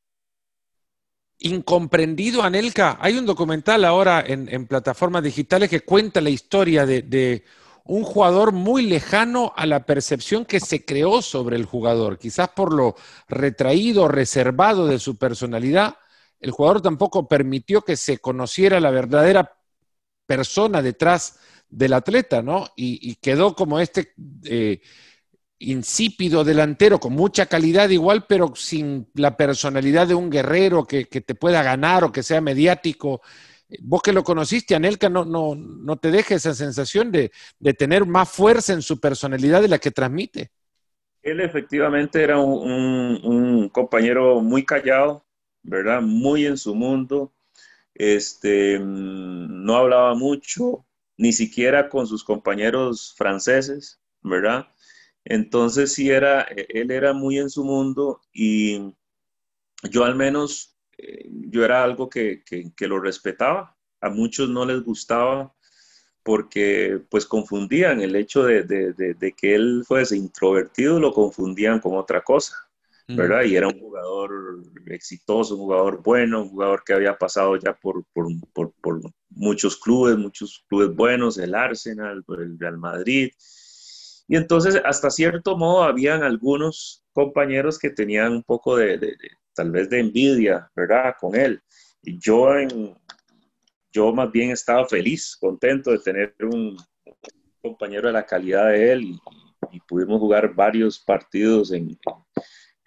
incomprendido, 1.40 2.42
Anelka. 2.42 2.98
Hay 3.00 3.16
un 3.16 3.26
documental 3.26 3.84
ahora 3.84 4.22
en, 4.26 4.66
plataformas 4.66 5.22
digitales 5.22 5.68
que 5.68 5.80
cuenta 5.80 6.20
la 6.20 6.30
historia 6.30 6.86
de, 6.86 7.44
un 7.84 8.04
jugador 8.04 8.52
muy 8.52 8.82
lejano 8.86 9.52
a 9.56 9.66
la 9.66 9.84
percepción 9.84 10.44
que 10.44 10.60
se 10.60 10.84
creó 10.84 11.22
sobre 11.22 11.56
el 11.56 11.64
jugador. 11.64 12.18
Quizás 12.18 12.50
por 12.50 12.72
lo 12.72 12.94
retraído, 13.28 14.06
reservado 14.06 14.86
de 14.86 14.98
su 14.98 15.16
personalidad, 15.16 15.96
el 16.38 16.52
jugador 16.52 16.82
tampoco 16.82 17.26
permitió 17.26 17.82
que 17.82 17.96
se 17.96 18.18
conociera 18.18 18.78
la 18.78 18.90
verdadera 18.90 19.56
persona 20.26 20.82
detrás 20.82 21.40
del 21.68 21.94
atleta, 21.94 22.42
¿no? 22.42 22.68
Y, 22.76 23.16
quedó 23.16 23.54
como 23.54 23.80
este 23.80 24.12
eh, 24.44 24.80
insípido 25.60 26.42
delantero 26.42 26.98
con 26.98 27.12
mucha 27.12 27.46
calidad 27.46 27.90
igual, 27.90 28.24
pero 28.26 28.54
sin 28.56 29.08
la 29.14 29.36
personalidad 29.36 30.08
de 30.08 30.14
un 30.14 30.30
guerrero 30.30 30.84
que, 30.84 31.04
te 31.04 31.34
pueda 31.34 31.62
ganar 31.62 32.02
o 32.02 32.12
que 32.12 32.22
sea 32.22 32.40
mediático. 32.40 33.20
Vos 33.82 34.02
que 34.02 34.12
lo 34.12 34.24
conociste, 34.24 34.74
Anelka, 34.74 35.08
no, 35.08 35.24
no, 35.24 35.54
no 35.54 35.96
te 35.98 36.10
deja 36.10 36.34
esa 36.34 36.54
sensación 36.54 37.12
de, 37.12 37.30
tener 37.74 38.06
más 38.06 38.30
fuerza 38.30 38.72
en 38.72 38.82
su 38.82 38.98
personalidad 38.98 39.60
de 39.60 39.68
la 39.68 39.78
que 39.78 39.90
transmite. 39.90 40.50
Él 41.22 41.40
efectivamente 41.40 42.22
era 42.22 42.40
un, 42.40 43.68
compañero 43.68 44.40
muy 44.40 44.64
callado, 44.64 45.26
¿verdad? 45.62 46.00
Muy 46.00 46.46
en 46.46 46.56
su 46.56 46.74
mundo. 46.74 47.34
Este, 47.94 48.78
mm, 48.78 49.64
no 49.64 49.76
hablaba 49.76 50.14
mucho, 50.14 50.86
ni 51.18 51.34
siquiera 51.34 51.90
con 51.90 52.06
sus 52.06 52.24
compañeros 52.24 53.14
franceses, 53.14 54.00
¿verdad? 54.22 54.68
Entonces 55.30 55.92
sí 55.92 56.10
era, 56.10 56.42
e, 56.42 56.66
él 56.70 56.90
era 56.90 57.12
muy 57.12 57.38
en 57.38 57.50
su 57.50 57.64
mundo 57.64 58.20
y 58.32 58.92
yo 59.88 60.04
al 60.04 60.16
menos, 60.16 60.76
eh, 60.98 61.30
yo 61.30 61.64
era 61.64 61.84
algo 61.84 62.10
que, 62.10 62.42
lo 62.80 62.98
respetaba. 62.98 63.76
A 64.00 64.10
muchos 64.10 64.48
no 64.48 64.64
les 64.66 64.82
gustaba 64.82 65.54
porque 66.24 67.00
pues 67.08 67.26
confundían 67.26 68.00
el 68.00 68.16
hecho 68.16 68.42
de, 68.42 69.34
que 69.36 69.54
él 69.54 69.84
fuese 69.86 70.16
introvertido, 70.16 70.98
lo 70.98 71.12
confundían 71.12 71.78
con 71.78 71.96
otra 71.96 72.22
cosa, 72.22 72.56
¿verdad? 73.06 73.44
Y 73.44 73.54
era 73.54 73.68
un 73.68 73.78
jugador 73.78 74.64
exitoso, 74.86 75.54
un 75.54 75.60
jugador 75.60 76.02
bueno, 76.02 76.42
un 76.42 76.48
jugador 76.48 76.82
que 76.84 76.92
había 76.92 77.16
pasado 77.16 77.56
ya 77.56 77.72
por, 77.72 78.04
por, 78.12 78.26
por 78.52 79.00
muchos 79.28 79.76
clubes, 79.76 80.16
muchos 80.16 80.64
clubes 80.68 80.94
buenos, 80.94 81.38
el 81.38 81.54
Arsenal, 81.54 82.24
el 82.28 82.58
Real 82.58 82.78
Madrid, 82.78 83.30
y 84.30 84.36
entonces, 84.36 84.80
hasta 84.84 85.10
cierto 85.10 85.56
modo, 85.56 85.82
habían 85.82 86.22
algunos 86.22 87.02
compañeros 87.12 87.80
que 87.80 87.90
tenían 87.90 88.32
un 88.34 88.44
poco 88.44 88.76
de, 88.76 89.16
tal 89.54 89.72
vez 89.72 89.90
de 89.90 89.98
envidia, 89.98 90.70
¿verdad? 90.76 91.16
Con 91.18 91.34
él. 91.34 91.60
Y 92.00 92.16
yo, 92.20 92.46
yo 93.90 94.12
más 94.12 94.30
bien 94.30 94.52
estaba 94.52 94.86
feliz, 94.86 95.36
contento 95.36 95.90
de 95.90 95.98
tener 95.98 96.36
un 96.42 96.76
compañero 97.60 98.06
de 98.06 98.12
la 98.12 98.24
calidad 98.24 98.68
de 98.68 98.92
él 98.92 99.18
y, 99.72 99.80
pudimos 99.80 100.20
jugar 100.20 100.54
varios 100.54 101.00
partidos 101.00 101.72
en, 101.72 101.98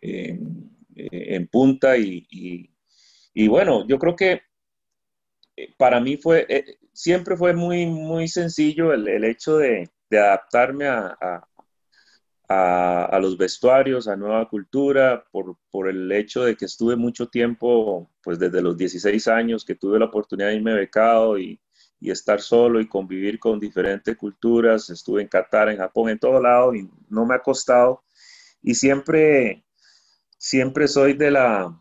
en, 0.02 1.48
punta 1.48 1.98
y, 1.98 2.26
y, 3.34 3.48
bueno, 3.50 3.86
yo 3.86 4.00
creo 4.00 4.16
que 4.16 4.44
eh, 5.58 5.74
para 5.78 6.00
mí 6.00 6.16
fue, 6.16 6.46
eh, 6.48 6.78
siempre 6.94 7.36
fue 7.36 7.54
muy, 7.54 7.86
muy 7.86 8.30
sencillo 8.30 8.94
el, 8.94 9.10
el 9.10 9.26
hecho 9.26 9.58
de, 9.58 9.90
de 10.14 10.20
adaptarme 10.20 10.88
a, 10.88 11.44
a, 12.48 13.20
los 13.20 13.36
vestuarios, 13.36 14.08
a 14.08 14.16
nueva 14.16 14.48
cultura, 14.48 15.26
por, 15.32 15.58
por, 15.72 15.90
el 15.90 16.12
hecho 16.12 16.44
de 16.44 16.56
que 16.56 16.66
estuve 16.66 16.96
mucho 16.96 17.28
tiempo, 17.28 18.12
pues 18.22 18.38
desde 18.38 18.62
los 18.62 18.78
16 18.78 19.28
años 19.28 19.66
que 19.66 19.74
tuve 19.74 19.98
la 19.98 20.06
oportunidad 20.06 20.50
de 20.50 20.56
irme 20.56 20.76
becado 20.76 21.40
y, 21.40 21.60
y 22.00 22.12
estar 22.12 22.42
solo 22.42 22.80
y 22.80 22.88
convivir 22.88 23.40
con 23.40 23.60
diferentes 23.60 24.16
culturas. 24.16 24.90
Estuve 24.92 25.24
en 25.24 25.28
Qatar, 25.28 25.70
en 25.70 25.78
Japón, 25.78 26.10
en 26.10 26.20
todo 26.20 26.40
lado 26.40 26.76
y 26.76 26.88
no 27.10 27.26
me 27.26 27.34
ha 27.34 27.40
costado. 27.40 28.04
Y 28.62 28.76
siempre, 28.76 29.66
siempre 30.38 30.88
soy 30.88 31.14
de 31.14 31.32
la, 31.32 31.76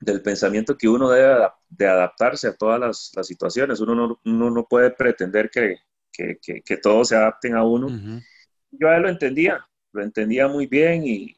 del 0.00 0.22
pensamiento 0.22 0.76
que 0.76 0.88
uno 0.88 1.08
debe 1.10 1.48
de 1.68 1.86
adaptarse 1.86 2.48
a 2.48 2.56
todas 2.56 2.80
las, 2.80 3.12
las 3.14 3.26
situaciones. 3.28 3.80
Uno 3.80 3.94
no, 3.94 4.20
uno 4.24 4.50
no, 4.50 4.66
puede 4.66 4.90
pretender 4.90 5.50
que, 5.50 5.76
que, 6.40 6.62
que, 6.62 6.76
todos 6.76 7.08
se 7.08 7.16
adapten 7.16 7.54
a 7.54 7.64
uno. 7.64 7.88
Yo 8.70 8.88
a 8.88 8.96
él 8.96 9.02
lo 9.02 9.08
entendía, 9.08 9.64
lo 9.92 10.02
entendía 10.02 10.48
muy 10.48 10.66
bien 10.66 11.06
y, 11.06 11.36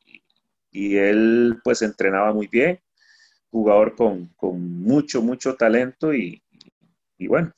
y 0.71 0.97
él 0.97 1.59
pues 1.63 1.83
entrenaba 1.83 2.33
muy 2.33 2.47
bien, 2.47 2.81
jugador 3.51 3.95
con, 3.95 4.29
con 4.37 4.81
mucho, 4.83 5.23
mucho 5.23 5.55
talento 5.55 6.15
y, 6.15 6.43
y 7.19 7.27
bueno, 7.27 7.53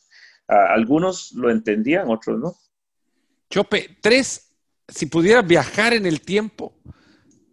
algunos 0.46 1.32
lo 1.32 1.50
entendían, 1.50 2.08
otros 2.08 2.38
no. 2.38 2.56
Chope, 3.48 3.96
tres, 4.00 4.54
si 4.88 5.06
pudieras 5.06 5.46
viajar 5.46 5.94
en 5.94 6.06
el 6.06 6.20
tiempo, 6.22 6.74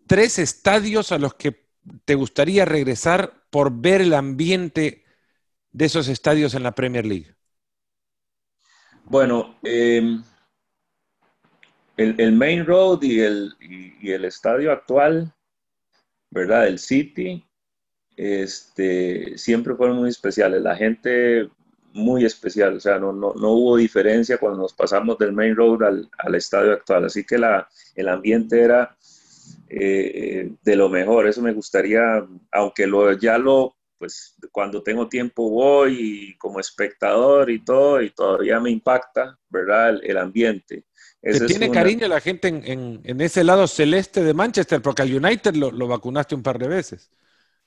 tres 0.08 0.40
estadios 0.40 1.12
a 1.12 1.20
los 1.20 1.36
que 1.36 1.68
te 2.06 2.16
gustaría 2.16 2.66
regresar 2.66 3.46
por 3.50 3.72
ver 3.72 4.02
el 4.02 4.14
ambiente 4.14 5.04
de 5.72 5.86
esos 5.86 6.08
estadios 6.08 6.54
en 6.54 6.64
la 6.64 6.74
Premier 6.74 7.06
League. 7.06 7.36
Bueno, 9.10 9.56
em, 9.64 10.22
el, 11.98 12.32
Main 12.32 12.64
Road 12.64 13.02
y 13.02 13.20
el, 13.22 14.24
estadio 14.24 14.72
actual, 14.72 15.34
¿verdad? 16.30 16.68
El 16.68 16.78
City, 16.78 17.44
este, 18.16 19.36
siempre 19.36 19.74
fueron 19.74 19.98
muy 19.98 20.10
especiales. 20.10 20.62
La 20.62 20.76
gente 20.76 21.50
muy 21.94 22.24
especial, 22.24 22.78
o 22.78 22.80
sea, 22.80 23.00
no, 23.00 23.12
no, 23.12 23.34
hubo 23.34 23.78
diferencia 23.78 24.38
cuando 24.38 24.60
nos 24.60 24.74
pasamos 24.74 25.18
del 25.18 25.34
Main 25.34 25.56
Road 25.56 26.08
al, 26.20 26.36
estadio 26.36 26.74
actual. 26.74 27.06
Así 27.06 27.24
que 27.26 27.42
el 27.96 28.08
ambiente 28.08 28.62
era 28.62 28.96
eh, 29.70 30.52
de 30.62 30.76
lo 30.76 30.88
mejor. 30.88 31.28
Eso 31.28 31.42
me 31.42 31.54
gustaría, 31.54 32.28
aunque 32.52 32.86
lo, 32.86 33.12
ya 33.14 33.40
lo 33.40 33.79
pues 34.00 34.36
cuando 34.52 34.82
tengo 34.82 35.08
tiempo 35.08 35.50
voy 35.50 36.36
como 36.40 36.60
espectador 36.60 37.52
y 37.52 37.64
todo, 37.64 38.02
y 38.02 38.10
todavía 38.12 38.60
me 38.60 38.72
impacta, 38.72 39.38
¿verdad? 39.50 40.00
El, 40.02 40.18
ambiente. 40.18 40.86
¿Te 41.22 41.46
tiene 41.46 41.70
cariño 41.70 42.08
la 42.08 42.22
gente 42.22 42.48
en, 42.48 43.02
en, 43.04 43.22
ese 43.22 43.44
lado 43.44 43.68
celeste 43.68 44.24
de 44.24 44.34
Manchester? 44.34 44.82
Porque 44.82 45.02
al 45.02 45.14
United 45.14 45.54
lo, 45.54 45.70
lo 45.70 45.88
vacunaste 45.88 46.34
un 46.34 46.42
par 46.44 46.58
de 46.58 46.70
veces. 46.70 47.12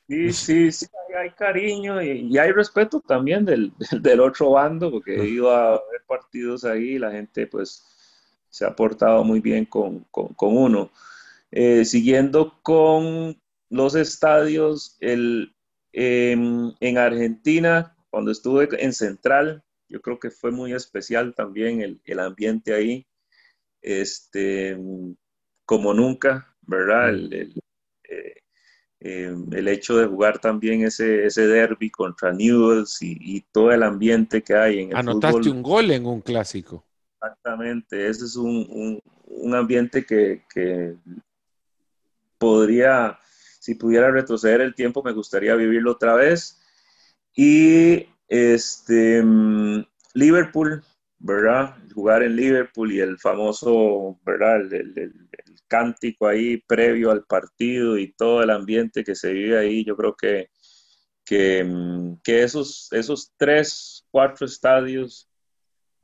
Sí, 0.09 0.33
sí, 0.33 0.73
sí, 0.73 0.87
hay, 1.17 1.31
cariño 1.31 2.03
y, 2.03 2.37
hay 2.37 2.53
respeto 2.53 3.01
también 3.01 3.45
del, 3.45 3.73
del, 4.03 4.21
otro 4.21 4.51
bando, 4.51 4.91
porque 4.91 5.15
he 5.15 5.29
ido 5.29 5.51
a 5.51 5.73
ver 5.73 6.03
partidos 6.07 6.65
ahí 6.65 6.95
y 6.95 6.99
la 6.99 7.13
gente 7.13 7.47
pues 7.47 7.87
se 8.49 8.67
ha 8.67 8.75
portado 8.75 9.23
muy 9.25 9.41
bien 9.41 9.65
con, 9.65 10.07
uno. 10.41 10.91
Eh, 11.51 11.85
siguiendo 11.85 12.59
con 12.63 13.41
los 13.71 13.95
estadios, 13.95 14.97
el, 15.01 15.55
em, 15.93 16.73
en 16.81 16.99
Argentina, 16.99 17.97
cuando 18.11 18.31
estuve 18.31 18.69
en 18.79 18.93
Central, 18.93 19.63
yo 19.89 20.01
creo 20.01 20.19
que 20.19 20.31
fue 20.31 20.51
muy 20.51 20.73
especial 20.73 21.35
también 21.35 22.01
el, 22.05 22.19
ambiente 22.19 22.75
ahí, 22.75 23.07
este, 23.81 24.79
como 25.65 25.93
nunca, 25.93 26.55
¿verdad? 26.63 27.11
El, 27.11 27.55
eh, 28.09 28.35
em, 29.01 29.53
el, 29.53 29.69
hecho 29.69 29.97
de 29.97 30.07
jugar 30.07 30.39
también 30.39 30.83
ese, 30.85 31.27
ese 31.27 31.47
derby 31.47 31.91
contra 31.91 32.33
Newells 32.33 32.99
y, 33.03 33.45
todo 33.53 33.73
el 33.73 33.83
ambiente 33.83 34.43
que 34.43 34.55
hay 34.55 34.81
en 34.81 34.91
el 34.91 34.97
Anotaste 34.97 35.51
un 35.51 35.63
gol 35.63 35.91
en 35.91 36.07
un 36.07 36.21
clásico. 36.21 36.85
Exactamente, 37.23 38.09
ese 38.09 38.25
es 38.25 38.37
un, 38.37 39.01
ambiente 39.55 40.05
que, 40.05 40.97
podría, 42.39 43.19
si 43.63 43.77
pudiera 43.77 44.11
retroceder 44.11 44.61
el 44.61 44.75
tiempo, 44.75 45.05
me 45.05 45.13
gustaría 45.13 45.55
vivirlo 45.55 45.93
otra 45.93 46.15
vez. 46.15 46.61
Y 47.33 48.09
este, 48.27 49.23
mm, 49.23 49.87
Liverpool, 50.15 50.83
¿verdad? 51.21 51.77
Jugar 51.95 52.25
en 52.25 52.35
Liverpool 52.35 52.91
y 52.91 52.99
el 52.99 53.21
famoso, 53.21 54.19
¿verdad? 54.25 54.73
El, 54.73 55.15
cántico 55.69 56.27
ahí 56.27 56.59
previo 56.59 57.13
al 57.13 57.25
partido 57.25 57.97
y 57.97 58.13
todo 58.13 58.43
el 58.43 58.51
ambiente 58.51 59.05
que 59.05 59.15
se 59.15 59.33
vive 59.33 59.59
ahí, 59.59 59.85
yo 59.85 59.97
creo 59.97 60.17
que, 60.17 60.51
que, 61.25 61.63
mm, 61.65 62.17
que 62.25 62.43
esos, 62.43 62.89
esos 62.93 63.33
tres, 63.39 64.05
cuatro 64.11 64.45
estadios 64.45 65.31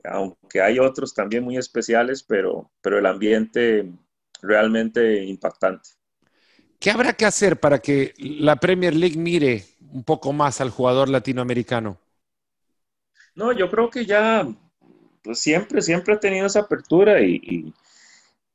aunque 0.05 0.61
hay 0.61 0.79
otros 0.79 1.13
también 1.13 1.43
muy 1.43 1.57
especiales, 1.57 2.23
pero, 2.23 2.71
pero 2.81 2.99
el 2.99 3.05
ambiente 3.05 3.91
realmente 4.41 5.25
impactante. 5.25 5.98
¿Qué 6.79 6.91
habrá 6.91 7.13
que 7.13 7.25
hacer 7.25 7.59
para 7.59 7.79
que 7.79 8.13
la 8.17 8.55
Premier 8.55 8.95
League 8.95 9.17
mire 9.17 9.65
un 9.91 10.03
poco 10.03 10.33
más 10.33 10.61
al 10.61 10.69
jugador 10.69 11.09
latinoamericano? 11.09 11.99
No, 13.35 13.51
yo 13.51 13.69
creo 13.69 13.89
que 13.89 14.05
ya 14.05 14.47
pues 15.21 15.39
siempre, 15.39 15.81
siempre 15.81 16.13
ha 16.13 16.19
tenido 16.19 16.45
esa 16.47 16.61
apertura 16.61 17.21
y, 17.21 17.73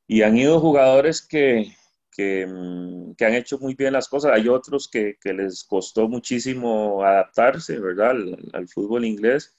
y, 0.07 0.23
han 0.23 0.37
ido 0.37 0.61
jugadores 0.61 1.21
que, 1.23 1.75
mm, 2.17 3.13
que, 3.13 3.25
han 3.27 3.35
hecho 3.35 3.59
muy 3.59 3.75
bien 3.75 3.93
las 3.93 4.09
cosas. 4.09 4.33
Hay 4.33 4.49
otros 4.49 4.89
que, 4.89 5.17
les 5.25 5.65
costó 5.65 6.09
muchísimo 6.09 7.05
adaptarse, 7.05 7.79
¿verdad? 7.79 8.15
al 8.53 8.69
fútbol 8.69 9.05
inglés 9.05 9.55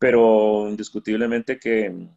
pero 0.00 0.66
indiscutiblemente 0.70 1.58
que, 1.58 2.08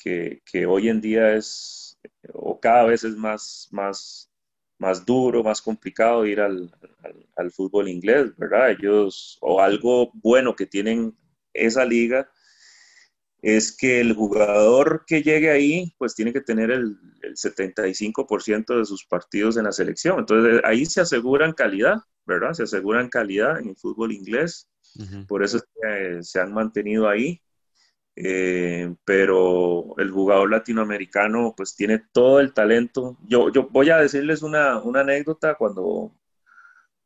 que, 0.00 0.66
hoy 0.66 0.88
en 0.88 1.00
día 1.00 1.34
es, 1.34 1.98
o 2.32 2.60
cada 2.60 2.84
vez 2.84 3.02
es 3.02 3.16
más, 3.16 3.68
más, 3.72 4.30
más 4.82 5.06
duro, 5.06 5.44
más 5.44 5.62
complicado 5.62 6.26
ir 6.26 6.40
al, 6.40 6.74
al, 7.36 7.52
fútbol 7.52 7.88
inglés, 7.88 8.36
¿verdad? 8.36 8.72
Ellos, 8.72 9.38
o 9.40 9.60
algo 9.60 10.10
bueno 10.14 10.56
que 10.56 10.66
tienen 10.66 11.16
esa 11.54 11.84
liga, 11.84 12.28
es 13.42 13.76
que 13.76 14.00
el 14.00 14.12
jugador 14.12 15.04
que 15.06 15.22
llegue 15.22 15.50
ahí, 15.50 15.94
pues 15.98 16.16
tiene 16.16 16.32
que 16.32 16.40
tener 16.40 16.72
el, 16.72 16.98
el 17.22 17.36
75% 17.36 18.76
de 18.76 18.84
sus 18.84 19.06
partidos 19.06 19.56
en 19.56 19.64
la 19.64 19.72
selección. 19.72 20.18
Entonces 20.18 20.60
ahí 20.64 20.84
se 20.84 21.00
aseguran 21.00 21.52
calidad, 21.52 21.98
¿verdad? 22.26 22.52
Se 22.52 22.64
aseguran 22.64 23.08
calidad 23.08 23.60
en 23.60 23.68
el 23.68 23.76
fútbol 23.76 24.10
inglés. 24.10 24.68
Por 25.28 25.44
eso 25.44 25.58
se 26.20 26.40
han 26.40 26.52
mantenido 26.52 27.08
ahí. 27.08 27.40
Eh, 28.14 28.94
pero 29.04 29.96
el 29.98 30.10
jugador 30.10 30.50
latinoamericano 30.50 31.54
pues 31.56 31.74
tiene 31.74 32.02
todo 32.12 32.40
el 32.40 32.52
talento. 32.52 33.18
Yo, 33.26 33.50
yo 33.50 33.68
voy 33.70 33.90
a 33.90 33.98
decirles 33.98 34.42
una, 34.42 34.76
anécdota 34.76 35.54
cuando, 35.54 36.14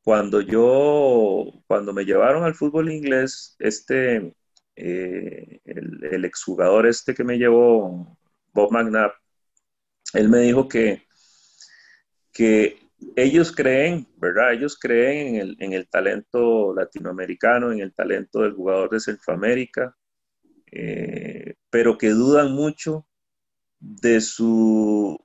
cuando 0.03 0.41
yo, 0.41 1.45
cuando 1.67 1.93
me 1.93 2.05
llevaron 2.05 2.45
al 2.45 2.55
fútbol 2.55 2.91
inglés, 2.91 3.57
este, 3.59 4.35
eh, 4.77 5.61
el, 5.65 6.05
el, 6.05 6.25
exjugador 6.25 6.87
este 6.87 7.15
que 7.15 7.25
me 7.25 7.39
llevó, 7.39 8.19
Bob 8.53 8.73
McNabb, 8.73 9.13
él 10.15 10.29
me 10.29 10.39
dijo 10.41 10.69
que, 10.69 11.07
que 12.33 12.79
ellos 13.17 13.53
creen, 13.53 14.09
¿verdad? 14.17 14.53
Ellos 14.53 14.79
creen 14.79 15.37
en 15.37 15.37
el, 15.37 15.57
en 15.61 15.73
el, 15.73 15.89
talento 15.89 16.75
latinoamericano, 16.75 17.73
en 17.73 17.81
el 17.81 17.95
talento 17.95 18.41
del 18.41 18.53
jugador 18.55 18.91
de 18.91 19.01
Centroamérica, 19.01 19.97
eh, 20.71 21.55
pero 21.71 21.99
que 21.99 22.11
dudan 22.11 22.53
mucho 22.53 23.07
de 23.79 24.21
su, 24.21 25.19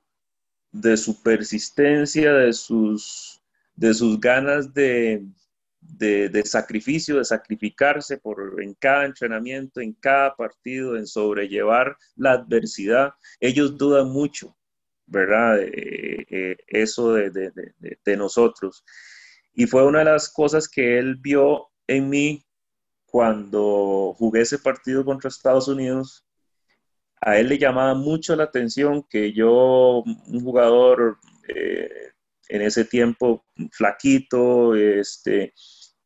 de 0.70 0.96
su 0.96 1.22
persistencia, 1.22 2.32
de 2.32 2.52
sus, 2.52 3.42
de 3.74 3.94
sus 3.94 4.20
ganas 4.20 4.72
de, 4.74 5.24
de, 5.80 6.42
sacrificio, 6.44 7.18
de 7.18 7.24
sacrificarse 7.24 8.18
por, 8.18 8.62
en 8.62 8.74
cada 8.74 9.04
entrenamiento, 9.04 9.80
en 9.80 9.92
cada 9.94 10.36
partido, 10.36 10.96
en 10.96 11.06
sobrellevar 11.06 11.96
la 12.16 12.32
adversidad. 12.32 13.14
Ellos 13.40 13.76
dudan 13.76 14.08
mucho 14.10 14.56
¿verdad? 15.12 15.60
Eh, 15.60 16.26
eh, 16.30 16.56
eso 16.66 17.12
de, 17.12 17.30
de, 17.30 17.52
de, 18.04 18.16
nosotros. 18.16 18.84
Y 19.52 19.66
fue 19.66 19.84
una 19.84 20.00
de 20.00 20.06
las 20.06 20.30
cosas 20.32 20.68
que 20.68 20.98
él 20.98 21.16
vio 21.16 21.68
en 21.86 22.08
mí 22.08 22.46
cuando 23.12 24.14
jugué 24.18 24.40
ese 24.40 24.58
partido 24.58 25.04
contra 25.04 25.28
Estados 25.28 25.68
Unidos. 25.68 26.24
A 27.20 27.36
él 27.36 27.50
le 27.50 27.58
llamaba 27.58 27.94
mucho 27.94 28.34
la 28.34 28.44
atención 28.44 29.02
que 29.02 29.34
yo, 29.34 30.02
un 30.02 30.40
jugador 30.42 31.18
eh, 31.46 32.12
en 32.48 32.62
ese 32.62 32.86
tiempo 32.86 33.44
flaquito, 33.70 34.74
este, 34.74 35.52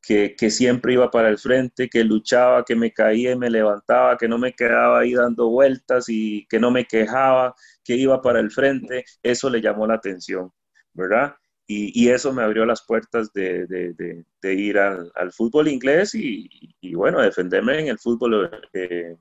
que, 0.03 0.35
que, 0.35 0.51
siempre 0.51 0.95
iba 0.95 1.09
para 1.09 1.29
el 1.29 1.39
frente, 1.39 1.89
que 1.89 2.03
luchaba, 2.03 2.65
que 2.65 2.75
me 2.75 2.93
caía 2.93 3.33
y 3.33 3.39
me 3.39 3.51
levantaba, 3.51 4.19
que 4.19 4.27
no 4.27 4.37
me 4.37 4.53
quedaba 4.53 4.99
ahí 4.99 5.15
dando 5.15 5.49
vueltas 5.49 6.07
y 6.09 6.45
que 6.49 6.59
no 6.59 6.73
me 6.73 6.87
quejaba, 6.87 7.55
que 7.85 7.95
iba 7.95 8.21
para 8.21 8.41
el 8.41 8.51
frente, 8.51 9.05
eso 9.23 9.49
le 9.49 9.61
llamó 9.61 9.87
la 9.87 9.95
atención, 9.95 10.51
¿verdad? 10.93 11.37
Y, 11.69 12.01
y 12.01 12.11
eso 12.11 12.33
me 12.33 12.43
abrió 12.43 12.65
las 12.65 12.83
puertas 12.83 13.33
de, 13.33 13.67
de, 13.67 14.25
de, 14.41 14.55
ir 14.55 14.79
al, 14.79 15.11
al, 15.17 15.33
fútbol 15.33 15.67
inglés 15.67 16.15
y, 16.15 16.49
y, 16.81 16.95
bueno, 16.95 17.21
defenderme 17.21 17.81
en 17.81 17.89
el 17.89 17.99
fútbol 17.99 18.49
eh, 18.73 19.17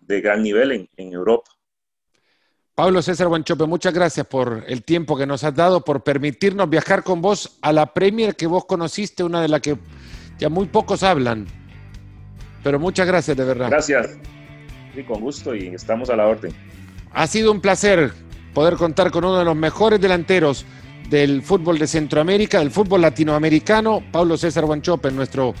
de 0.00 0.20
gran 0.20 0.42
nivel 0.42 0.72
en, 0.72 0.88
en 0.96 1.12
Europa. 1.14 1.50
Pablo 2.74 3.00
César 3.00 3.28
Buenchope, 3.28 3.64
muchas 3.64 3.94
gracias 3.94 4.26
por 4.26 4.62
el 4.66 4.84
tiempo 4.84 5.16
que 5.16 5.26
nos 5.26 5.42
has 5.44 5.54
dado, 5.54 5.82
por 5.82 6.04
permitirnos 6.04 6.68
viajar 6.68 7.02
con 7.02 7.22
vos 7.22 7.56
a 7.62 7.72
la 7.72 7.86
Premier 7.94 8.36
que 8.36 8.46
vos 8.46 8.66
conociste, 8.66 9.24
una 9.24 9.40
de 9.40 9.48
las 9.48 9.62
que 9.62 9.78
ya 10.38 10.50
muy 10.50 10.66
pocos 10.66 11.02
hablan. 11.02 11.46
Pero 12.62 12.78
muchas 12.78 13.06
gracias, 13.06 13.34
de 13.34 13.44
verdad. 13.44 13.70
Gracias. 13.70 14.18
Sí, 14.94 15.02
con 15.04 15.22
gusto 15.22 15.54
y 15.54 15.68
estamos 15.68 16.10
a 16.10 16.16
la 16.16 16.26
orden. 16.26 16.52
Ha 17.12 17.26
sido 17.26 17.50
un 17.50 17.62
placer 17.62 18.12
poder 18.52 18.74
contar 18.74 19.10
con 19.10 19.24
uno 19.24 19.38
de 19.38 19.44
los 19.46 19.56
mejores 19.56 19.98
delanteros 19.98 20.66
del 21.10 21.42
fútbol 21.42 21.78
de 21.78 21.86
Centroamérica, 21.86 22.58
del 22.58 22.70
fútbol 22.70 23.02
latinoamericano, 23.02 24.02
Pablo 24.10 24.36
César 24.36 24.64
Guanchope, 24.64 25.10
nuestro 25.10 25.54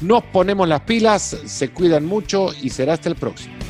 Nos 0.00 0.22
ponemos 0.24 0.68
las 0.68 0.80
pilas, 0.82 1.36
se 1.44 1.70
cuidan 1.70 2.04
mucho 2.04 2.50
y 2.62 2.70
será 2.70 2.94
hasta 2.94 3.08
el 3.08 3.16
próximo. 3.16 3.61